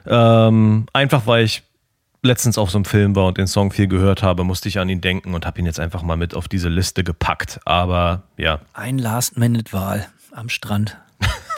Ähm, 0.07 0.87
einfach 0.93 1.27
weil 1.27 1.45
ich 1.45 1.63
letztens 2.23 2.59
auf 2.59 2.71
so 2.71 2.79
einem 2.79 2.85
Film 2.85 3.17
war 3.17 3.27
und 3.27 3.39
den 3.39 3.47
Song 3.47 3.73
viel 3.73 3.87
gehört 3.87 4.23
habe, 4.23 4.45
musste 4.45 4.69
ich 4.69 4.79
an 4.79 4.89
ihn 4.89 5.01
denken 5.01 5.35
und 5.35 5.47
habe 5.47 5.59
ihn 5.59 5.67
jetzt 5.67 5.81
einfach 5.81 6.03
mal 6.03 6.17
mit 6.17 6.35
auf 6.35 6.49
diese 6.49 6.69
Liste 6.69 7.05
gepackt. 7.05 7.61
Aber 7.65 8.23
ja. 8.37 8.61
Ein 8.75 8.99
Last-Minute-Wahl 8.99 10.07
am 10.33 10.49
Strand. 10.49 10.97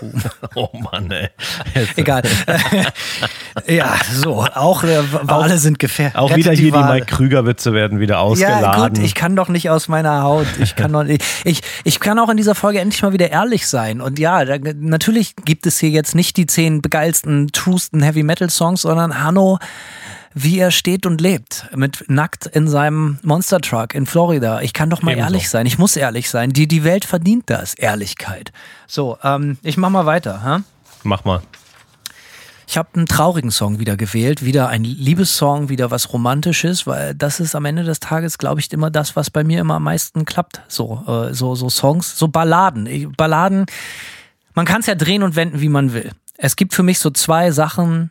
Oh 0.56 0.68
Mann, 0.72 1.10
ey. 1.12 1.28
Egal. 1.96 2.22
ja, 3.68 3.94
so, 4.12 4.44
auch 4.52 4.82
äh, 4.82 5.00
Wale 5.12 5.58
sind 5.58 5.78
gefährlich. 5.78 6.16
Auch 6.16 6.34
wieder 6.34 6.50
hier 6.50 6.72
die, 6.72 6.76
die 6.76 6.84
Mike 6.84 7.06
Krüger-Witze 7.06 7.72
werden 7.72 8.00
wieder 8.00 8.18
ausgeladen. 8.18 8.62
Ja, 8.64 8.88
gut, 8.88 8.98
ich 8.98 9.14
kann 9.14 9.36
doch 9.36 9.48
nicht 9.48 9.70
aus 9.70 9.86
meiner 9.86 10.22
Haut. 10.22 10.48
Ich 10.60 10.74
kann 10.74 10.92
doch 10.92 11.04
nicht. 11.04 11.24
Ich, 11.44 11.62
ich 11.84 12.00
kann 12.00 12.18
auch 12.18 12.28
in 12.28 12.36
dieser 12.36 12.56
Folge 12.56 12.80
endlich 12.80 13.00
mal 13.02 13.12
wieder 13.12 13.30
ehrlich 13.30 13.68
sein. 13.68 14.00
Und 14.00 14.18
ja, 14.18 14.44
da, 14.44 14.56
natürlich 14.58 15.36
gibt 15.36 15.66
es 15.66 15.78
hier 15.78 15.90
jetzt 15.90 16.16
nicht 16.16 16.36
die 16.36 16.46
zehn 16.46 16.82
geilsten, 16.82 17.52
truesten 17.52 18.02
Heavy 18.02 18.24
Metal 18.24 18.50
Songs, 18.50 18.82
sondern 18.82 19.22
Hanno 19.22 19.60
wie 20.34 20.58
er 20.58 20.70
steht 20.70 21.06
und 21.06 21.20
lebt, 21.20 21.66
mit 21.74 22.04
nackt 22.08 22.46
in 22.46 22.68
seinem 22.68 23.18
Monster 23.22 23.60
Truck 23.60 23.94
in 23.94 24.06
Florida. 24.06 24.60
Ich 24.60 24.72
kann 24.72 24.90
doch 24.90 25.02
mal 25.02 25.12
Ebenso. 25.12 25.26
ehrlich 25.26 25.48
sein. 25.48 25.66
Ich 25.66 25.78
muss 25.78 25.96
ehrlich 25.96 26.30
sein. 26.30 26.50
Die, 26.52 26.66
die 26.68 26.84
Welt 26.84 27.04
verdient 27.04 27.44
das, 27.50 27.74
Ehrlichkeit. 27.74 28.52
So, 28.86 29.18
ähm, 29.22 29.58
ich 29.62 29.76
mach 29.76 29.90
mal 29.90 30.06
weiter. 30.06 30.42
Hä? 30.44 30.62
Mach 31.04 31.24
mal. 31.24 31.42
Ich 32.66 32.78
habe 32.78 32.88
einen 32.94 33.06
traurigen 33.06 33.50
Song 33.50 33.78
wieder 33.80 33.96
gewählt, 33.98 34.42
wieder 34.44 34.68
ein 34.68 34.84
Liebessong, 34.84 35.68
wieder 35.68 35.90
was 35.90 36.12
Romantisches, 36.12 36.86
weil 36.86 37.14
das 37.14 37.38
ist 37.38 37.54
am 37.54 37.66
Ende 37.66 37.84
des 37.84 38.00
Tages, 38.00 38.38
glaube 38.38 38.60
ich, 38.60 38.72
immer 38.72 38.90
das, 38.90 39.14
was 39.14 39.30
bei 39.30 39.44
mir 39.44 39.60
immer 39.60 39.74
am 39.74 39.82
meisten 39.82 40.24
klappt. 40.24 40.62
So, 40.68 41.04
äh, 41.06 41.34
so, 41.34 41.54
so 41.54 41.68
Songs, 41.68 42.16
so 42.18 42.28
Balladen. 42.28 42.86
Ich- 42.86 43.08
Balladen, 43.14 43.66
man 44.54 44.64
kann 44.64 44.80
es 44.80 44.86
ja 44.86 44.94
drehen 44.94 45.22
und 45.22 45.36
wenden, 45.36 45.60
wie 45.60 45.68
man 45.68 45.92
will. 45.92 46.12
Es 46.38 46.56
gibt 46.56 46.72
für 46.72 46.82
mich 46.82 46.98
so 46.98 47.10
zwei 47.10 47.50
Sachen, 47.50 48.10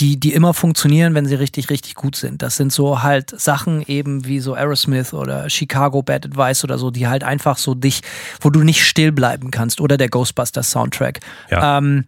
die, 0.00 0.18
die 0.18 0.32
immer 0.32 0.54
funktionieren, 0.54 1.14
wenn 1.14 1.26
sie 1.26 1.34
richtig, 1.34 1.68
richtig 1.68 1.94
gut 1.94 2.16
sind. 2.16 2.40
Das 2.42 2.56
sind 2.56 2.72
so 2.72 3.02
halt 3.02 3.38
Sachen 3.38 3.82
eben 3.86 4.24
wie 4.24 4.40
so 4.40 4.54
Aerosmith 4.54 5.12
oder 5.12 5.50
Chicago 5.50 6.02
Bad 6.02 6.24
Advice 6.26 6.64
oder 6.64 6.78
so, 6.78 6.90
die 6.90 7.06
halt 7.06 7.22
einfach 7.22 7.58
so 7.58 7.74
dich, 7.74 8.00
wo 8.40 8.48
du 8.48 8.62
nicht 8.62 8.84
still 8.84 9.12
bleiben 9.12 9.50
kannst 9.50 9.80
oder 9.80 9.98
der 9.98 10.08
Ghostbusters 10.08 10.70
Soundtrack. 10.70 11.20
Ja. 11.50 11.78
Ähm, 11.78 12.04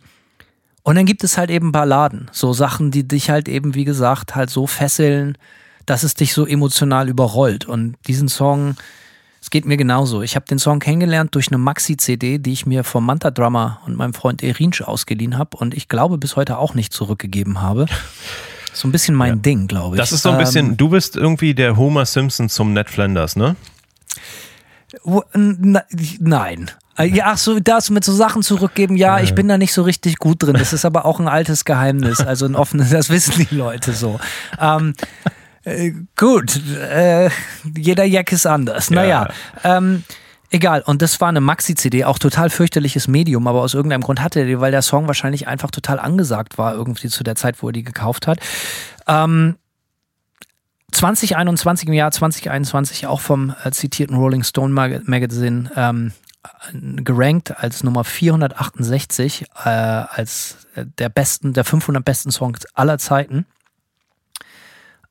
und 0.84 0.96
dann 0.96 1.06
gibt 1.06 1.22
es 1.22 1.36
halt 1.38 1.50
eben 1.50 1.70
Balladen, 1.70 2.28
so 2.32 2.52
Sachen, 2.52 2.90
die 2.90 3.06
dich 3.06 3.30
halt 3.30 3.48
eben, 3.48 3.74
wie 3.74 3.84
gesagt, 3.84 4.34
halt 4.34 4.50
so 4.50 4.66
fesseln, 4.66 5.38
dass 5.86 6.02
es 6.02 6.14
dich 6.14 6.32
so 6.32 6.46
emotional 6.46 7.08
überrollt. 7.08 7.66
Und 7.66 7.96
diesen 8.06 8.28
Song, 8.28 8.76
es 9.42 9.50
geht 9.50 9.66
mir 9.66 9.76
genauso. 9.76 10.22
Ich 10.22 10.36
habe 10.36 10.46
den 10.46 10.60
Song 10.60 10.78
kennengelernt 10.78 11.34
durch 11.34 11.48
eine 11.48 11.58
Maxi-CD, 11.58 12.38
die 12.38 12.52
ich 12.52 12.64
mir 12.64 12.84
vom 12.84 13.04
Manta 13.04 13.32
Drummer 13.32 13.80
und 13.84 13.96
meinem 13.96 14.14
Freund 14.14 14.40
Erinsch 14.40 14.82
ausgeliehen 14.82 15.36
habe 15.36 15.56
und 15.56 15.74
ich 15.74 15.88
glaube 15.88 16.16
bis 16.16 16.36
heute 16.36 16.58
auch 16.58 16.74
nicht 16.74 16.92
zurückgegeben 16.92 17.60
habe. 17.60 17.86
So 18.74 18.88
ein 18.88 18.92
bisschen 18.92 19.14
mein 19.14 19.42
Ding, 19.42 19.68
glaube 19.68 19.96
ich. 19.96 20.00
Das 20.00 20.12
ist 20.12 20.22
so 20.22 20.30
ein 20.30 20.38
bisschen, 20.38 20.68
Ähm, 20.68 20.76
du 20.78 20.88
bist 20.88 21.14
irgendwie 21.14 21.52
der 21.52 21.76
Homer 21.76 22.06
Simpson 22.06 22.48
zum 22.48 22.72
Ned 22.72 22.88
Flanders, 22.88 23.36
ne? 23.36 23.54
nein. 26.18 26.70
Äh, 26.96 27.04
Ja, 27.08 27.32
ach 27.32 27.36
so, 27.36 27.60
das 27.60 27.90
mit 27.90 28.02
so 28.02 28.14
Sachen 28.14 28.42
zurückgeben, 28.42 28.96
ja, 28.96 29.20
ich 29.20 29.34
bin 29.34 29.46
da 29.46 29.58
nicht 29.58 29.74
so 29.74 29.82
richtig 29.82 30.16
gut 30.16 30.42
drin. 30.42 30.54
Das 30.58 30.72
ist 30.72 30.86
aber 30.86 31.04
auch 31.04 31.20
ein 31.20 31.28
altes 31.28 31.66
Geheimnis, 31.66 32.20
also 32.20 32.46
ein 32.46 32.54
offenes, 32.54 32.88
das 32.88 33.10
wissen 33.10 33.46
die 33.50 33.54
Leute 33.54 33.92
so. 33.92 34.18
Ähm, 34.58 34.94
äh, 35.64 35.92
gut, 36.16 36.60
äh, 36.76 37.30
jeder 37.76 38.04
Jack 38.04 38.32
ist 38.32 38.46
anders. 38.46 38.90
Naja, 38.90 39.28
ähm, 39.64 40.04
egal. 40.50 40.82
Und 40.82 41.02
das 41.02 41.20
war 41.20 41.28
eine 41.28 41.40
Maxi-CD, 41.40 42.04
auch 42.04 42.18
total 42.18 42.50
fürchterliches 42.50 43.08
Medium, 43.08 43.46
aber 43.46 43.62
aus 43.62 43.74
irgendeinem 43.74 44.02
Grund 44.02 44.20
hatte 44.20 44.40
er 44.40 44.46
die, 44.46 44.60
weil 44.60 44.72
der 44.72 44.82
Song 44.82 45.06
wahrscheinlich 45.06 45.46
einfach 45.46 45.70
total 45.70 45.98
angesagt 45.98 46.58
war, 46.58 46.74
irgendwie 46.74 47.08
zu 47.08 47.22
der 47.24 47.36
Zeit, 47.36 47.62
wo 47.62 47.68
er 47.68 47.72
die 47.72 47.84
gekauft 47.84 48.26
hat. 48.26 48.38
Ähm, 49.06 49.56
2021, 50.92 51.88
im 51.88 51.94
Jahr 51.94 52.10
2021 52.10 53.06
auch 53.06 53.20
vom 53.20 53.54
äh, 53.64 53.70
zitierten 53.70 54.16
Rolling 54.16 54.44
Stone 54.44 54.72
Mag 54.72 55.08
Magazine 55.08 55.70
ähm, 55.74 56.12
äh, 56.44 57.02
gerankt 57.02 57.56
als 57.56 57.82
Nummer 57.82 58.04
468 58.04 59.46
äh, 59.64 59.68
als 59.68 60.58
äh, 60.74 60.84
der 60.98 61.08
besten, 61.08 61.54
der 61.54 61.64
500 61.64 62.04
besten 62.04 62.30
Songs 62.30 62.66
aller 62.74 62.98
Zeiten. 62.98 63.46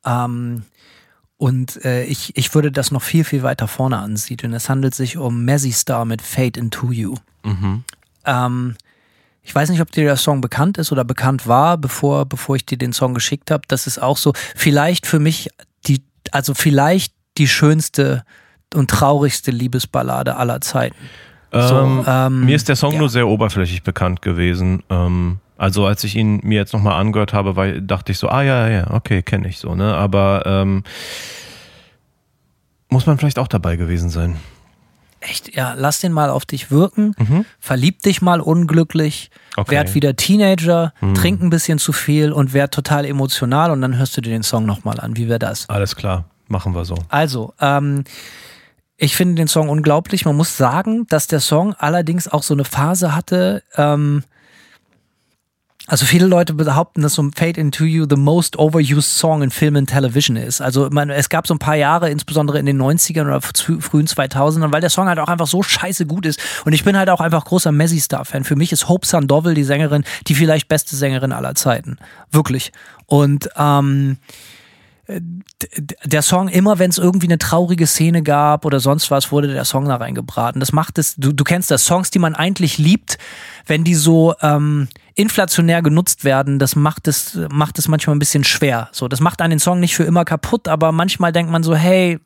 Ähm, 0.06 0.64
und 1.38 1.84
äh, 1.86 2.04
ich, 2.04 2.38
ich 2.38 2.54
würde 2.54 2.72
das 2.72 2.92
noch 2.92 3.02
viel, 3.02 3.24
viel 3.24 3.42
weiter 3.42 3.68
vorne 3.68 3.98
ansiedeln. 3.98 4.54
Es 4.54 4.70
handelt 4.70 4.94
sich 4.94 5.18
um 5.18 5.44
Mazzy 5.44 5.72
Star 5.72 6.06
mit 6.06 6.22
Fate 6.22 6.58
into 6.58 6.92
You. 6.92 7.16
Ähm, 8.26 8.76
ich 9.42 9.56
weiß 9.56 9.70
nicht, 9.70 9.82
ob 9.82 9.92
dir 9.92 10.04
der 10.04 10.18
Song 10.18 10.42
bekannt 10.42 10.78
ist 10.78 10.92
oder 10.92 11.04
bekannt 11.04 11.48
war, 11.48 11.78
bevor, 11.78 12.26
bevor 12.26 12.56
ich 12.56 12.66
dir 12.66 12.78
den 12.78 12.94
Song 12.94 13.16
geschickt 13.16 13.50
habe. 13.50 13.64
Das 13.68 13.88
ist 13.88 14.00
auch 14.00 14.18
so, 14.18 14.34
vielleicht 14.56 15.08
für 15.08 15.20
mich 15.20 15.50
die, 15.88 16.04
also 16.32 16.54
vielleicht 16.54 17.14
die 17.40 17.48
schönste 17.48 18.24
und 18.76 18.92
traurigste 18.92 19.52
Liebesballade 19.52 20.36
aller 20.36 20.62
Zeiten. 20.62 20.96
So, 21.52 21.58
Ähm, 21.58 22.06
ähm, 22.08 22.46
mir 22.46 22.56
ist 22.56 22.70
der 22.70 22.76
Song 22.76 22.94
ja. 22.94 23.00
nur 23.00 23.10
sehr 23.10 23.28
oberflächlich 23.28 23.84
bekannt 23.84 24.22
gewesen. 24.22 24.84
Ähm, 24.90 25.40
also 25.62 25.86
als 25.86 26.04
ich 26.04 26.16
ihn 26.16 26.40
mir 26.42 26.56
jetzt 26.58 26.74
nochmal 26.74 27.00
angehört 27.00 27.34
habe, 27.34 27.56
war, 27.56 27.68
dachte 27.68 28.12
ich 28.12 28.18
so, 28.18 28.30
ah 28.30 28.42
ja, 28.42 28.68
ja, 28.68 28.90
okay, 28.90 29.22
kenne 29.22 29.48
ich 29.48 29.60
so, 29.60 29.76
ne? 29.76 29.94
Aber 29.94 30.42
ähm, 30.48 30.84
muss 32.90 33.06
man 33.06 33.20
vielleicht 33.20 33.38
auch 33.38 33.48
dabei 33.48 33.76
gewesen 33.76 34.10
sein. 34.10 34.38
Echt, 35.20 35.56
ja, 35.56 35.76
lass 35.78 36.00
den 36.00 36.14
mal 36.14 36.32
auf 36.32 36.48
dich 36.48 36.72
wirken, 36.72 37.14
verlieb 37.60 38.02
dich 38.02 38.24
mal 38.24 38.42
unglücklich, 38.42 39.30
Okay. 39.56 39.70
werd 39.72 39.94
wieder 39.94 40.16
Teenager, 40.16 40.94
trink 41.14 41.44
ein 41.44 41.52
bisschen 41.52 41.78
zu 41.78 41.94
viel 41.94 42.32
und 42.32 42.54
werd 42.54 42.74
total 42.74 43.06
emotional 43.06 43.70
und 43.70 43.82
dann 43.82 43.96
hörst 43.98 44.18
du 44.18 44.22
dir 44.22 44.32
den 44.32 44.42
Song 44.42 44.66
nochmal 44.66 45.00
an. 45.00 45.16
Wie 45.16 45.28
wäre 45.30 45.38
das? 45.38 45.70
Alles 45.70 45.96
klar, 45.96 46.26
machen 46.48 46.74
wir 46.74 46.86
so. 46.86 46.96
Also, 47.10 47.54
ähm, 47.60 48.04
ich 48.98 49.16
finde 49.16 49.36
den 49.36 49.48
Song 49.48 49.70
unglaublich. 49.70 50.26
Man 50.26 50.36
muss 50.36 50.58
sagen, 50.58 51.06
dass 51.08 51.28
der 51.28 51.40
Song 51.40 51.76
allerdings 51.76 52.28
auch 52.28 52.42
so 52.42 52.56
eine 52.56 52.66
Phase 52.66 53.14
hatte, 53.14 53.62
ähm, 53.76 54.24
also 55.88 56.06
viele 56.06 56.28
Leute 56.28 56.54
behaupten, 56.54 57.02
dass 57.02 57.16
so 57.16 57.28
Fade 57.36 57.60
Into 57.60 57.84
You 57.84 58.06
the 58.10 58.16
most 58.16 58.58
overused 58.58 59.18
song 59.18 59.42
in 59.42 59.52
Film 59.52 59.76
and 59.76 59.90
Television 59.90 60.36
ist. 60.38 60.62
Also 60.62 60.90
man, 60.92 61.10
es 61.10 61.28
gab 61.30 61.48
so 61.48 61.54
ein 61.56 61.60
paar 61.60 61.76
Jahre, 61.76 62.10
insbesondere 62.10 62.60
in 62.60 62.66
den 62.66 62.82
90ern 62.82 63.24
oder 63.26 63.40
frü- 63.40 63.82
frühen 63.82 64.08
2000ern, 64.08 64.72
weil 64.72 64.82
der 64.82 64.90
Song 64.90 65.08
halt 65.08 65.20
auch 65.20 65.28
einfach 65.28 65.48
so 65.48 65.64
scheiße 65.64 66.06
gut 66.06 66.26
ist. 66.26 66.40
Und 66.66 66.74
ich 66.74 66.84
bin 66.84 66.96
halt 66.98 67.10
auch 67.10 67.20
einfach 67.20 67.44
großer 67.46 67.72
Messi 67.72 68.00
Star 68.00 68.26
Fan. 68.26 68.44
Für 68.44 68.56
mich 68.56 68.72
ist 68.72 68.88
Hope 68.90 69.06
Sandoval 69.06 69.54
die 69.54 69.64
Sängerin, 69.64 70.04
die 70.28 70.36
vielleicht 70.36 70.68
beste 70.68 70.96
Sängerin 70.96 71.32
aller 71.32 71.56
Zeiten. 71.56 71.98
Wirklich. 72.32 72.72
Und 73.08 73.50
ähm, 73.58 74.18
der 76.04 76.22
Song, 76.22 76.48
immer 76.48 76.80
wenn 76.80 76.90
es 76.90 76.98
irgendwie 76.98 77.28
eine 77.28 77.38
traurige 77.38 77.88
Szene 77.88 78.24
gab 78.24 78.66
oder 78.66 78.80
sonst 78.80 79.12
was, 79.12 79.32
wurde 79.32 79.48
der 79.48 79.66
Song 79.66 79.86
da 79.86 79.98
reingebraten. 79.98 80.60
Das 80.60 80.72
macht 80.72 80.98
es, 80.98 81.16
du, 81.16 81.32
du 81.32 81.44
kennst 81.44 81.72
das, 81.72 81.86
Songs, 81.86 82.12
die 82.12 82.20
man 82.20 82.36
eigentlich 82.36 82.78
liebt, 82.78 83.18
wenn 83.66 83.84
die 83.84 83.96
so 83.96 84.34
ähm, 84.42 84.88
inflationär 85.16 85.82
genutzt 85.82 86.24
werden, 86.24 86.60
das 86.60 86.76
macht 86.76 87.08
es, 87.08 87.38
macht 87.52 87.78
es 87.80 87.88
manchmal 87.88 88.16
ein 88.16 88.20
bisschen 88.20 88.44
schwer. 88.44 88.90
So, 88.92 89.08
das 89.08 89.20
macht 89.20 89.42
einen 89.42 89.60
Song 89.60 89.80
nicht 89.80 89.96
für 89.96 90.04
immer 90.04 90.26
kaputt, 90.26 90.68
aber 90.68 90.92
manchmal 90.92 91.32
denkt 91.32 91.52
man 91.52 91.64
so, 91.64 91.76
hey, 91.76 92.20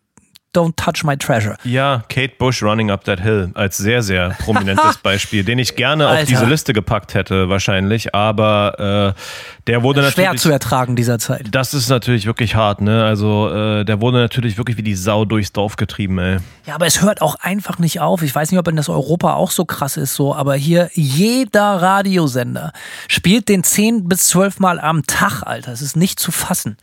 don't 0.55 0.75
touch 0.75 1.03
my 1.03 1.17
treasure. 1.17 1.57
Ja, 1.63 2.03
Kate 2.09 2.33
Bush 2.37 2.63
Running 2.63 2.91
Up 2.91 3.03
That 3.05 3.19
Hill 3.21 3.51
als 3.53 3.77
sehr, 3.77 4.01
sehr 4.01 4.29
prominentes 4.39 4.97
Beispiel, 5.03 5.43
den 5.43 5.59
ich 5.59 5.75
gerne 5.75 6.07
auf 6.07 6.13
Alter. 6.13 6.25
diese 6.25 6.45
Liste 6.45 6.73
gepackt 6.73 7.13
hätte, 7.13 7.49
wahrscheinlich, 7.49 8.15
aber 8.15 9.13
äh, 9.15 9.21
der 9.67 9.83
wurde 9.83 10.01
Schwer 10.11 10.25
natürlich. 10.25 10.41
zu 10.41 10.49
ertragen 10.51 10.95
dieser 10.95 11.19
Zeit. 11.19 11.47
das 11.51 11.73
ist 11.73 11.89
natürlich 11.89 12.25
wirklich 12.25 12.55
hart, 12.55 12.81
ne? 12.81 13.03
Also, 13.03 13.49
äh, 13.53 13.83
der 13.85 14.01
wurde 14.01 14.19
natürlich 14.19 14.57
wirklich 14.57 14.77
wie 14.77 14.83
die 14.83 14.95
Sau 14.95 15.25
durchs 15.25 15.51
Dorf 15.51 15.75
getrieben, 15.75 16.17
ey. 16.19 16.37
Ja, 16.65 16.75
aber 16.75 16.85
es 16.85 17.01
hört 17.01 17.21
auch 17.21 17.35
einfach 17.35 17.79
nicht 17.79 17.99
auf. 17.99 18.21
Ich 18.21 18.33
weiß 18.33 18.51
nicht, 18.51 18.59
ob 18.59 18.67
in 18.67 18.75
das 18.75 18.89
Europa 18.89 19.33
auch 19.33 19.51
so 19.51 19.65
krass 19.65 19.97
ist, 19.97 20.15
so, 20.15 20.33
aber 20.35 20.55
hier 20.55 20.89
jeder 20.93 21.81
Radiosender 21.81 22.71
spielt 23.07 23.49
den 23.49 23.63
10 23.63 24.07
bis 24.07 24.27
12 24.29 24.59
Mal 24.59 24.79
am 24.79 25.05
Tag, 25.05 25.43
Alter. 25.43 25.71
Es 25.71 25.81
ist 25.81 25.95
nicht 25.95 26.19
zu 26.19 26.31
fassen. 26.31 26.77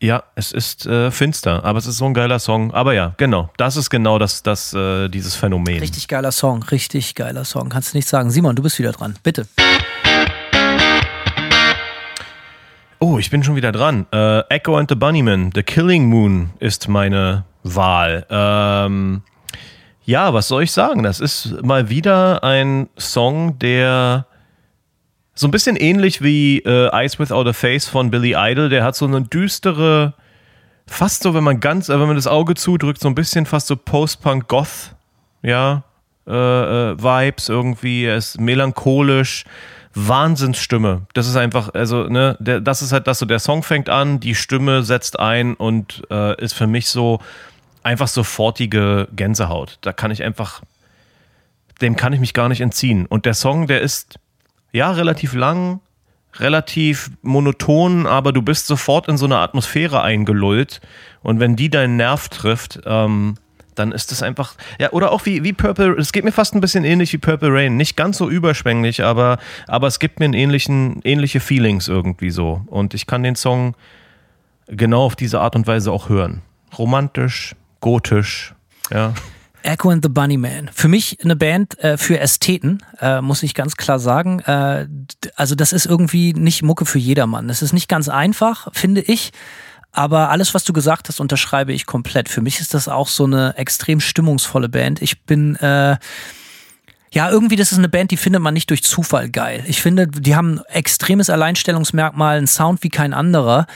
Ja, 0.00 0.22
es 0.36 0.52
ist 0.52 0.86
äh, 0.86 1.10
finster, 1.10 1.64
aber 1.64 1.78
es 1.80 1.86
ist 1.86 1.96
so 1.96 2.04
ein 2.04 2.14
geiler 2.14 2.38
Song. 2.38 2.72
Aber 2.72 2.94
ja, 2.94 3.14
genau, 3.16 3.50
das 3.56 3.76
ist 3.76 3.90
genau 3.90 4.18
das, 4.20 4.44
das 4.44 4.72
äh, 4.72 5.08
dieses 5.08 5.34
Phänomen. 5.34 5.80
Richtig 5.80 6.06
geiler 6.06 6.30
Song, 6.30 6.62
richtig 6.62 7.16
geiler 7.16 7.44
Song. 7.44 7.68
Kannst 7.68 7.94
du 7.94 7.98
nicht 7.98 8.08
sagen. 8.08 8.30
Simon, 8.30 8.54
du 8.54 8.62
bist 8.62 8.78
wieder 8.78 8.92
dran. 8.92 9.16
Bitte. 9.24 9.48
Oh, 13.00 13.18
ich 13.18 13.30
bin 13.30 13.42
schon 13.42 13.56
wieder 13.56 13.72
dran. 13.72 14.06
Äh, 14.12 14.40
Echo 14.48 14.76
and 14.76 14.88
the 14.88 14.94
Bunnymen, 14.94 15.50
The 15.54 15.62
Killing 15.64 16.06
Moon 16.08 16.50
ist 16.60 16.88
meine 16.88 17.44
Wahl. 17.64 18.24
Ähm, 18.30 19.22
Ja, 20.04 20.32
was 20.32 20.46
soll 20.48 20.62
ich 20.62 20.72
sagen? 20.72 21.02
Das 21.02 21.18
ist 21.20 21.60
mal 21.62 21.90
wieder 21.90 22.42
ein 22.44 22.88
Song, 22.96 23.58
der 23.58 24.26
so 25.38 25.46
ein 25.46 25.52
bisschen 25.52 25.76
ähnlich 25.76 26.20
wie 26.20 26.58
äh, 26.58 26.92
Eyes 26.92 27.20
Without 27.20 27.48
a 27.48 27.52
Face 27.52 27.86
von 27.86 28.10
Billy 28.10 28.34
Idol. 28.36 28.68
Der 28.68 28.82
hat 28.82 28.96
so 28.96 29.06
eine 29.06 29.22
düstere, 29.22 30.14
fast 30.88 31.22
so, 31.22 31.32
wenn 31.32 31.44
man 31.44 31.60
ganz, 31.60 31.88
äh, 31.88 32.00
wenn 32.00 32.08
man 32.08 32.16
das 32.16 32.26
Auge 32.26 32.56
zudrückt, 32.56 33.00
so 33.00 33.06
ein 33.06 33.14
bisschen 33.14 33.46
fast 33.46 33.68
so 33.68 33.76
Post-Punk-Goth, 33.76 34.96
ja, 35.42 35.84
äh, 36.26 36.32
äh, 36.32 36.96
Vibes 37.00 37.48
irgendwie. 37.48 38.04
Er 38.04 38.16
ist 38.16 38.40
melancholisch. 38.40 39.44
Wahnsinnsstimme. 39.94 41.06
Das 41.14 41.26
ist 41.26 41.34
einfach, 41.34 41.74
also, 41.74 42.04
ne, 42.04 42.36
der, 42.38 42.60
das 42.60 42.82
ist 42.82 42.92
halt 42.92 43.06
das 43.08 43.18
so, 43.18 43.26
der 43.26 43.38
Song 43.38 43.62
fängt 43.64 43.88
an, 43.88 44.20
die 44.20 44.34
Stimme 44.34 44.82
setzt 44.82 45.18
ein 45.18 45.54
und 45.54 46.02
äh, 46.10 46.40
ist 46.40 46.52
für 46.52 46.66
mich 46.68 46.88
so 46.88 47.20
einfach 47.82 48.06
sofortige 48.06 49.08
Gänsehaut. 49.16 49.78
Da 49.80 49.92
kann 49.92 50.10
ich 50.12 50.22
einfach, 50.22 50.62
dem 51.80 51.96
kann 51.96 52.12
ich 52.12 52.20
mich 52.20 52.34
gar 52.34 52.48
nicht 52.48 52.60
entziehen. 52.60 53.06
Und 53.06 53.24
der 53.24 53.34
Song, 53.34 53.66
der 53.66 53.80
ist 53.80 54.20
ja 54.72 54.90
relativ 54.90 55.34
lang, 55.34 55.80
relativ 56.36 57.10
monoton, 57.22 58.06
aber 58.06 58.32
du 58.32 58.42
bist 58.42 58.66
sofort 58.66 59.08
in 59.08 59.16
so 59.16 59.26
eine 59.26 59.38
Atmosphäre 59.38 60.02
eingelullt. 60.02 60.80
Und 61.22 61.40
wenn 61.40 61.56
die 61.56 61.70
deinen 61.70 61.96
Nerv 61.96 62.28
trifft, 62.28 62.80
ähm, 62.86 63.36
dann 63.74 63.92
ist 63.92 64.12
es 64.12 64.22
einfach, 64.22 64.54
ja, 64.80 64.90
oder 64.90 65.12
auch 65.12 65.24
wie, 65.24 65.44
wie 65.44 65.52
Purple, 65.52 65.92
es 65.98 66.12
geht 66.12 66.24
mir 66.24 66.32
fast 66.32 66.54
ein 66.54 66.60
bisschen 66.60 66.84
ähnlich 66.84 67.12
wie 67.12 67.18
Purple 67.18 67.52
Rain. 67.52 67.76
Nicht 67.76 67.96
ganz 67.96 68.18
so 68.18 68.28
überschwänglich, 68.28 69.04
aber, 69.04 69.38
aber 69.66 69.86
es 69.86 69.98
gibt 69.98 70.18
mir 70.18 70.26
einen 70.26 70.34
ähnlichen, 70.34 71.00
ähnliche 71.04 71.40
Feelings 71.40 71.88
irgendwie 71.88 72.30
so. 72.30 72.62
Und 72.66 72.94
ich 72.94 73.06
kann 73.06 73.22
den 73.22 73.36
Song 73.36 73.74
genau 74.66 75.04
auf 75.04 75.16
diese 75.16 75.40
Art 75.40 75.56
und 75.56 75.66
Weise 75.66 75.92
auch 75.92 76.08
hören. 76.08 76.42
Romantisch, 76.76 77.54
gotisch, 77.80 78.54
ja. 78.90 79.14
Echo 79.62 79.90
and 79.90 80.02
the 80.02 80.08
Bunnyman. 80.08 80.70
Für 80.72 80.88
mich 80.88 81.18
eine 81.22 81.36
Band 81.36 81.78
äh, 81.78 81.96
für 81.98 82.18
Ästheten, 82.18 82.82
äh, 83.00 83.20
muss 83.20 83.42
ich 83.42 83.54
ganz 83.54 83.76
klar 83.76 83.98
sagen. 83.98 84.40
Äh, 84.40 84.86
also 85.36 85.54
das 85.54 85.72
ist 85.72 85.86
irgendwie 85.86 86.32
nicht 86.32 86.62
Mucke 86.62 86.86
für 86.86 86.98
jedermann. 86.98 87.48
Das 87.48 87.62
ist 87.62 87.72
nicht 87.72 87.88
ganz 87.88 88.08
einfach, 88.08 88.68
finde 88.72 89.00
ich. 89.00 89.32
Aber 89.92 90.30
alles, 90.30 90.54
was 90.54 90.64
du 90.64 90.72
gesagt 90.72 91.08
hast, 91.08 91.20
unterschreibe 91.20 91.72
ich 91.72 91.86
komplett. 91.86 92.28
Für 92.28 92.40
mich 92.40 92.60
ist 92.60 92.74
das 92.74 92.88
auch 92.88 93.08
so 93.08 93.24
eine 93.24 93.56
extrem 93.56 94.00
stimmungsvolle 94.00 94.68
Band. 94.68 95.02
Ich 95.02 95.22
bin 95.22 95.56
äh, 95.56 95.96
ja, 97.10 97.30
irgendwie, 97.30 97.56
das 97.56 97.72
ist 97.72 97.78
eine 97.78 97.88
Band, 97.88 98.10
die 98.10 98.16
findet 98.16 98.42
man 98.42 98.52
nicht 98.52 98.68
durch 98.68 98.82
Zufall 98.82 99.30
geil. 99.30 99.64
Ich 99.66 99.80
finde, 99.80 100.06
die 100.06 100.36
haben 100.36 100.58
ein 100.58 100.74
extremes 100.74 101.30
Alleinstellungsmerkmal, 101.30 102.36
einen 102.36 102.46
Sound 102.46 102.82
wie 102.82 102.90
kein 102.90 103.14
anderer. 103.14 103.66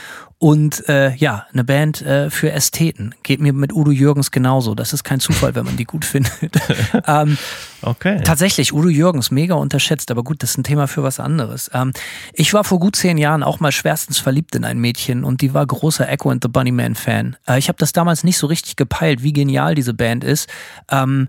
Und 0.42 0.88
äh, 0.88 1.14
ja, 1.14 1.46
eine 1.52 1.62
Band 1.62 2.02
äh, 2.02 2.28
für 2.28 2.50
Ästheten. 2.50 3.14
Geht 3.22 3.40
mir 3.40 3.52
mit 3.52 3.72
Udo 3.72 3.92
Jürgens 3.92 4.32
genauso. 4.32 4.74
Das 4.74 4.92
ist 4.92 5.04
kein 5.04 5.20
Zufall, 5.20 5.54
wenn 5.54 5.64
man 5.64 5.76
die 5.76 5.84
gut 5.84 6.04
findet. 6.04 6.32
ähm, 7.06 7.38
okay. 7.80 8.20
Tatsächlich, 8.24 8.72
Udo 8.72 8.88
Jürgens, 8.88 9.30
mega 9.30 9.54
unterschätzt, 9.54 10.10
aber 10.10 10.24
gut, 10.24 10.42
das 10.42 10.50
ist 10.50 10.58
ein 10.58 10.64
Thema 10.64 10.88
für 10.88 11.04
was 11.04 11.20
anderes. 11.20 11.70
Ähm, 11.72 11.92
ich 12.32 12.52
war 12.54 12.64
vor 12.64 12.80
gut 12.80 12.96
zehn 12.96 13.18
Jahren 13.18 13.44
auch 13.44 13.60
mal 13.60 13.70
schwerstens 13.70 14.18
verliebt 14.18 14.56
in 14.56 14.64
ein 14.64 14.78
Mädchen 14.78 15.22
und 15.22 15.42
die 15.42 15.54
war 15.54 15.64
großer 15.64 16.08
Echo 16.08 16.30
and 16.30 16.42
the 16.42 16.48
Bunnyman 16.48 16.96
Fan. 16.96 17.36
Äh, 17.46 17.60
ich 17.60 17.68
habe 17.68 17.78
das 17.78 17.92
damals 17.92 18.24
nicht 18.24 18.36
so 18.36 18.48
richtig 18.48 18.74
gepeilt, 18.74 19.22
wie 19.22 19.32
genial 19.32 19.76
diese 19.76 19.94
Band 19.94 20.24
ist. 20.24 20.48
Ähm, 20.90 21.28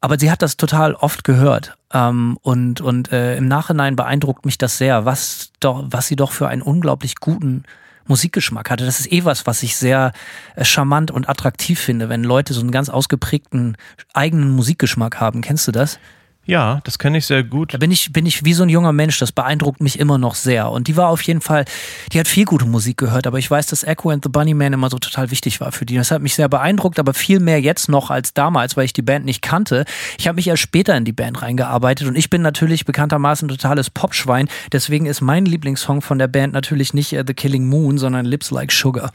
aber 0.00 0.20
sie 0.20 0.30
hat 0.30 0.42
das 0.42 0.56
total 0.56 0.94
oft 0.94 1.24
gehört. 1.24 1.76
Ähm, 1.92 2.38
und 2.42 2.80
und 2.80 3.10
äh, 3.10 3.36
im 3.36 3.48
Nachhinein 3.48 3.96
beeindruckt 3.96 4.44
mich 4.44 4.56
das 4.56 4.78
sehr, 4.78 5.04
was, 5.04 5.50
doch, 5.58 5.82
was 5.88 6.06
sie 6.06 6.14
doch 6.14 6.30
für 6.30 6.46
einen 6.46 6.62
unglaublich 6.62 7.16
guten 7.16 7.64
Musikgeschmack 8.10 8.70
hatte. 8.70 8.84
Das 8.84 9.00
ist 9.00 9.10
eh 9.10 9.24
was, 9.24 9.46
was 9.46 9.62
ich 9.62 9.76
sehr 9.76 10.12
äh, 10.56 10.64
charmant 10.64 11.10
und 11.10 11.28
attraktiv 11.28 11.80
finde, 11.80 12.08
wenn 12.10 12.22
Leute 12.22 12.52
so 12.52 12.60
einen 12.60 12.72
ganz 12.72 12.90
ausgeprägten 12.90 13.76
eigenen 14.12 14.50
Musikgeschmack 14.50 15.20
haben. 15.20 15.40
Kennst 15.40 15.66
du 15.66 15.72
das? 15.72 15.98
Ja, 16.50 16.80
das 16.82 16.98
kenne 16.98 17.18
ich 17.18 17.26
sehr 17.26 17.44
gut. 17.44 17.74
Da 17.74 17.78
bin 17.78 17.92
ich, 17.92 18.12
bin 18.12 18.26
ich 18.26 18.44
wie 18.44 18.54
so 18.54 18.64
ein 18.64 18.68
junger 18.68 18.92
Mensch, 18.92 19.20
das 19.20 19.30
beeindruckt 19.30 19.80
mich 19.80 20.00
immer 20.00 20.18
noch 20.18 20.34
sehr. 20.34 20.68
Und 20.72 20.88
die 20.88 20.96
war 20.96 21.06
auf 21.06 21.22
jeden 21.22 21.40
Fall, 21.40 21.64
die 22.12 22.18
hat 22.18 22.26
viel 22.26 22.44
gute 22.44 22.64
Musik 22.64 22.96
gehört, 22.96 23.28
aber 23.28 23.38
ich 23.38 23.48
weiß, 23.48 23.68
dass 23.68 23.84
Echo 23.84 24.10
and 24.10 24.24
the 24.24 24.28
Bunnyman 24.28 24.72
immer 24.72 24.90
so 24.90 24.98
total 24.98 25.30
wichtig 25.30 25.60
war 25.60 25.70
für 25.70 25.86
die. 25.86 25.94
Das 25.94 26.10
hat 26.10 26.22
mich 26.22 26.34
sehr 26.34 26.48
beeindruckt, 26.48 26.98
aber 26.98 27.14
viel 27.14 27.38
mehr 27.38 27.60
jetzt 27.60 27.88
noch 27.88 28.10
als 28.10 28.34
damals, 28.34 28.76
weil 28.76 28.84
ich 28.84 28.92
die 28.92 29.00
Band 29.00 29.26
nicht 29.26 29.42
kannte. 29.42 29.84
Ich 30.18 30.26
habe 30.26 30.34
mich 30.34 30.48
erst 30.48 30.62
später 30.62 30.96
in 30.96 31.04
die 31.04 31.12
Band 31.12 31.40
reingearbeitet 31.40 32.08
und 32.08 32.16
ich 32.16 32.30
bin 32.30 32.42
natürlich 32.42 32.84
bekanntermaßen 32.84 33.46
ein 33.46 33.56
totales 33.56 33.88
Popschwein. 33.88 34.48
Deswegen 34.72 35.06
ist 35.06 35.20
mein 35.20 35.46
Lieblingssong 35.46 36.02
von 36.02 36.18
der 36.18 36.26
Band 36.26 36.52
natürlich 36.52 36.94
nicht 36.94 37.12
uh, 37.12 37.22
The 37.24 37.32
Killing 37.32 37.68
Moon, 37.68 37.96
sondern 37.96 38.26
Lips 38.26 38.50
Like 38.50 38.72
Sugar. 38.72 39.12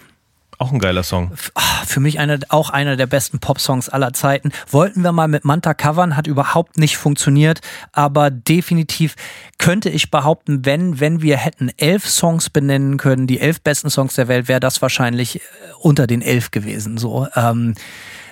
Auch 0.58 0.72
ein 0.72 0.80
geiler 0.80 1.03
Song. 1.03 1.32
Ah, 1.53 1.86
für 1.86 1.99
mich 1.99 2.20
eine, 2.20 2.39
auch 2.49 2.70
einer 2.70 2.95
der 2.95 3.08
besten 3.08 3.39
Pop-Songs 3.39 3.89
aller 3.89 4.14
Zeiten. 4.14 4.51
Wollten 4.70 5.01
wir 5.01 5.12
mal 5.12 5.28
mit 5.28 5.43
Manta 5.43 5.74
covern, 5.74 6.16
hat 6.16 6.28
überhaupt 6.28 6.78
nicht 6.78 6.97
funktioniert, 6.97 7.60
aber 7.91 8.32
definitiv 8.32 9.16
könnte 9.58 9.89
ich 9.89 10.12
behaupten, 10.12 10.66
wenn, 10.66 10.99
wenn 10.99 11.22
wir 11.22 11.38
hätten 11.38 11.72
elf 11.78 12.08
Songs 12.08 12.49
benennen 12.49 12.97
können, 12.97 13.28
die 13.28 13.39
elf 13.39 13.62
besten 13.62 13.89
Songs 13.89 14.16
der 14.16 14.28
Welt, 14.28 14.47
wäre 14.47 14.60
das 14.62 14.82
wahrscheinlich 14.82 15.38
äh, 15.38 15.41
unter 15.80 16.08
den 16.08 16.22
elf 16.22 16.51
gewesen. 16.51 16.97
So 16.97 17.28
ähm, 17.36 17.76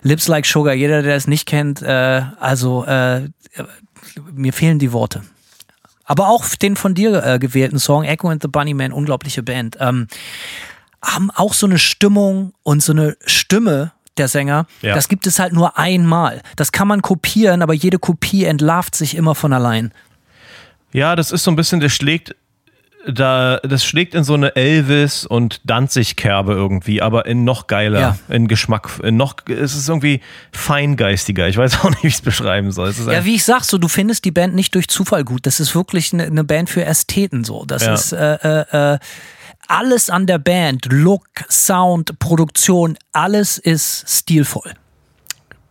Lips 0.01 0.27
Like 0.27 0.45
Sugar, 0.45 0.73
jeder, 0.73 1.01
der 1.01 1.15
es 1.15 1.27
nicht 1.27 1.45
kennt, 1.45 1.81
äh, 1.81 2.21
also 2.39 2.85
äh, 2.85 3.27
mir 4.31 4.53
fehlen 4.53 4.79
die 4.79 4.93
Worte. 4.93 5.23
Aber 6.05 6.27
auch 6.29 6.45
den 6.55 6.75
von 6.75 6.93
dir 6.93 7.23
äh, 7.23 7.39
gewählten 7.39 7.79
Song 7.79 8.03
Echo 8.03 8.29
and 8.29 8.41
the 8.41 8.47
Bunnyman, 8.47 8.91
unglaubliche 8.91 9.41
Band. 9.41 9.77
Ähm, 9.79 10.07
haben 11.03 11.29
auch 11.31 11.53
so 11.53 11.67
eine 11.67 11.77
Stimmung 11.77 12.53
und 12.63 12.81
so 12.81 12.93
eine 12.93 13.17
Stimme 13.25 13.91
der 14.17 14.27
Sänger. 14.27 14.67
Ja. 14.81 14.95
Das 14.95 15.07
gibt 15.07 15.27
es 15.27 15.39
halt 15.39 15.53
nur 15.53 15.77
einmal. 15.77 16.41
Das 16.55 16.71
kann 16.71 16.87
man 16.87 17.01
kopieren, 17.01 17.61
aber 17.61 17.73
jede 17.73 17.99
Kopie 17.99 18.45
entlarvt 18.45 18.95
sich 18.95 19.15
immer 19.15 19.35
von 19.35 19.53
allein. 19.53 19.91
Ja, 20.91 21.15
das 21.15 21.31
ist 21.31 21.43
so 21.43 21.51
ein 21.51 21.55
bisschen, 21.55 21.79
der 21.79 21.89
schlägt 21.89 22.35
da, 23.05 23.57
das 23.57 23.83
schlägt 23.83 24.15
in 24.15 24.23
so 24.23 24.33
eine 24.33 24.55
Elvis- 24.55 25.25
und 25.25 25.61
Danzig-Kerbe 25.65 26.53
irgendwie, 26.53 27.01
aber 27.01 27.25
in 27.25 27.43
noch 27.43 27.67
geiler, 27.67 27.99
ja. 27.99 28.17
in 28.29 28.47
Geschmack, 28.47 28.89
in 29.03 29.17
noch, 29.17 29.35
es 29.47 29.75
ist 29.75 29.89
irgendwie 29.89 30.21
feingeistiger. 30.51 31.47
Ich 31.47 31.57
weiß 31.57 31.79
auch 31.83 31.89
nicht, 31.89 32.03
wie 32.03 32.07
ich 32.07 32.15
es 32.15 32.21
beschreiben 32.21 32.71
soll. 32.71 32.93
ja, 33.11 33.25
wie 33.25 33.35
ich 33.35 33.43
sag, 33.43 33.63
so, 33.63 33.77
du 33.77 33.87
findest 33.87 34.25
die 34.25 34.31
Band 34.31 34.55
nicht 34.55 34.73
durch 34.75 34.87
Zufall 34.87 35.23
gut. 35.23 35.45
Das 35.45 35.59
ist 35.59 35.75
wirklich 35.75 36.13
eine, 36.13 36.23
eine 36.23 36.43
Band 36.43 36.69
für 36.69 36.85
Ästheten, 36.85 37.43
so. 37.43 37.65
Das 37.65 37.85
ja. 37.85 37.93
ist, 37.93 38.13
äh, 38.13 38.35
äh, 38.35 38.93
äh 38.93 38.99
alles 39.67 40.09
an 40.09 40.25
der 40.27 40.39
Band, 40.39 40.87
Look, 40.89 41.25
Sound, 41.49 42.19
Produktion, 42.19 42.97
alles 43.11 43.57
ist 43.57 44.05
stilvoll. 44.07 44.73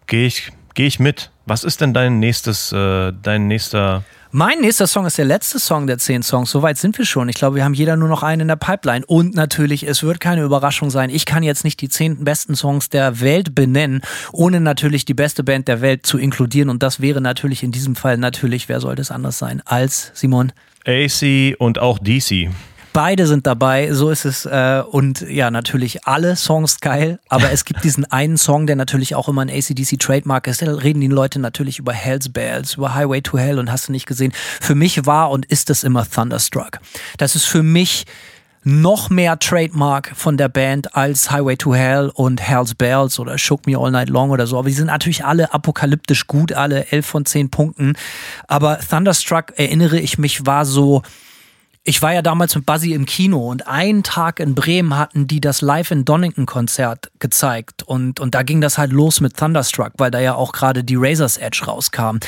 Gehe 0.06 0.26
ich, 0.26 0.52
geh 0.74 0.86
ich 0.86 0.98
mit. 0.98 1.30
Was 1.46 1.64
ist 1.64 1.80
denn 1.80 1.92
dein 1.92 2.18
nächstes, 2.18 2.72
äh, 2.72 3.12
dein 3.22 3.48
nächster 3.48 4.04
mein 4.34 4.60
nächster 4.60 4.86
Song 4.86 5.04
ist 5.04 5.18
der 5.18 5.26
letzte 5.26 5.58
Song 5.58 5.86
der 5.86 5.98
zehn 5.98 6.22
Songs. 6.22 6.50
Soweit 6.50 6.78
sind 6.78 6.96
wir 6.96 7.04
schon. 7.04 7.28
Ich 7.28 7.34
glaube, 7.34 7.56
wir 7.56 7.64
haben 7.64 7.74
jeder 7.74 7.96
nur 7.96 8.08
noch 8.08 8.22
einen 8.22 8.40
in 8.40 8.48
der 8.48 8.56
Pipeline. 8.56 9.04
Und 9.04 9.34
natürlich, 9.34 9.86
es 9.86 10.02
wird 10.02 10.20
keine 10.20 10.40
Überraschung 10.40 10.88
sein. 10.88 11.10
Ich 11.10 11.26
kann 11.26 11.42
jetzt 11.42 11.64
nicht 11.64 11.82
die 11.82 11.90
zehn 11.90 12.24
besten 12.24 12.56
Songs 12.56 12.88
der 12.88 13.20
Welt 13.20 13.54
benennen, 13.54 14.00
ohne 14.32 14.62
natürlich 14.62 15.04
die 15.04 15.12
beste 15.12 15.44
Band 15.44 15.68
der 15.68 15.82
Welt 15.82 16.06
zu 16.06 16.16
inkludieren. 16.16 16.70
Und 16.70 16.82
das 16.82 17.02
wäre 17.02 17.20
natürlich 17.20 17.62
in 17.62 17.72
diesem 17.72 17.94
Fall 17.94 18.16
natürlich, 18.16 18.70
wer 18.70 18.80
soll 18.80 18.94
das 18.94 19.10
anders 19.10 19.36
sein 19.36 19.60
als 19.66 20.12
Simon? 20.14 20.52
AC 20.86 21.54
und 21.58 21.78
auch 21.78 21.98
DC. 21.98 22.48
Beide 22.92 23.26
sind 23.26 23.46
dabei, 23.46 23.92
so 23.92 24.10
ist 24.10 24.26
es. 24.26 24.44
Äh, 24.44 24.82
und 24.90 25.22
ja, 25.22 25.50
natürlich 25.50 26.06
alle 26.06 26.36
Songs 26.36 26.80
geil, 26.80 27.20
aber 27.28 27.50
es 27.50 27.64
gibt 27.64 27.84
diesen 27.84 28.04
einen 28.10 28.36
Song, 28.36 28.66
der 28.66 28.76
natürlich 28.76 29.14
auch 29.14 29.28
immer 29.28 29.42
ein 29.42 29.50
ACDC 29.50 29.98
Trademark 29.98 30.46
ist. 30.46 30.60
Da 30.60 30.70
reden 30.70 31.00
die 31.00 31.06
Leute 31.06 31.38
natürlich 31.38 31.78
über 31.78 31.92
Hell's 31.94 32.28
Bells, 32.28 32.74
über 32.74 32.94
Highway 32.94 33.22
to 33.22 33.38
Hell 33.38 33.58
und 33.58 33.72
hast 33.72 33.88
du 33.88 33.92
nicht 33.92 34.06
gesehen. 34.06 34.32
Für 34.60 34.74
mich 34.74 35.06
war 35.06 35.30
und 35.30 35.46
ist 35.46 35.70
es 35.70 35.84
immer 35.84 36.08
Thunderstruck. 36.08 36.80
Das 37.16 37.34
ist 37.34 37.46
für 37.46 37.62
mich 37.62 38.04
noch 38.64 39.10
mehr 39.10 39.38
Trademark 39.38 40.12
von 40.14 40.36
der 40.36 40.48
Band 40.48 40.94
als 40.94 41.30
Highway 41.30 41.56
to 41.56 41.74
Hell 41.74 42.10
und 42.14 42.40
Hell's 42.40 42.74
Bells 42.74 43.18
oder 43.18 43.38
Shook 43.38 43.66
Me 43.66 43.76
All 43.76 43.90
Night 43.90 44.10
Long 44.10 44.30
oder 44.30 44.46
so. 44.46 44.58
Aber 44.58 44.68
die 44.68 44.74
sind 44.74 44.86
natürlich 44.86 45.24
alle 45.24 45.52
apokalyptisch 45.52 46.26
gut, 46.26 46.52
alle 46.52 46.86
elf 46.92 47.06
von 47.06 47.24
zehn 47.24 47.50
Punkten. 47.50 47.94
Aber 48.46 48.78
Thunderstruck, 48.78 49.54
erinnere 49.56 49.98
ich 49.98 50.18
mich, 50.18 50.46
war 50.46 50.64
so 50.64 51.02
ich 51.84 52.00
war 52.00 52.12
ja 52.12 52.22
damals 52.22 52.54
mit 52.54 52.64
Buzzy 52.64 52.92
im 52.92 53.06
Kino 53.06 53.50
und 53.50 53.66
einen 53.66 54.04
Tag 54.04 54.38
in 54.38 54.54
Bremen 54.54 54.96
hatten 54.96 55.26
die 55.26 55.40
das 55.40 55.62
Live 55.62 55.90
in 55.90 56.04
Donington 56.04 56.46
Konzert 56.46 57.10
gezeigt 57.18 57.82
und, 57.82 58.20
und 58.20 58.36
da 58.36 58.44
ging 58.44 58.60
das 58.60 58.78
halt 58.78 58.92
los 58.92 59.20
mit 59.20 59.36
Thunderstruck, 59.36 59.92
weil 59.96 60.12
da 60.12 60.20
ja 60.20 60.36
auch 60.36 60.52
gerade 60.52 60.84
die 60.84 60.94
Razor's 60.96 61.38
Edge 61.38 61.64
rauskam. 61.66 62.18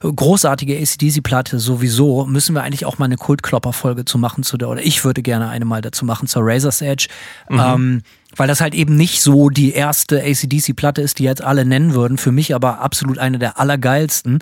Großartige 0.00 0.78
ACDC-Platte 0.78 1.58
sowieso. 1.58 2.24
Müssen 2.26 2.54
wir 2.54 2.62
eigentlich 2.62 2.84
auch 2.84 2.98
mal 2.98 3.06
eine 3.06 3.16
Kultklopper-Folge 3.16 4.04
zu 4.04 4.16
machen 4.16 4.44
zu 4.44 4.56
der, 4.56 4.68
oder 4.68 4.82
ich 4.82 5.04
würde 5.04 5.22
gerne 5.22 5.48
eine 5.48 5.64
mal 5.64 5.80
dazu 5.80 6.04
machen 6.04 6.28
zur 6.28 6.42
Razor's 6.44 6.80
Edge. 6.80 7.08
Mhm. 7.48 7.60
Ähm, 7.60 8.02
weil 8.36 8.48
das 8.48 8.60
halt 8.60 8.74
eben 8.74 8.96
nicht 8.96 9.22
so 9.22 9.50
die 9.50 9.72
erste 9.72 10.22
ACDC-Platte 10.22 11.02
ist, 11.02 11.18
die 11.18 11.24
jetzt 11.24 11.42
alle 11.42 11.64
nennen 11.64 11.94
würden. 11.94 12.18
Für 12.18 12.32
mich 12.32 12.54
aber 12.54 12.80
absolut 12.80 13.18
eine 13.18 13.38
der 13.38 13.58
allergeilsten. 13.58 14.38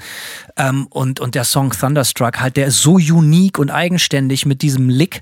Ähm, 0.56 0.86
und, 0.90 1.20
und 1.20 1.34
der 1.34 1.44
Song 1.44 1.70
Thunderstruck 1.70 2.40
halt, 2.40 2.56
der 2.56 2.66
ist 2.66 2.80
so 2.80 2.94
unique 2.94 3.58
und 3.58 3.70
eigenständig 3.70 4.46
mit 4.46 4.62
diesem 4.62 4.88
Lick. 4.88 5.20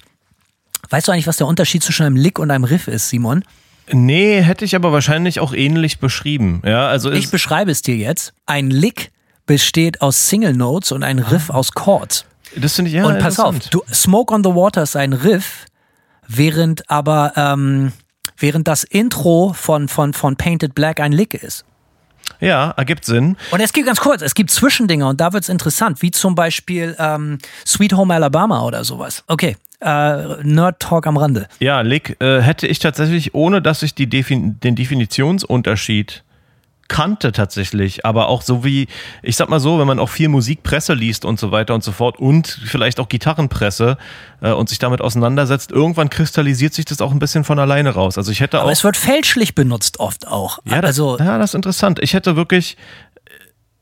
Weißt 0.90 1.08
du 1.08 1.12
eigentlich, 1.12 1.26
was 1.26 1.36
der 1.36 1.46
Unterschied 1.46 1.82
zwischen 1.82 2.06
einem 2.06 2.16
Lick 2.16 2.38
und 2.38 2.50
einem 2.50 2.64
Riff 2.64 2.88
ist, 2.88 3.08
Simon? 3.08 3.44
Nee, 3.92 4.42
hätte 4.42 4.64
ich 4.64 4.74
aber 4.74 4.92
wahrscheinlich 4.92 5.38
auch 5.38 5.52
ähnlich 5.52 5.98
beschrieben. 5.98 6.60
Ja, 6.64 6.88
also 6.88 7.12
ich 7.12 7.30
beschreibe 7.30 7.70
es 7.70 7.82
dir 7.82 7.96
jetzt. 7.96 8.32
Ein 8.44 8.70
Lick 8.70 9.12
besteht 9.46 10.02
aus 10.02 10.28
Single 10.28 10.54
Notes 10.54 10.90
und 10.90 11.04
ein 11.04 11.20
Riff 11.20 11.50
aus 11.50 11.72
Chords. 11.72 12.24
Das 12.56 12.74
finde 12.74 12.90
ich 12.90 12.96
ja 12.96 13.06
Und 13.06 13.18
pass 13.18 13.38
auf, 13.38 13.56
du, 13.70 13.82
Smoke 13.92 14.34
on 14.34 14.42
the 14.42 14.50
Water 14.50 14.82
ist 14.82 14.96
ein 14.96 15.12
Riff, 15.12 15.66
während 16.26 16.90
aber 16.90 17.32
ähm, 17.36 17.92
während 18.38 18.68
das 18.68 18.84
Intro 18.84 19.52
von, 19.54 19.88
von, 19.88 20.12
von 20.12 20.36
Painted 20.36 20.74
Black 20.74 21.00
ein 21.00 21.12
Lick 21.12 21.34
ist. 21.34 21.64
Ja, 22.40 22.72
ergibt 22.72 23.04
Sinn. 23.04 23.36
Und 23.50 23.60
es 23.60 23.72
gibt 23.72 23.86
ganz 23.86 24.00
kurz, 24.00 24.20
es 24.20 24.34
gibt 24.34 24.50
Zwischendinger 24.50 25.08
und 25.08 25.20
da 25.20 25.32
wird 25.32 25.44
es 25.44 25.48
interessant, 25.48 26.02
wie 26.02 26.10
zum 26.10 26.34
Beispiel 26.34 26.96
ähm, 26.98 27.38
Sweet 27.64 27.94
Home 27.94 28.14
Alabama 28.14 28.64
oder 28.64 28.84
sowas. 28.84 29.24
Okay, 29.26 29.56
äh, 29.80 30.42
Nerd 30.42 30.80
Talk 30.80 31.06
am 31.06 31.16
Rande. 31.16 31.48
Ja, 31.60 31.80
Lick 31.80 32.16
äh, 32.20 32.40
hätte 32.40 32.66
ich 32.66 32.78
tatsächlich, 32.78 33.34
ohne 33.34 33.62
dass 33.62 33.82
ich 33.82 33.94
die 33.94 34.08
Defin 34.08 34.58
den 34.60 34.74
Definitionsunterschied 34.74 36.24
kannte 36.88 37.32
tatsächlich, 37.32 38.04
aber 38.04 38.28
auch 38.28 38.42
so 38.42 38.64
wie, 38.64 38.88
ich 39.22 39.36
sag 39.36 39.48
mal 39.48 39.60
so, 39.60 39.78
wenn 39.78 39.86
man 39.86 39.98
auch 39.98 40.08
viel 40.08 40.28
Musikpresse 40.28 40.94
liest 40.94 41.24
und 41.24 41.38
so 41.38 41.50
weiter 41.50 41.74
und 41.74 41.82
so 41.82 41.92
fort 41.92 42.18
und 42.18 42.46
vielleicht 42.46 43.00
auch 43.00 43.08
Gitarrenpresse 43.08 43.98
äh, 44.40 44.52
und 44.52 44.68
sich 44.68 44.78
damit 44.78 45.00
auseinandersetzt, 45.00 45.70
irgendwann 45.70 46.10
kristallisiert 46.10 46.74
sich 46.74 46.84
das 46.84 47.00
auch 47.00 47.12
ein 47.12 47.18
bisschen 47.18 47.44
von 47.44 47.58
alleine 47.58 47.90
raus. 47.90 48.18
Also 48.18 48.32
ich 48.32 48.40
hätte 48.40 48.58
aber 48.58 48.68
auch. 48.68 48.72
es 48.72 48.84
wird 48.84 48.96
fälschlich 48.96 49.54
benutzt 49.54 50.00
oft 50.00 50.28
auch. 50.28 50.58
Ja, 50.64 50.80
das, 50.80 50.90
also, 50.90 51.18
ja, 51.18 51.38
das 51.38 51.50
ist 51.50 51.54
interessant. 51.54 51.98
Ich 52.02 52.14
hätte 52.14 52.36
wirklich 52.36 52.76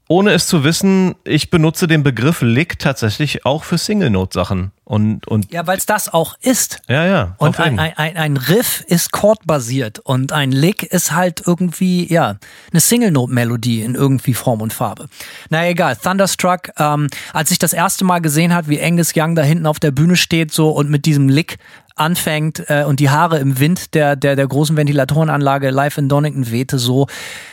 ohne 0.09 0.32
es 0.32 0.46
zu 0.46 0.64
wissen, 0.64 1.14
ich 1.24 1.50
benutze 1.50 1.86
den 1.86 2.02
Begriff 2.02 2.42
Lick 2.42 2.78
tatsächlich 2.78 3.46
auch 3.46 3.64
für 3.64 3.78
Single-Note-Sachen. 3.78 4.72
Und, 4.84 5.26
und 5.26 5.50
ja, 5.50 5.66
weil 5.66 5.78
es 5.78 5.86
das 5.86 6.12
auch 6.12 6.36
ist. 6.42 6.82
Ja, 6.88 7.07
ja. 7.07 7.34
Und 7.38 7.59
ein, 7.59 7.78
ein, 7.78 8.16
ein 8.18 8.36
Riff 8.36 8.84
ist 8.86 9.12
chordbasiert 9.12 9.98
und 10.00 10.32
ein 10.32 10.52
Lick 10.52 10.82
ist 10.82 11.12
halt 11.12 11.42
irgendwie, 11.46 12.12
ja, 12.12 12.36
eine 12.70 12.80
Single-Note-Melodie 12.80 13.80
in 13.80 13.94
irgendwie 13.94 14.34
Form 14.34 14.61
und 14.61 14.74
Farbe. 14.74 15.09
Na 15.48 15.66
egal, 15.66 15.96
Thunderstruck, 15.96 16.70
ähm, 16.78 17.09
als 17.32 17.50
ich 17.50 17.59
das 17.59 17.72
erste 17.72 18.05
Mal 18.05 18.20
gesehen 18.20 18.55
hat, 18.55 18.68
wie 18.68 18.82
Angus 18.82 19.12
Young 19.16 19.34
da 19.34 19.42
hinten 19.42 19.66
auf 19.66 19.80
der 19.80 19.90
Bühne 19.90 20.16
steht 20.16 20.52
so 20.52 20.68
und 20.68 20.90
mit 20.90 21.07
diesem 21.07 21.30
Lick 21.30 21.57
anfängt 21.97 22.64
äh, 22.68 22.84
und 22.84 22.99
die 22.99 23.11
Haare 23.11 23.38
im 23.38 23.61
Wind 23.61 23.95
der, 23.95 24.16
der, 24.16 24.34
der 24.34 24.47
großen 24.47 24.76
Ventilatorenanlage 24.76 25.70
live 25.70 25.99
in 25.99 26.09
Donington 26.09 26.51
wehte, 26.51 26.78
so, 26.78 27.07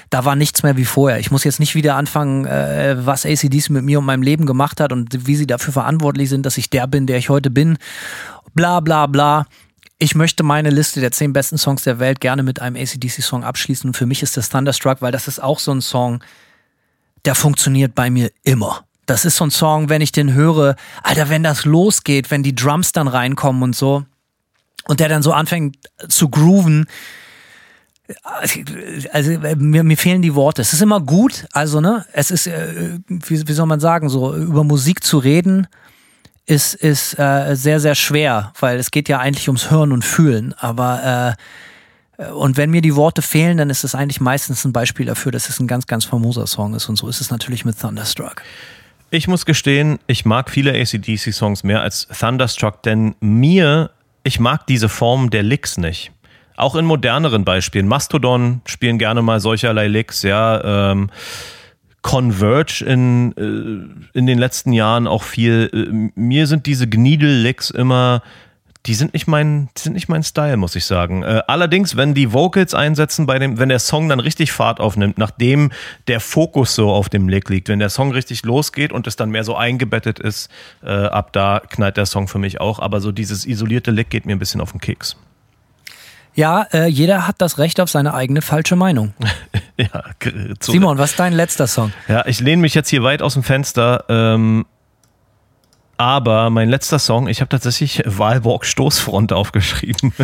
da 0.09 0.25
war 0.25 0.35
nichts 0.35 0.63
mehr 0.63 0.77
wie 0.77 0.85
vorher. 0.85 1.19
Ich 1.19 1.31
muss 1.31 1.43
jetzt 1.43 1.59
nicht 1.59 1.75
wieder 1.75 1.95
anfangen, 1.95 2.45
äh, 2.45 2.95
was 3.05 3.25
ACDC 3.25 3.69
mit 3.69 3.83
mir 3.83 3.99
und 3.99 4.05
meinem 4.05 4.23
Leben 4.23 4.45
gemacht 4.45 4.79
hat 4.79 4.91
und 4.91 5.27
wie 5.27 5.35
sie 5.35 5.47
dafür 5.47 5.73
verantwortlich 5.73 6.29
sind, 6.29 6.45
dass 6.45 6.57
ich 6.57 6.69
der 6.69 6.87
bin, 6.87 7.05
der 7.05 7.17
ich 7.17 7.29
heute 7.29 7.51
bin. 7.51 7.77
Bla 8.55 8.79
bla 8.79 9.05
bla. 9.05 9.45
Ich 9.99 10.15
möchte 10.15 10.41
meine 10.41 10.71
Liste 10.71 10.99
der 10.99 11.11
zehn 11.11 11.31
besten 11.31 11.59
Songs 11.59 11.83
der 11.83 11.99
Welt 11.99 12.19
gerne 12.19 12.41
mit 12.41 12.59
einem 12.59 12.75
ACDC-Song 12.75 13.43
abschließen. 13.43 13.87
Und 13.87 13.93
für 13.95 14.07
mich 14.07 14.23
ist 14.23 14.35
das 14.35 14.49
Thunderstruck, 14.49 15.03
weil 15.03 15.11
das 15.11 15.27
ist 15.27 15.41
auch 15.41 15.59
so 15.59 15.71
ein 15.71 15.81
Song, 15.81 16.23
der 17.25 17.35
funktioniert 17.35 17.93
bei 17.93 18.09
mir 18.09 18.31
immer. 18.43 18.83
Das 19.05 19.25
ist 19.25 19.37
so 19.37 19.45
ein 19.45 19.51
Song, 19.51 19.89
wenn 19.89 20.01
ich 20.01 20.11
den 20.11 20.33
höre, 20.33 20.75
Alter, 21.03 21.29
wenn 21.29 21.43
das 21.43 21.65
losgeht, 21.65 22.31
wenn 22.31 22.41
die 22.41 22.55
Drums 22.55 22.93
dann 22.93 23.07
reinkommen 23.07 23.61
und 23.61 23.75
so, 23.75 24.05
und 24.87 24.99
der 24.99 25.09
dann 25.09 25.21
so 25.21 25.33
anfängt 25.33 25.77
zu 26.07 26.29
grooven. 26.29 26.85
Also 29.11 29.39
mir, 29.57 29.83
mir 29.83 29.97
fehlen 29.97 30.21
die 30.21 30.35
Worte. 30.35 30.61
Es 30.61 30.73
ist 30.73 30.81
immer 30.81 30.99
gut, 30.99 31.45
also 31.53 31.79
ne, 31.79 32.05
es 32.11 32.29
ist, 32.29 32.47
äh, 32.47 32.99
wie, 33.07 33.47
wie 33.47 33.53
soll 33.53 33.67
man 33.67 33.79
sagen, 33.79 34.09
so 34.09 34.35
über 34.35 34.63
Musik 34.63 35.03
zu 35.03 35.17
reden 35.17 35.67
ist, 36.45 36.73
ist 36.73 37.17
äh, 37.17 37.55
sehr, 37.55 37.79
sehr 37.79 37.95
schwer, 37.95 38.51
weil 38.59 38.77
es 38.77 38.91
geht 38.91 39.07
ja 39.07 39.19
eigentlich 39.19 39.47
ums 39.47 39.71
Hören 39.71 39.93
und 39.93 40.03
Fühlen. 40.03 40.53
Aber 40.57 41.37
äh, 41.37 42.31
und 42.33 42.57
wenn 42.57 42.69
mir 42.69 42.81
die 42.81 42.95
Worte 42.95 43.21
fehlen, 43.21 43.57
dann 43.57 43.69
ist 43.69 43.83
es 43.83 43.95
eigentlich 43.95 44.21
meistens 44.21 44.63
ein 44.65 44.73
Beispiel 44.73 45.05
dafür, 45.05 45.31
dass 45.31 45.49
es 45.49 45.59
ein 45.59 45.67
ganz, 45.67 45.87
ganz 45.87 46.05
famoser 46.05 46.45
Song 46.45 46.75
ist. 46.75 46.87
Und 46.87 46.97
so 46.97 47.07
ist 47.07 47.21
es 47.21 47.31
natürlich 47.31 47.65
mit 47.65 47.79
Thunderstruck. 47.79 48.43
Ich 49.09 49.27
muss 49.27 49.45
gestehen, 49.45 49.99
ich 50.07 50.25
mag 50.25 50.49
viele 50.49 50.71
ACDC-Songs 50.71 51.63
mehr 51.63 51.81
als 51.81 52.07
Thunderstruck, 52.07 52.83
denn 52.83 53.15
mir 53.19 53.91
ich 54.23 54.39
mag 54.39 54.65
diese 54.67 54.89
Form 54.89 55.29
der 55.29 55.43
Licks 55.43 55.77
nicht. 55.77 56.11
Auch 56.57 56.75
in 56.75 56.85
moderneren 56.85 57.43
Beispielen. 57.43 57.87
Mastodon 57.87 58.61
spielen 58.65 58.97
gerne 58.97 59.21
mal 59.21 59.39
solcherlei 59.39 59.87
Licks, 59.87 60.21
ja. 60.23 60.91
Ähm, 60.91 61.09
Converge 62.01 62.83
in, 62.85 63.31
äh, 63.37 64.17
in 64.17 64.25
den 64.25 64.37
letzten 64.37 64.73
Jahren 64.73 65.07
auch 65.07 65.23
viel. 65.23 65.69
Äh, 65.73 66.19
mir 66.19 66.47
sind 66.47 66.65
diese 66.65 66.87
Gniedel-Licks 66.87 67.69
immer, 67.69 68.21
die 68.85 68.95
sind 68.95 69.13
nicht 69.13 69.27
mein, 69.27 69.69
die 69.77 69.81
sind 69.81 69.93
nicht 69.93 70.09
mein 70.09 70.23
Style, 70.23 70.57
muss 70.57 70.75
ich 70.75 70.85
sagen. 70.85 71.23
Äh, 71.23 71.43
allerdings, 71.47 71.97
wenn 71.97 72.13
die 72.13 72.33
Vocals 72.33 72.73
einsetzen 72.73 73.27
bei 73.27 73.37
dem, 73.37 73.59
wenn 73.59 73.69
der 73.69 73.79
Song 73.79 74.09
dann 74.09 74.19
richtig 74.19 74.51
Fahrt 74.51 74.79
aufnimmt, 74.79 75.17
nachdem 75.17 75.71
der 76.07 76.19
Fokus 76.19 76.73
so 76.73 76.89
auf 76.89 77.07
dem 77.07 77.29
Lick 77.29 77.49
liegt, 77.49 77.69
wenn 77.69 77.79
der 77.79 77.89
Song 77.89 78.11
richtig 78.11 78.43
losgeht 78.43 78.91
und 78.91 79.05
es 79.05 79.15
dann 79.15 79.29
mehr 79.29 79.43
so 79.43 79.55
eingebettet 79.55 80.19
ist, 80.19 80.49
äh, 80.83 80.89
ab 80.89 81.31
da 81.33 81.61
knallt 81.69 81.97
der 81.97 82.07
Song 82.07 82.27
für 82.27 82.39
mich 82.39 82.59
auch. 82.59 82.79
Aber 82.79 83.01
so 83.01 83.11
dieses 83.11 83.45
isolierte 83.45 83.91
Lick 83.91 84.09
geht 84.09 84.25
mir 84.25 84.35
ein 84.35 84.39
bisschen 84.39 84.61
auf 84.61 84.71
den 84.71 84.81
Keks. 84.81 85.15
Ja, 86.33 86.63
äh, 86.71 86.87
jeder 86.87 87.27
hat 87.27 87.35
das 87.39 87.57
Recht 87.57 87.79
auf 87.81 87.89
seine 87.89 88.13
eigene 88.13 88.41
falsche 88.41 88.75
Meinung. 88.75 89.13
ja, 89.77 90.03
Simon, 90.59 90.97
was 90.97 91.11
ist 91.11 91.19
dein 91.19 91.33
letzter 91.33 91.67
Song? 91.67 91.91
Ja, 92.07 92.25
ich 92.25 92.39
lehne 92.39 92.61
mich 92.61 92.73
jetzt 92.73 92.89
hier 92.89 93.03
weit 93.03 93.21
aus 93.21 93.33
dem 93.33 93.43
Fenster. 93.43 94.05
Ähm, 94.07 94.65
aber 96.01 96.49
mein 96.49 96.67
letzter 96.67 96.97
Song, 96.97 97.27
ich 97.27 97.41
habe 97.41 97.49
tatsächlich 97.49 98.01
Wahlborg 98.05 98.65
Stoßfront 98.65 99.33
aufgeschrieben. 99.33 100.13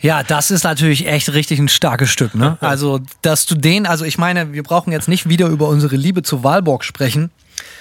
Ja, 0.00 0.24
das 0.24 0.50
ist 0.50 0.64
natürlich 0.64 1.06
echt 1.06 1.32
richtig 1.32 1.60
ein 1.60 1.68
starkes 1.68 2.10
Stück, 2.10 2.34
ne? 2.34 2.58
Also, 2.60 2.98
dass 3.20 3.46
du 3.46 3.54
den, 3.54 3.86
also 3.86 4.04
ich 4.04 4.18
meine, 4.18 4.52
wir 4.52 4.64
brauchen 4.64 4.90
jetzt 4.90 5.06
nicht 5.06 5.28
wieder 5.28 5.46
über 5.46 5.68
unsere 5.68 5.94
Liebe 5.94 6.24
zu 6.24 6.42
Wahlborg 6.42 6.82
sprechen. 6.82 7.30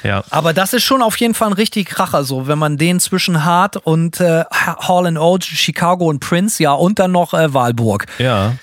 Ja. 0.03 0.23
Aber 0.29 0.53
das 0.53 0.73
ist 0.73 0.83
schon 0.83 1.01
auf 1.01 1.17
jeden 1.17 1.33
Fall 1.33 1.47
ein 1.47 1.53
richtig 1.53 1.87
Kracher, 1.87 2.23
so, 2.23 2.47
wenn 2.47 2.59
man 2.59 2.77
den 2.77 2.99
zwischen 2.99 3.43
Hart 3.43 3.75
und 3.75 4.19
äh, 4.19 4.43
Hall 4.51 5.17
Oates, 5.17 5.47
Chicago 5.47 6.05
und 6.05 6.19
Prince, 6.19 6.61
ja, 6.61 6.73
und 6.73 6.99
dann 6.99 7.11
noch 7.11 7.33
äh, 7.33 7.55
Wahlburg. 7.55 8.05
Ja. 8.19 8.53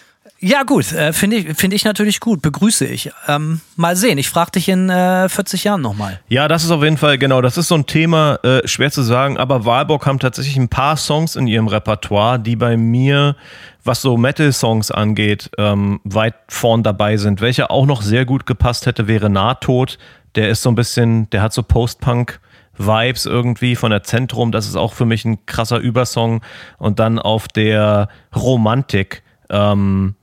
Ja, 0.41 0.63
gut, 0.63 0.93
äh, 0.93 1.13
finde 1.13 1.37
ich, 1.37 1.57
find 1.57 1.75
ich 1.75 1.85
natürlich 1.85 2.21
gut, 2.21 2.43
begrüße 2.43 2.87
ich. 2.87 3.11
Ähm, 3.27 3.61
mal 3.75 3.97
sehen, 3.97 4.19
ich 4.19 4.31
frage 4.31 4.53
dich 4.53 4.69
in 4.69 4.89
äh, 4.89 5.29
40 5.29 5.65
Jahren 5.65 5.81
nochmal. 5.81 6.21
Ja, 6.29 6.47
das 6.47 6.63
ist 6.63 6.71
auf 6.71 6.85
jeden 6.85 6.97
Fall, 6.97 7.19
genau, 7.19 7.41
das 7.41 7.59
ist 7.59 7.67
so 7.67 7.75
ein 7.75 7.87
Thema, 7.87 8.39
äh, 8.45 8.67
schwer 8.69 8.93
zu 8.93 9.03
sagen, 9.03 9.37
aber 9.37 9.65
Wahlburg 9.65 10.07
haben 10.07 10.21
tatsächlich 10.21 10.57
ein 10.57 10.69
paar 10.69 10.97
Songs 10.97 11.35
in 11.35 11.49
ihrem 11.49 11.67
Repertoire, 11.67 12.39
die 12.39 12.55
bei 12.55 12.77
mir, 12.77 13.35
was 13.83 14.01
so 14.01 14.17
Metal-Songs 14.17 14.93
angeht, 14.93 15.51
ähm, 15.59 16.01
weit 16.05 16.37
vorn 16.47 16.85
dabei 16.85 17.17
sind. 17.17 17.41
Welcher 17.41 17.73
auch 17.73 17.87
noch 17.87 18.03
sehr 18.03 18.25
gut 18.25 18.47
gepasst 18.47 18.87
hätte, 18.87 19.09
wäre 19.09 19.29
Nahtod. 19.29 19.99
Der 20.37 20.51
ist 20.51 20.63
so 20.63 20.71
ein 20.71 20.77
bisschen, 20.77 21.29
der 21.31 21.43
hat 21.43 21.53
so 21.53 21.63
Post-Punk. 21.65 22.41
Vibes 22.81 23.27
irgendwie 23.27 23.75
von 23.75 23.91
der 23.91 24.05
Zentrum, 24.05 24.53
das 24.53 24.69
ist 24.69 24.77
auch 24.77 24.93
für 24.93 25.05
mich 25.05 25.25
ein 25.25 25.45
krasser 25.47 25.79
Übersong. 25.79 26.43
Und 26.79 27.01
dann 27.01 27.19
auf 27.19 27.49
der 27.49 28.09
Romantik, 28.37 29.25
ähm, 29.51 30.15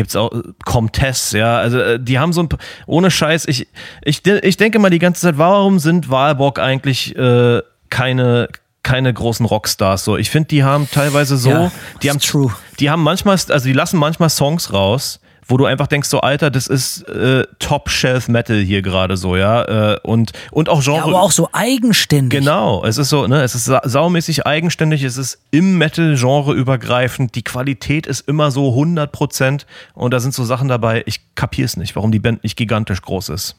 gibt's 0.00 0.16
auch 0.16 0.30
Comtesse, 0.64 1.38
ja, 1.38 1.58
also 1.58 1.78
äh, 1.78 2.00
die 2.00 2.18
haben 2.18 2.32
so 2.32 2.42
ein 2.42 2.48
ohne 2.86 3.10
Scheiß, 3.10 3.46
ich, 3.46 3.68
ich, 4.02 4.26
ich 4.26 4.56
denke 4.56 4.78
mal 4.78 4.88
die 4.88 4.98
ganze 4.98 5.20
Zeit, 5.20 5.36
warum 5.36 5.78
sind 5.78 6.08
Wahlbock 6.08 6.58
eigentlich 6.58 7.14
äh, 7.16 7.60
keine 7.90 8.48
keine 8.82 9.12
großen 9.12 9.44
Rockstars 9.44 10.04
so. 10.04 10.16
Ich 10.16 10.30
finde, 10.30 10.48
die 10.48 10.64
haben 10.64 10.88
teilweise 10.90 11.36
so, 11.36 11.50
ja, 11.50 11.72
die 12.02 12.08
haben 12.08 12.18
true. 12.18 12.50
die 12.78 12.88
haben 12.88 13.02
manchmal 13.02 13.36
also 13.50 13.66
die 13.66 13.74
lassen 13.74 13.98
manchmal 13.98 14.30
Songs 14.30 14.72
raus, 14.72 15.20
wo 15.50 15.56
du 15.56 15.66
einfach 15.66 15.88
denkst, 15.88 16.08
so 16.08 16.20
Alter, 16.20 16.50
das 16.50 16.66
ist 16.66 17.02
äh, 17.08 17.44
Top-Shelf-Metal 17.58 18.58
hier 18.58 18.82
gerade 18.82 19.16
so, 19.16 19.36
ja. 19.36 19.94
Äh, 19.94 20.00
und, 20.02 20.32
und 20.50 20.68
auch 20.68 20.82
Genre. 20.82 20.98
Ja, 20.98 21.04
aber 21.04 21.22
auch 21.22 21.32
so 21.32 21.48
eigenständig. 21.52 22.38
Genau, 22.38 22.84
es 22.84 22.98
ist 22.98 23.08
so, 23.08 23.26
ne, 23.26 23.42
es 23.42 23.54
ist 23.54 23.64
sa 23.64 23.82
saumäßig 23.84 24.46
eigenständig, 24.46 25.02
es 25.02 25.16
ist 25.16 25.40
im 25.50 25.76
Metal-Genre 25.78 26.54
übergreifend, 26.54 27.34
die 27.34 27.42
Qualität 27.42 28.06
ist 28.06 28.28
immer 28.28 28.50
so 28.50 28.70
100 28.70 29.10
Prozent 29.10 29.66
und 29.94 30.14
da 30.14 30.20
sind 30.20 30.32
so 30.32 30.44
Sachen 30.44 30.68
dabei, 30.68 31.02
ich 31.06 31.20
kapier's 31.34 31.76
nicht, 31.76 31.96
warum 31.96 32.12
die 32.12 32.20
Band 32.20 32.44
nicht 32.44 32.56
gigantisch 32.56 33.02
groß 33.02 33.30
ist. 33.30 33.56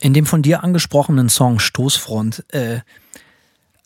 In 0.00 0.14
dem 0.14 0.26
von 0.26 0.42
dir 0.42 0.62
angesprochenen 0.62 1.28
Song 1.28 1.58
Stoßfront, 1.58 2.44
äh, 2.52 2.80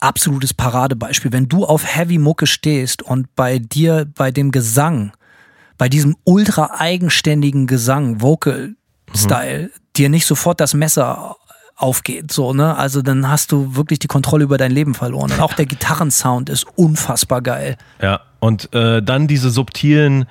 absolutes 0.02 0.52
Paradebeispiel. 0.52 1.32
Wenn 1.32 1.48
du 1.48 1.64
auf 1.64 1.84
Heavy 1.86 2.18
Mucke 2.18 2.46
stehst 2.46 3.02
und 3.02 3.34
bei 3.36 3.58
dir, 3.58 4.06
bei 4.14 4.30
dem 4.30 4.50
Gesang, 4.50 5.12
bei 5.82 5.88
diesem 5.88 6.14
ultra 6.22 6.76
eigenständigen 6.78 7.66
Gesang, 7.66 8.20
Vocal 8.20 8.76
Style, 9.16 9.62
mhm. 9.62 9.70
dir 9.96 10.08
nicht 10.10 10.26
sofort 10.26 10.60
das 10.60 10.74
Messer 10.74 11.34
aufgeht, 11.74 12.30
so, 12.30 12.52
ne? 12.52 12.76
Also 12.76 13.02
dann 13.02 13.28
hast 13.28 13.50
du 13.50 13.74
wirklich 13.74 13.98
die 13.98 14.06
Kontrolle 14.06 14.44
über 14.44 14.58
dein 14.58 14.70
Leben 14.70 14.94
verloren. 14.94 15.32
Und 15.32 15.40
auch 15.40 15.54
der 15.54 15.66
Gitarrensound 15.66 16.50
ist 16.50 16.68
unfassbar 16.76 17.42
geil. 17.42 17.76
Ja, 18.00 18.20
und 18.38 18.72
äh, 18.72 19.02
dann 19.02 19.26
diese 19.26 19.50
subtilen 19.50 20.26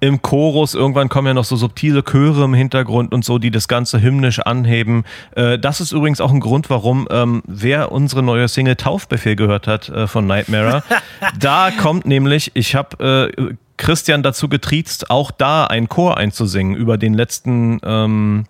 im 0.00 0.22
Chorus, 0.22 0.74
irgendwann 0.74 1.10
kommen 1.10 1.26
ja 1.26 1.34
noch 1.34 1.44
so 1.44 1.56
subtile 1.56 2.02
Chöre 2.02 2.44
im 2.44 2.54
Hintergrund 2.54 3.12
und 3.12 3.22
so, 3.22 3.38
die 3.38 3.50
das 3.50 3.68
Ganze 3.68 4.00
hymnisch 4.00 4.40
anheben. 4.40 5.04
Äh, 5.34 5.58
das 5.58 5.82
ist 5.82 5.92
übrigens 5.92 6.22
auch 6.22 6.32
ein 6.32 6.40
Grund, 6.40 6.70
warum, 6.70 7.06
ähm, 7.10 7.42
wer 7.46 7.92
unsere 7.92 8.22
neue 8.22 8.48
Single 8.48 8.76
Taufbefehl 8.76 9.36
gehört 9.36 9.66
hat 9.66 9.90
äh, 9.90 10.06
von 10.06 10.26
Nightmare, 10.26 10.82
da 11.38 11.70
kommt 11.70 12.06
nämlich, 12.06 12.52
ich 12.54 12.74
habe 12.74 13.30
äh, 13.38 13.54
Christian 13.76 14.22
dazu 14.22 14.48
getriezt, 14.48 15.10
auch 15.10 15.30
da 15.30 15.64
einen 15.64 15.88
Chor 15.88 16.16
einzusingen 16.16 16.76
über 16.76 16.98
den 16.98 17.14
letzten, 17.14 17.80
ähm, 17.84 18.44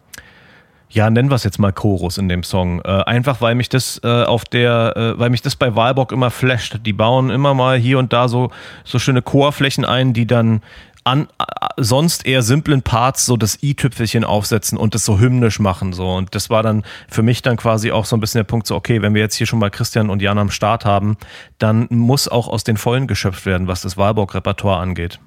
ja, 0.89 1.11
nennen 1.11 1.31
wir 1.31 1.35
es 1.35 1.45
jetzt 1.45 1.59
mal 1.59 1.73
Chorus 1.73 2.17
in 2.17 2.29
dem 2.29 2.43
Song. 2.43 2.81
Äh, 2.83 3.03
einfach 3.05 3.41
weil 3.41 3.55
mich 3.55 3.69
das 3.69 4.01
äh, 4.05 4.23
auf 4.25 4.45
der, 4.45 4.97
äh, 4.97 5.19
weil 5.19 5.31
mich 5.31 5.43
das 5.43 5.57
bei 5.57 5.75
Wahlbock 5.75 6.13
immer 6.13 6.31
flasht. 6.31 6.79
Die 6.87 6.93
bauen 6.93 7.31
immer 7.31 7.55
mal 7.55 7.77
hier 7.77 7.99
und 7.99 8.13
da 8.13 8.29
so, 8.29 8.51
so 8.85 8.99
schöne 8.99 9.23
Chorflächen 9.23 9.85
ein, 9.85 10.13
die 10.13 10.27
dann 10.27 10.63
an 11.07 11.29
sonst 11.77 12.27
eher 12.27 12.43
simplen 12.43 12.83
Parts 12.83 13.27
so 13.27 13.37
das 13.37 13.63
i-Tüpfelchen 13.63 14.25
aufsetzen 14.25 14.77
und 14.77 14.95
das 14.95 15.05
so 15.05 15.21
hymnisch 15.21 15.61
machen 15.61 15.93
so. 15.93 16.11
Und 16.15 16.35
das 16.35 16.51
war 16.51 16.65
dann 16.65 16.83
für 17.09 17.23
mich 17.23 17.43
dann 17.43 17.57
quasi 17.57 17.93
auch 17.93 18.05
so 18.05 18.17
ein 18.17 18.21
bisschen 18.21 18.41
der 18.41 18.45
Punkt 18.45 18.67
so 18.67 18.75
okay 18.75 19.03
wenn 19.03 19.15
wir 19.15 19.23
jetzt 19.23 19.37
hier 19.37 19.47
schon 19.47 19.61
mal 19.61 19.71
Christian 19.71 20.11
und 20.11 20.21
Jan 20.21 20.39
am 20.39 20.51
Start 20.51 20.85
haben 20.85 21.17
dann 21.59 21.87
muss 21.91 22.27
auch 22.27 22.49
aus 22.49 22.65
den 22.65 22.77
Vollen 22.77 23.07
geschöpft 23.07 23.47
werden 23.47 23.69
was 23.69 23.83
das 23.83 23.97
Wahlburg 23.97 24.35
Repertoire 24.35 24.81
angeht 24.81 25.21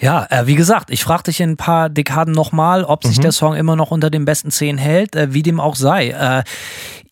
ja, 0.00 0.26
äh, 0.28 0.46
wie 0.46 0.56
gesagt, 0.56 0.90
ich 0.90 1.04
frage 1.04 1.24
dich 1.24 1.40
in 1.40 1.50
ein 1.50 1.56
paar 1.56 1.88
Dekaden 1.88 2.34
nochmal, 2.34 2.84
ob 2.84 3.04
sich 3.04 3.18
mhm. 3.18 3.22
der 3.22 3.32
Song 3.32 3.54
immer 3.54 3.76
noch 3.76 3.90
unter 3.92 4.10
den 4.10 4.24
besten 4.24 4.50
zehn 4.50 4.76
hält, 4.76 5.14
äh, 5.14 5.32
wie 5.32 5.42
dem 5.42 5.60
auch 5.60 5.76
sei. 5.76 6.08
Äh, 6.08 6.42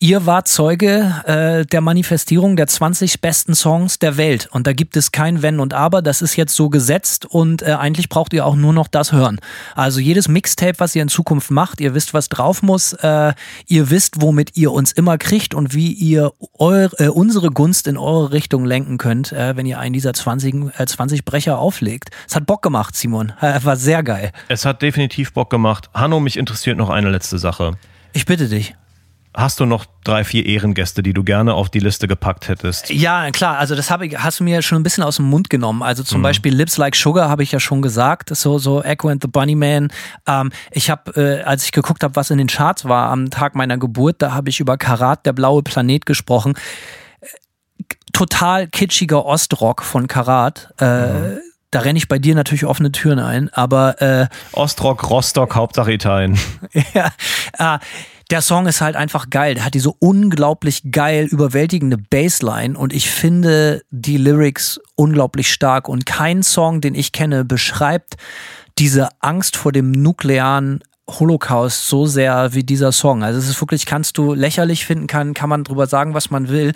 ihr 0.03 0.25
wart 0.25 0.49
Zeuge 0.49 1.23
äh, 1.25 1.65
der 1.65 1.79
Manifestierung 1.79 2.57
der 2.57 2.67
20 2.67 3.21
besten 3.21 3.55
Songs 3.55 3.99
der 3.99 4.17
Welt. 4.17 4.49
Und 4.51 4.67
da 4.67 4.73
gibt 4.73 4.97
es 4.97 5.13
kein 5.13 5.41
Wenn 5.41 5.61
und 5.61 5.73
Aber. 5.73 6.01
Das 6.01 6.21
ist 6.21 6.35
jetzt 6.35 6.55
so 6.55 6.69
gesetzt 6.69 7.25
und 7.25 7.61
äh, 7.61 7.71
eigentlich 7.71 8.09
braucht 8.09 8.33
ihr 8.33 8.45
auch 8.45 8.55
nur 8.55 8.73
noch 8.73 8.89
das 8.89 9.13
hören. 9.13 9.39
Also 9.75 10.01
jedes 10.01 10.27
Mixtape, 10.27 10.77
was 10.79 10.93
ihr 10.93 11.03
in 11.03 11.07
Zukunft 11.07 11.51
macht, 11.51 11.79
ihr 11.79 11.95
wisst, 11.95 12.13
was 12.13 12.27
drauf 12.27 12.61
muss. 12.63 12.91
Äh, 12.91 13.33
ihr 13.67 13.89
wisst, 13.89 14.21
womit 14.21 14.57
ihr 14.57 14.73
uns 14.73 14.91
immer 14.91 15.17
kriegt 15.17 15.53
und 15.53 15.73
wie 15.73 15.93
ihr 15.93 16.33
eure, 16.59 17.13
unsere 17.13 17.49
Gunst 17.49 17.87
in 17.87 17.97
eure 17.97 18.33
Richtung 18.33 18.65
lenken 18.65 18.97
könnt, 18.97 19.31
wenn 19.31 19.65
ihr 19.65 19.79
einen 19.79 19.93
dieser 19.93 20.13
20, 20.13 20.77
äh, 20.77 20.85
20 20.85 21.23
Brecher 21.23 21.59
auflegt. 21.59 22.09
Es 22.27 22.35
hat 22.35 22.45
Bock 22.45 22.61
gemacht, 22.61 22.72
Simon. 22.95 23.33
Äh, 23.41 23.59
war 23.63 23.75
sehr 23.75 24.03
geil. 24.03 24.31
Es 24.47 24.65
hat 24.65 24.81
definitiv 24.81 25.33
Bock 25.33 25.49
gemacht. 25.49 25.89
Hanno, 25.93 26.19
mich 26.19 26.37
interessiert 26.37 26.77
noch 26.77 26.89
eine 26.89 27.09
letzte 27.09 27.37
Sache. 27.37 27.73
Ich 28.13 28.25
bitte 28.25 28.47
dich. 28.47 28.75
Hast 29.35 29.59
du 29.59 29.65
noch 29.65 29.85
drei, 30.03 30.23
vier 30.23 30.45
Ehrengäste, 30.45 31.01
die 31.01 31.11
du 31.11 31.23
gerne 31.23 31.55
auf 31.55 31.71
die 31.71 31.79
Liste 31.79 32.07
gepackt 32.07 32.49
hättest? 32.49 32.91
Ja, 32.91 33.31
klar. 33.31 33.57
Also 33.57 33.73
das 33.73 33.89
ich, 34.01 34.19
hast 34.19 34.39
du 34.39 34.43
mir 34.43 34.61
schon 34.61 34.79
ein 34.79 34.83
bisschen 34.83 35.03
aus 35.03 35.15
dem 35.15 35.25
Mund 35.25 35.49
genommen. 35.49 35.81
Also 35.81 36.03
zum 36.03 36.19
mhm. 36.19 36.23
Beispiel 36.23 36.53
Lips 36.53 36.77
Like 36.77 36.95
Sugar 36.95 37.29
habe 37.29 37.41
ich 37.41 37.51
ja 37.51 37.59
schon 37.59 37.81
gesagt. 37.81 38.29
So 38.35 38.59
so 38.59 38.83
Echo 38.83 39.09
and 39.09 39.23
the 39.23 39.27
Bunnyman. 39.27 39.91
Ähm, 40.27 40.51
ich 40.69 40.91
habe, 40.91 41.11
äh, 41.19 41.41
als 41.41 41.65
ich 41.65 41.71
geguckt 41.71 42.03
habe, 42.03 42.15
was 42.15 42.29
in 42.29 42.37
den 42.37 42.45
Charts 42.45 42.85
war 42.85 43.09
am 43.09 43.31
Tag 43.31 43.55
meiner 43.55 43.79
Geburt, 43.79 44.21
da 44.21 44.33
habe 44.33 44.49
ich 44.49 44.59
über 44.59 44.77
Karat, 44.77 45.25
der 45.25 45.33
blaue 45.33 45.63
Planet 45.63 46.05
gesprochen. 46.05 46.53
Total 48.11 48.67
kitschiger 48.67 49.25
Ostrock 49.25 49.81
von 49.81 50.05
Karat. 50.05 50.71
Äh, 50.79 51.07
mhm. 51.07 51.39
Da 51.73 51.79
renne 51.79 51.97
ich 51.97 52.07
bei 52.07 52.19
dir 52.19 52.35
natürlich 52.35 52.65
offene 52.65 52.91
Türen 52.91 53.17
ein, 53.17 53.49
aber 53.51 53.99
äh, 53.99 54.27
Ostrock, 54.51 55.09
Rostock, 55.09 55.55
Hauptsache 55.55 55.91
Italien. 55.91 56.37
ja, 56.93 57.11
äh, 57.57 57.79
der 58.29 58.41
Song 58.43 58.67
ist 58.67 58.79
halt 58.79 58.95
einfach 58.95 59.31
geil. 59.31 59.55
Der 59.55 59.65
hat 59.65 59.73
diese 59.73 59.91
unglaublich 59.91 60.91
geil 60.91 61.25
überwältigende 61.25 61.97
Bassline 61.97 62.77
und 62.77 62.93
ich 62.93 63.09
finde 63.09 63.81
die 63.89 64.17
Lyrics 64.17 64.79
unglaublich 64.93 65.51
stark 65.51 65.89
und 65.89 66.05
kein 66.05 66.43
Song, 66.43 66.79
den 66.79 66.93
ich 66.93 67.11
kenne, 67.11 67.43
beschreibt 67.43 68.17
diese 68.77 69.09
Angst 69.19 69.57
vor 69.57 69.71
dem 69.71 69.91
nuklearen 69.91 70.83
Holocaust 71.09 71.89
so 71.89 72.05
sehr 72.05 72.53
wie 72.53 72.63
dieser 72.63 72.91
Song. 72.91 73.23
Also 73.23 73.37
es 73.37 73.49
ist 73.49 73.59
wirklich, 73.61 73.85
kannst 73.85 74.17
du 74.17 74.33
lächerlich 74.33 74.85
finden, 74.85 75.07
kann, 75.07 75.33
kann 75.33 75.49
man 75.49 75.63
drüber 75.63 75.85
sagen, 75.87 76.13
was 76.13 76.29
man 76.29 76.47
will. 76.47 76.73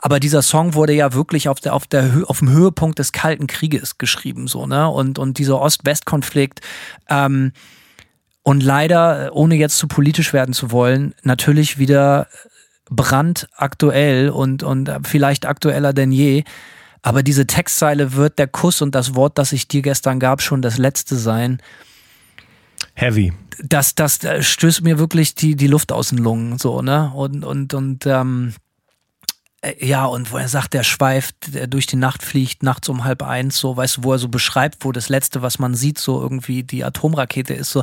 Aber 0.00 0.20
dieser 0.20 0.42
Song 0.42 0.74
wurde 0.74 0.92
ja 0.92 1.14
wirklich 1.14 1.48
auf 1.48 1.60
der, 1.60 1.74
auf 1.74 1.86
der, 1.86 2.24
auf 2.26 2.40
dem 2.40 2.50
Höhepunkt 2.50 2.98
des 2.98 3.12
Kalten 3.12 3.46
Krieges 3.46 3.96
geschrieben, 3.96 4.46
so, 4.46 4.66
ne? 4.66 4.88
Und, 4.88 5.18
und 5.18 5.38
dieser 5.38 5.60
Ost-West-Konflikt, 5.60 6.60
ähm, 7.08 7.52
und 8.42 8.62
leider, 8.62 9.30
ohne 9.34 9.54
jetzt 9.54 9.78
zu 9.78 9.86
politisch 9.86 10.32
werden 10.32 10.52
zu 10.52 10.72
wollen, 10.72 11.14
natürlich 11.22 11.78
wieder 11.78 12.26
brandaktuell 12.90 14.30
und, 14.30 14.62
und 14.62 14.90
vielleicht 15.04 15.46
aktueller 15.46 15.92
denn 15.92 16.12
je. 16.12 16.44
Aber 17.02 17.22
diese 17.22 17.46
Textzeile 17.46 18.14
wird 18.14 18.38
der 18.38 18.48
Kuss 18.48 18.82
und 18.82 18.94
das 18.94 19.14
Wort, 19.14 19.38
das 19.38 19.52
ich 19.52 19.68
dir 19.68 19.82
gestern 19.82 20.20
gab, 20.20 20.42
schon 20.42 20.62
das 20.62 20.78
letzte 20.78 21.16
sein. 21.16 21.60
Heavy. 22.94 23.32
Das, 23.62 23.94
das 23.94 24.20
stößt 24.40 24.82
mir 24.82 24.98
wirklich 24.98 25.34
die, 25.34 25.56
die 25.56 25.66
Luft 25.66 25.92
aus 25.92 26.08
den 26.08 26.18
Lungen, 26.18 26.58
so, 26.58 26.82
ne? 26.82 27.12
Und, 27.14 27.44
und, 27.44 27.74
und, 27.74 28.06
ähm, 28.06 28.54
äh, 29.62 29.86
ja, 29.86 30.04
und 30.06 30.32
wo 30.32 30.36
er 30.36 30.48
sagt, 30.48 30.74
der 30.74 30.82
schweift, 30.82 31.54
der 31.54 31.68
durch 31.68 31.86
die 31.86 31.96
Nacht 31.96 32.22
fliegt, 32.22 32.62
nachts 32.62 32.88
um 32.88 33.04
halb 33.04 33.22
eins, 33.22 33.58
so, 33.58 33.76
weißt 33.76 33.98
du, 33.98 34.04
wo 34.04 34.12
er 34.12 34.18
so 34.18 34.28
beschreibt, 34.28 34.84
wo 34.84 34.92
das 34.92 35.08
Letzte, 35.08 35.40
was 35.40 35.58
man 35.58 35.74
sieht, 35.74 35.98
so 35.98 36.20
irgendwie 36.20 36.64
die 36.64 36.84
Atomrakete 36.84 37.54
ist, 37.54 37.70
so. 37.70 37.82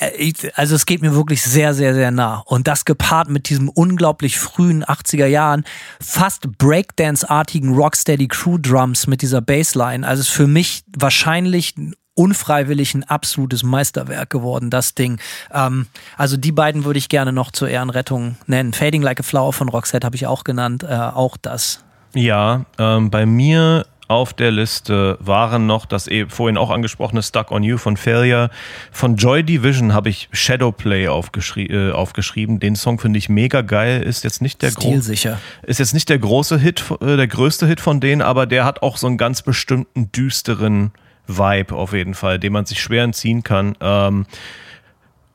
Äh, 0.00 0.32
also 0.54 0.74
es 0.74 0.84
geht 0.84 1.00
mir 1.00 1.14
wirklich 1.14 1.42
sehr, 1.42 1.74
sehr, 1.74 1.94
sehr 1.94 2.10
nah. 2.10 2.42
Und 2.46 2.66
das 2.66 2.84
gepaart 2.84 3.30
mit 3.30 3.48
diesem 3.48 3.68
unglaublich 3.68 4.38
frühen 4.38 4.84
80er 4.84 5.26
Jahren, 5.26 5.64
fast 6.00 6.58
Breakdance-artigen 6.58 7.74
Rocksteady 7.74 8.28
Crew 8.28 8.58
Drums 8.58 9.06
mit 9.06 9.22
dieser 9.22 9.40
Bassline. 9.40 10.06
Also 10.06 10.22
es 10.22 10.28
ist 10.28 10.34
für 10.34 10.48
mich 10.48 10.82
wahrscheinlich 10.96 11.74
unfreiwillig 12.14 12.94
ein 12.94 13.04
absolutes 13.04 13.62
Meisterwerk 13.62 14.30
geworden, 14.30 14.70
das 14.70 14.94
Ding. 14.94 15.18
Ähm, 15.52 15.86
also 16.16 16.36
die 16.36 16.52
beiden 16.52 16.84
würde 16.84 16.98
ich 16.98 17.08
gerne 17.08 17.32
noch 17.32 17.50
zur 17.50 17.68
Ehrenrettung 17.68 18.36
nennen. 18.46 18.72
Fading 18.72 19.02
Like 19.02 19.20
a 19.20 19.22
Flower 19.22 19.52
von 19.52 19.68
Roxette 19.68 20.04
habe 20.04 20.16
ich 20.16 20.26
auch 20.26 20.44
genannt, 20.44 20.82
äh, 20.82 20.94
auch 20.94 21.36
das. 21.36 21.84
Ja, 22.14 22.66
ähm, 22.78 23.10
bei 23.10 23.24
mir 23.24 23.86
auf 24.12 24.34
der 24.34 24.50
Liste 24.50 25.16
waren 25.20 25.66
noch 25.66 25.86
das 25.86 26.06
eben 26.06 26.28
vorhin 26.28 26.58
auch 26.58 26.68
angesprochene 26.68 27.22
Stuck 27.22 27.50
on 27.50 27.62
You 27.62 27.78
von 27.78 27.96
Failure. 27.96 28.50
Von 28.90 29.16
Joy 29.16 29.42
Division 29.42 29.94
habe 29.94 30.10
ich 30.10 30.28
Shadowplay 30.32 31.08
aufgeschri 31.08 31.66
äh, 31.66 31.92
aufgeschrieben. 31.92 32.60
Den 32.60 32.76
Song 32.76 32.98
finde 32.98 33.18
ich 33.18 33.30
mega 33.30 33.62
geil. 33.62 34.02
Ist 34.02 34.22
jetzt 34.22 34.42
nicht 34.42 34.60
der 34.60 34.72
große, 34.72 35.14
ist 35.62 35.78
jetzt 35.78 35.94
nicht 35.94 36.10
der 36.10 36.18
große 36.18 36.58
Hit, 36.58 36.84
äh, 37.00 37.16
der 37.16 37.26
größte 37.26 37.66
Hit 37.66 37.80
von 37.80 38.00
denen, 38.00 38.20
aber 38.20 38.44
der 38.44 38.66
hat 38.66 38.82
auch 38.82 38.98
so 38.98 39.06
einen 39.06 39.16
ganz 39.16 39.40
bestimmten 39.40 40.12
düsteren 40.12 40.92
Vibe 41.26 41.74
auf 41.74 41.92
jeden 41.92 42.14
Fall, 42.14 42.38
den 42.38 42.52
man 42.52 42.66
sich 42.66 42.80
schwer 42.80 43.04
entziehen 43.04 43.42
kann. 43.42 43.76
Ähm, 43.80 44.26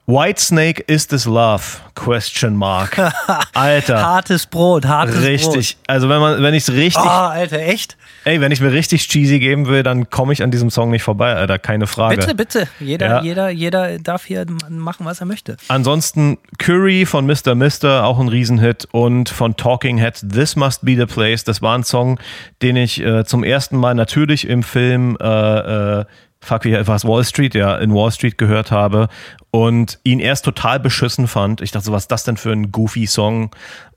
Whitesnake 0.09 0.85
is 0.87 1.07
this 1.07 1.25
love? 1.25 1.81
Question 1.93 2.55
mark. 2.55 2.97
Alter. 3.53 4.01
hartes 4.01 4.45
Brot, 4.45 4.85
hartes 4.85 5.21
richtig. 5.21 5.43
Brot. 5.43 5.57
Richtig. 5.57 5.77
Also 5.85 6.07
wenn 6.07 6.21
man, 6.21 6.41
wenn 6.41 6.53
ich 6.53 6.63
es 6.63 6.71
richtig. 6.71 7.03
Oh, 7.03 7.09
Alter, 7.09 7.59
echt? 7.59 7.97
Ey, 8.23 8.39
wenn 8.39 8.53
ich 8.53 8.61
mir 8.61 8.71
richtig 8.71 9.09
cheesy 9.09 9.39
geben 9.39 9.67
will, 9.67 9.83
dann 9.83 10.09
komme 10.09 10.31
ich 10.31 10.43
an 10.43 10.49
diesem 10.49 10.69
Song 10.69 10.91
nicht 10.91 11.03
vorbei, 11.03 11.35
Alter. 11.35 11.59
Keine 11.59 11.87
Frage. 11.87 12.15
Bitte, 12.15 12.35
bitte. 12.35 12.67
Jeder, 12.79 13.07
ja. 13.07 13.21
jeder, 13.21 13.49
jeder 13.49 13.99
darf 13.99 14.23
hier 14.23 14.45
machen, 14.69 15.05
was 15.05 15.19
er 15.19 15.25
möchte. 15.25 15.57
Ansonsten 15.67 16.37
Curry 16.57 17.05
von 17.05 17.25
Mr. 17.25 17.55
Mister, 17.55 18.05
auch 18.05 18.17
ein 18.17 18.29
Riesenhit. 18.29 18.87
Und 18.91 19.27
von 19.27 19.57
Talking 19.57 19.97
Heads, 19.97 20.25
This 20.25 20.55
Must 20.55 20.85
Be 20.85 20.95
the 20.95 21.05
Place. 21.05 21.43
Das 21.43 21.61
war 21.61 21.77
ein 21.77 21.83
Song, 21.83 22.17
den 22.61 22.77
ich 22.77 23.03
äh, 23.03 23.25
zum 23.25 23.43
ersten 23.43 23.75
Mal 23.75 23.93
natürlich 23.93 24.47
im 24.47 24.63
Film 24.63 25.17
äh, 25.19 25.99
äh, 25.99 26.05
fuck, 26.41 26.65
wie 26.65 26.73
war 26.73 26.95
es, 26.95 27.05
Wall 27.05 27.23
Street, 27.23 27.55
ja, 27.55 27.77
in 27.77 27.93
Wall 27.93 28.11
Street 28.11 28.37
gehört 28.37 28.71
habe 28.71 29.07
und 29.51 29.99
ihn 30.03 30.19
erst 30.19 30.45
total 30.45 30.79
beschissen 30.79 31.27
fand. 31.27 31.61
Ich 31.61 31.71
dachte 31.71 31.85
so, 31.85 31.91
was 31.91 32.03
ist 32.03 32.11
das 32.11 32.23
denn 32.23 32.37
für 32.37 32.51
ein 32.51 32.71
goofy 32.71 33.07
Song? 33.07 33.51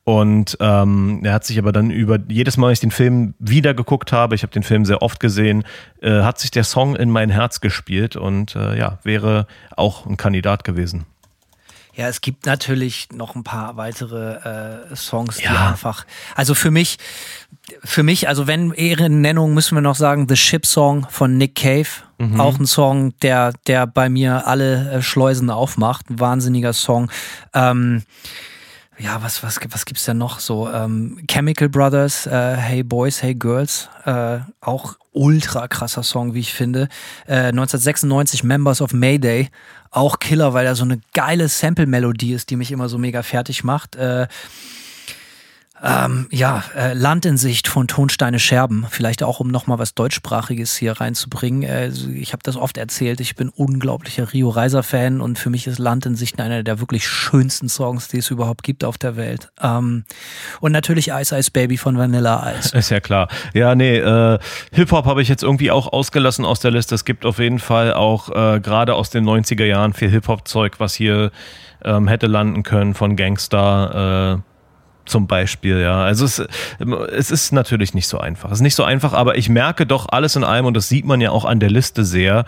Und 0.05 0.57
ähm, 0.61 1.21
er 1.23 1.35
hat 1.35 1.45
sich 1.45 1.59
aber 1.59 1.73
dann 1.73 1.91
über 1.91 2.19
jedes 2.29 2.57
Mal, 2.57 2.69
wenn 2.69 2.73
ich 2.73 2.81
den 2.81 2.91
Film 2.91 3.35
wieder 3.39 3.75
geguckt 3.75 4.13
habe, 4.13 4.35
ich 4.35 4.43
habe 4.43 4.53
den 4.53 4.63
Film 4.63 4.85
sehr 4.85 5.03
oft 5.03 5.21
gesehen, 5.21 5.65
äh, 6.01 6.23
hat 6.23 6.39
sich 6.39 6.51
der 6.51 6.65
Song 6.65 6.97
in 6.97 7.11
mein 7.11 7.31
Herz 7.31 7.61
gespielt 7.61 8.17
und 8.17 8.57
äh, 8.57 8.79
ja, 8.79 8.99
wäre 9.05 9.47
auch 9.77 10.07
ein 10.07 10.17
Kandidat 10.17 10.65
gewesen. 10.65 11.07
Ja, 11.95 12.09
es 12.09 12.21
gibt 12.21 12.47
natürlich 12.47 13.09
noch 13.13 13.35
ein 13.35 13.45
paar 13.45 13.77
weitere 13.77 14.37
äh, 14.91 14.97
Songs, 14.97 15.37
die 15.37 15.45
ja. 15.45 15.71
einfach. 15.71 16.07
Also 16.35 16.55
für 16.55 16.71
mich, 16.71 16.99
für 17.85 18.03
mich, 18.03 18.27
also 18.27 18.47
wenn 18.47 18.73
Ehrennennung, 18.73 19.55
müssen 19.55 19.75
wir 19.75 19.83
noch 19.83 19.97
sagen, 19.97 20.27
The 20.29 20.37
Ship 20.37 20.65
Song 20.65 21.07
von 21.11 21.37
Nick 21.37 21.57
Cave. 21.57 21.89
Mhm. 22.21 22.39
Auch 22.39 22.59
ein 22.59 22.67
Song, 22.67 23.15
der, 23.21 23.55
der 23.67 23.87
bei 23.87 24.11
mir 24.11 24.47
alle 24.47 24.91
äh, 24.91 25.03
Schleusen 25.03 25.49
aufmacht. 25.49 26.11
Ein 26.11 26.21
wahnsinniger 26.21 26.75
Song. 26.75 27.11
Ähm, 27.55 28.03
ja, 28.99 29.23
was, 29.23 29.43
was, 29.43 29.59
was 29.71 29.87
gibt's 29.87 30.05
denn 30.05 30.19
noch 30.19 30.39
so? 30.39 30.71
Ähm, 30.71 31.25
Chemical 31.31 31.71
Brothers, 31.71 32.27
äh, 32.27 32.57
Hey 32.57 32.83
Boys, 32.83 33.23
Hey 33.23 33.35
Girls, 33.35 33.89
äh, 34.05 34.41
auch 34.61 34.99
ultra 35.13 35.67
krasser 35.67 36.03
Song, 36.03 36.35
wie 36.35 36.41
ich 36.41 36.53
finde. 36.53 36.89
Äh, 37.27 37.49
1996 37.49 38.45
Members 38.45 38.83
of 38.83 38.93
Mayday, 38.93 39.49
auch 39.91 40.19
Killer, 40.19 40.53
weil 40.53 40.67
er 40.67 40.75
so 40.75 40.85
eine 40.85 41.01
geile 41.15 41.49
Sample-Melodie 41.49 42.35
ist, 42.35 42.51
die 42.51 42.57
mich 42.57 42.71
immer 42.71 42.91
so 42.91 42.99
mega 42.99 43.23
fertig 43.23 43.65
macht. 43.65 43.97
Äh, 43.97 44.29
Ähm, 45.83 46.27
ja, 46.31 46.63
äh, 46.77 46.93
Land 46.93 47.25
in 47.25 47.39
Sicht 47.39 47.67
von 47.67 47.89
Tonsteine 47.89 48.39
Scherben. 48.39 48.87
Vielleicht 48.91 49.23
auch, 49.23 49.41
um 49.41 49.49
nochmal 49.49 49.79
was 49.79 49.95
Deutschsprachiges 49.95 50.77
hier 50.77 51.01
reinzubringen. 51.01 51.63
Äh, 51.63 51.89
ich 52.15 52.33
habe 52.33 52.43
das 52.43 52.57
oft 52.57 52.77
erzählt, 52.77 53.21
ich 53.21 53.35
bin 53.35 53.49
unglaublicher 53.49 54.33
Rio 54.33 54.51
Reiser-Fan 54.51 55.21
und 55.23 55.39
für 55.39 55.49
mich 55.49 55.67
ist 55.67 55.79
Land 55.79 56.05
in 56.05 56.17
Sicht 56.17 56.39
einer 56.39 56.63
der 56.63 56.81
wirklich 56.81 57.09
schönsten 57.09 57.69
Songs, 57.71 58.09
die 58.09 58.19
es 58.19 58.31
überhaupt 58.31 58.63
gibt 58.63 58.85
auf 58.85 58.99
der 58.99 59.17
Welt. 59.17 59.49
Ähm, 59.63 60.05
und 60.61 60.73
natürlich 60.73 61.09
Ice 61.09 61.37
Ice 61.37 61.51
Baby 61.51 61.79
von 61.79 61.97
Vanilla 61.97 62.53
Ice. 62.59 62.77
Ist 62.77 62.91
ja 62.91 63.01
klar. 63.01 63.29
Ja, 63.55 63.75
nee, 63.75 63.97
äh, 63.97 64.39
Hip-Hop 64.73 65.07
habe 65.07 65.23
ich 65.23 65.29
jetzt 65.29 65.43
irgendwie 65.43 65.71
auch 65.71 65.91
ausgelassen 65.91 66.45
aus 66.45 66.61
der 66.61 66.73
Liste. 66.73 66.95
Es 66.95 67.07
gibt 67.07 67.25
auf 67.25 67.39
jeden 67.39 67.59
Fall 67.59 67.95
auch 67.95 68.29
äh, 68.29 68.61
gerade 68.61 68.95
aus 68.95 69.09
den 69.09 69.25
90er 69.25 69.65
Jahren 69.65 69.95
viel 69.95 70.11
Hip-Hop-Zeug, 70.11 70.75
was 70.79 70.95
hier 70.95 71.31
ähm, 71.83 72.07
hätte 72.07 72.27
landen 72.27 72.65
können 72.65 72.93
von 72.93 73.17
Gangster. 73.17 74.43
Zum 75.11 75.27
Beispiel, 75.27 75.81
ja. 75.81 76.05
Also 76.05 76.25
es, 76.25 76.41
es 76.79 77.33
ist 77.33 77.53
natürlich 77.53 77.95
nicht 77.95 78.07
so 78.07 78.19
einfach. 78.19 78.53
Es 78.53 78.59
ist 78.59 78.63
nicht 78.63 78.77
so 78.77 78.85
einfach, 78.85 79.13
aber 79.13 79.37
ich 79.37 79.49
merke 79.49 79.85
doch 79.85 80.07
alles 80.09 80.37
in 80.37 80.45
allem, 80.45 80.67
und 80.67 80.75
das 80.75 80.89
sieht 80.89 81.05
man 81.05 81.21
ja 81.21 81.33
auch 81.33 81.45
an 81.45 81.59
der 81.59 81.69
Liste 81.69 82.05
sehr, 82.05 82.45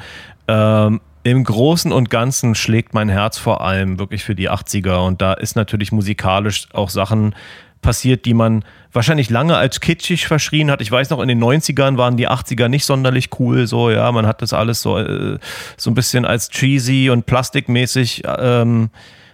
ähm, 0.46 1.00
im 1.24 1.42
Großen 1.42 1.90
und 1.90 2.08
Ganzen 2.08 2.54
schlägt 2.54 2.94
mein 2.94 3.08
Herz 3.08 3.36
vor 3.36 3.62
allem 3.62 3.98
wirklich 3.98 4.22
für 4.22 4.36
die 4.36 4.48
80er 4.48 5.04
und 5.04 5.20
da 5.20 5.32
ist 5.32 5.56
natürlich 5.56 5.90
musikalisch 5.90 6.68
auch 6.72 6.88
Sachen 6.88 7.34
passiert, 7.80 8.26
die 8.26 8.34
man 8.34 8.64
wahrscheinlich 8.92 9.28
lange 9.28 9.56
als 9.56 9.80
kitschig 9.80 10.28
verschrien 10.28 10.70
hat. 10.70 10.80
Ich 10.80 10.92
weiß 10.92 11.10
noch, 11.10 11.18
in 11.18 11.26
den 11.26 11.42
90ern 11.42 11.96
waren 11.96 12.16
die 12.16 12.28
80er 12.28 12.68
nicht 12.68 12.84
sonderlich 12.84 13.30
cool, 13.40 13.66
so, 13.66 13.90
ja, 13.90 14.12
man 14.12 14.24
hat 14.24 14.40
das 14.40 14.52
alles 14.52 14.82
so, 14.82 14.98
äh, 14.98 15.40
so 15.76 15.90
ein 15.90 15.94
bisschen 15.94 16.24
als 16.24 16.48
cheesy 16.48 17.10
und 17.10 17.26
plastikmäßig 17.26 18.22
ähm, 18.24 18.90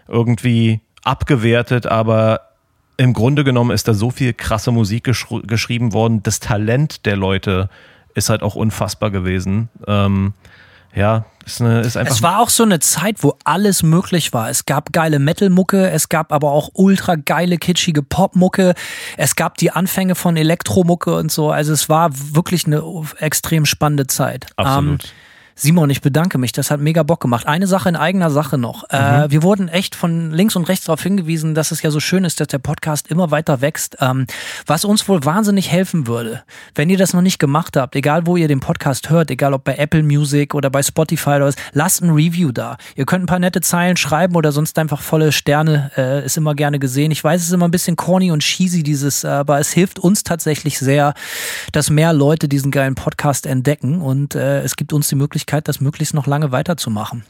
irgendwie 0.08 0.80
abgewertet, 1.04 1.86
aber 1.86 2.47
im 2.98 3.12
Grunde 3.14 3.44
genommen 3.44 3.70
ist 3.70 3.88
da 3.88 3.94
so 3.94 4.10
viel 4.10 4.34
krasse 4.34 4.72
Musik 4.72 5.04
geschr 5.04 5.40
geschrieben 5.46 5.92
worden. 5.92 6.22
Das 6.22 6.40
Talent 6.40 7.06
der 7.06 7.16
Leute 7.16 7.70
ist 8.14 8.28
halt 8.28 8.42
auch 8.42 8.56
unfassbar 8.56 9.10
gewesen. 9.10 9.68
Ähm, 9.86 10.34
ja, 10.94 11.26
ist, 11.46 11.60
eine, 11.60 11.80
ist 11.80 11.96
einfach. 11.96 12.14
Es 12.14 12.22
war 12.22 12.40
auch 12.40 12.48
so 12.48 12.64
eine 12.64 12.80
Zeit, 12.80 13.22
wo 13.22 13.38
alles 13.44 13.84
möglich 13.84 14.32
war. 14.32 14.50
Es 14.50 14.66
gab 14.66 14.92
geile 14.92 15.20
Metal-Mucke, 15.20 15.90
es 15.90 16.08
gab 16.08 16.32
aber 16.32 16.50
auch 16.50 16.70
ultra 16.74 17.14
geile, 17.14 17.56
kitschige 17.56 18.02
Pop-Mucke. 18.02 18.74
Es 19.16 19.36
gab 19.36 19.58
die 19.58 19.70
Anfänge 19.70 20.16
von 20.16 20.36
Elektromucke 20.36 21.14
und 21.14 21.30
so. 21.30 21.50
Also 21.52 21.72
es 21.72 21.88
war 21.88 22.10
wirklich 22.34 22.66
eine 22.66 22.82
extrem 23.18 23.64
spannende 23.64 24.08
Zeit. 24.08 24.46
Absolut. 24.56 25.04
Ähm, 25.04 25.10
Simon, 25.60 25.90
ich 25.90 26.02
bedanke 26.02 26.38
mich. 26.38 26.52
Das 26.52 26.70
hat 26.70 26.80
mega 26.80 27.02
Bock 27.02 27.20
gemacht. 27.20 27.48
Eine 27.48 27.66
Sache 27.66 27.88
in 27.88 27.96
eigener 27.96 28.30
Sache 28.30 28.56
noch. 28.58 28.84
Äh, 28.90 28.96
mhm. 28.96 29.24
Äh, 29.24 29.30
wir 29.32 29.42
wurden 29.42 29.66
echt 29.66 29.96
von 29.96 30.30
links 30.30 30.54
und 30.54 30.68
rechts 30.68 30.84
darauf 30.84 31.02
hingewiesen, 31.02 31.56
dass 31.56 31.72
es 31.72 31.82
ja 31.82 31.90
so 31.90 31.98
schön 31.98 32.24
ist, 32.24 32.38
dass 32.38 32.46
der 32.46 32.60
Podcast 32.60 33.08
immer 33.08 33.32
weiter 33.32 33.60
wächst. 33.60 33.96
Ähm, 34.00 34.28
was 34.66 34.84
uns 34.84 35.08
wohl 35.08 35.24
wahnsinnig 35.24 35.68
helfen 35.68 36.06
würde, 36.06 36.44
wenn 36.76 36.88
ihr 36.90 36.96
das 36.96 37.12
noch 37.12 37.22
nicht 37.22 37.40
gemacht 37.40 37.76
habt, 37.76 37.96
egal 37.96 38.24
wo 38.28 38.36
ihr 38.36 38.46
den 38.46 38.60
Podcast 38.60 39.10
hört, 39.10 39.32
egal 39.32 39.52
ob 39.52 39.64
bei 39.64 39.74
Apple 39.74 40.04
Music 40.04 40.54
oder 40.54 40.70
bei 40.70 40.80
Spotify 40.80 41.30
oder 41.30 41.46
was, 41.46 41.56
lasst 41.72 42.02
ein 42.02 42.10
Review 42.10 42.52
da. 42.52 42.76
Ihr 42.94 43.04
könnt 43.04 43.24
ein 43.24 43.26
paar 43.26 43.40
nette 43.40 43.60
Zeilen 43.60 43.96
schreiben 43.96 44.36
oder 44.36 44.52
sonst 44.52 44.78
einfach 44.78 45.02
volle 45.02 45.32
Sterne. 45.32 45.90
Äh, 45.96 46.24
ist 46.24 46.36
immer 46.36 46.54
gerne 46.54 46.78
gesehen. 46.78 47.10
Ich 47.10 47.24
weiß, 47.24 47.40
es 47.40 47.48
ist 47.48 47.52
immer 47.52 47.66
ein 47.66 47.72
bisschen 47.72 47.96
corny 47.96 48.30
und 48.30 48.44
cheesy, 48.44 48.84
dieses, 48.84 49.24
aber 49.24 49.58
es 49.58 49.72
hilft 49.72 49.98
uns 49.98 50.22
tatsächlich 50.22 50.78
sehr, 50.78 51.14
dass 51.72 51.90
mehr 51.90 52.12
Leute 52.12 52.46
diesen 52.46 52.70
geilen 52.70 52.94
Podcast 52.94 53.44
entdecken 53.44 54.00
und 54.00 54.36
äh, 54.36 54.62
es 54.62 54.76
gibt 54.76 54.92
uns 54.92 55.08
die 55.08 55.16
Möglichkeit, 55.16 55.47
Möglichkeit, 55.48 55.68
das 55.68 55.80
möglichst 55.80 56.14
noch 56.14 56.26
lange 56.26 56.52
weiterzumachen. 56.52 57.22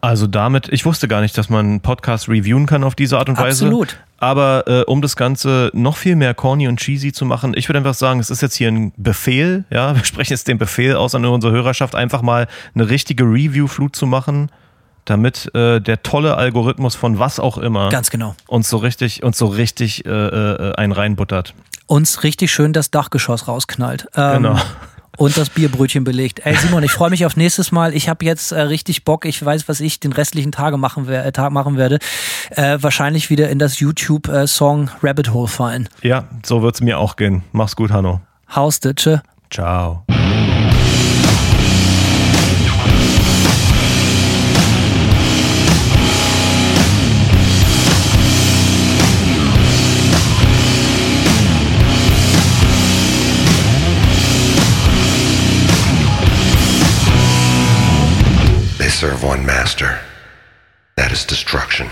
Also 0.00 0.26
damit, 0.26 0.68
ich 0.68 0.84
wusste 0.84 1.08
gar 1.08 1.20
nicht, 1.20 1.36
dass 1.36 1.48
man 1.48 1.80
Podcast 1.80 2.28
reviewen 2.28 2.66
kann 2.66 2.84
auf 2.84 2.94
diese 2.94 3.18
Art 3.18 3.28
und 3.28 3.36
Weise. 3.36 3.64
Absolut. 3.64 3.96
Aber 4.18 4.64
äh, 4.66 4.82
um 4.82 5.02
das 5.02 5.16
Ganze 5.16 5.70
noch 5.74 5.96
viel 5.96 6.14
mehr 6.14 6.34
corny 6.34 6.68
und 6.68 6.78
cheesy 6.78 7.12
zu 7.12 7.24
machen, 7.24 7.54
ich 7.56 7.68
würde 7.68 7.78
einfach 7.78 7.94
sagen, 7.94 8.20
es 8.20 8.30
ist 8.30 8.40
jetzt 8.40 8.54
hier 8.54 8.68
ein 8.68 8.92
Befehl, 8.96 9.64
ja, 9.70 9.96
wir 9.96 10.04
sprechen 10.04 10.32
jetzt 10.32 10.46
den 10.46 10.58
Befehl 10.58 10.94
aus 10.94 11.14
an 11.14 11.24
unsere 11.24 11.52
Hörerschaft, 11.52 11.94
einfach 11.94 12.22
mal 12.22 12.46
eine 12.74 12.88
richtige 12.88 13.24
Review-Flut 13.24 13.96
zu 13.96 14.06
machen, 14.06 14.50
damit 15.04 15.52
äh, 15.54 15.80
der 15.80 16.02
tolle 16.02 16.36
Algorithmus 16.36 16.94
von 16.94 17.18
was 17.18 17.40
auch 17.40 17.58
immer 17.58 17.88
Ganz 17.88 18.10
genau. 18.10 18.34
uns 18.46 18.68
so 18.68 18.76
richtig, 18.76 19.22
uns 19.22 19.38
so 19.38 19.46
richtig 19.46 20.04
äh, 20.06 20.10
äh, 20.10 20.74
einen 20.74 20.92
reinbuttert. 20.92 21.54
Uns 21.86 22.22
richtig 22.22 22.52
schön 22.52 22.72
das 22.72 22.90
Dachgeschoss 22.90 23.48
rausknallt. 23.48 24.06
Ähm, 24.14 24.42
genau 24.42 24.60
und 25.16 25.36
das 25.36 25.50
Bierbrötchen 25.50 26.04
belegt. 26.04 26.40
Ey 26.44 26.54
Simon, 26.56 26.82
ich 26.82 26.92
freue 26.92 27.10
mich 27.10 27.24
auf 27.26 27.36
nächstes 27.36 27.72
Mal. 27.72 27.94
Ich 27.94 28.08
habe 28.08 28.24
jetzt 28.24 28.52
äh, 28.52 28.60
richtig 28.60 29.04
Bock. 29.04 29.24
Ich 29.24 29.44
weiß, 29.44 29.68
was 29.68 29.80
ich 29.80 30.00
den 30.00 30.12
restlichen 30.12 30.52
Tage 30.52 30.76
machen, 30.76 31.08
äh, 31.08 31.32
Tag 31.32 31.52
machen 31.52 31.76
werde. 31.76 31.98
Äh, 32.50 32.78
wahrscheinlich 32.80 33.30
wieder 33.30 33.48
in 33.48 33.58
das 33.58 33.80
YouTube-Song 33.80 34.88
äh, 34.88 35.06
Rabbit 35.06 35.32
Hole 35.32 35.48
fallen. 35.48 35.88
Ja, 36.02 36.24
so 36.44 36.62
wird 36.62 36.76
es 36.76 36.80
mir 36.80 36.98
auch 36.98 37.16
gehen. 37.16 37.42
Mach's 37.52 37.76
gut, 37.76 37.90
Hanno. 37.90 38.20
Hausditsche. 38.54 39.22
Ciao. 39.50 40.04
Serve 58.98 59.22
one 59.22 59.46
master. 59.46 60.00
That 60.96 61.12
is 61.12 61.24
destruction. 61.24 61.88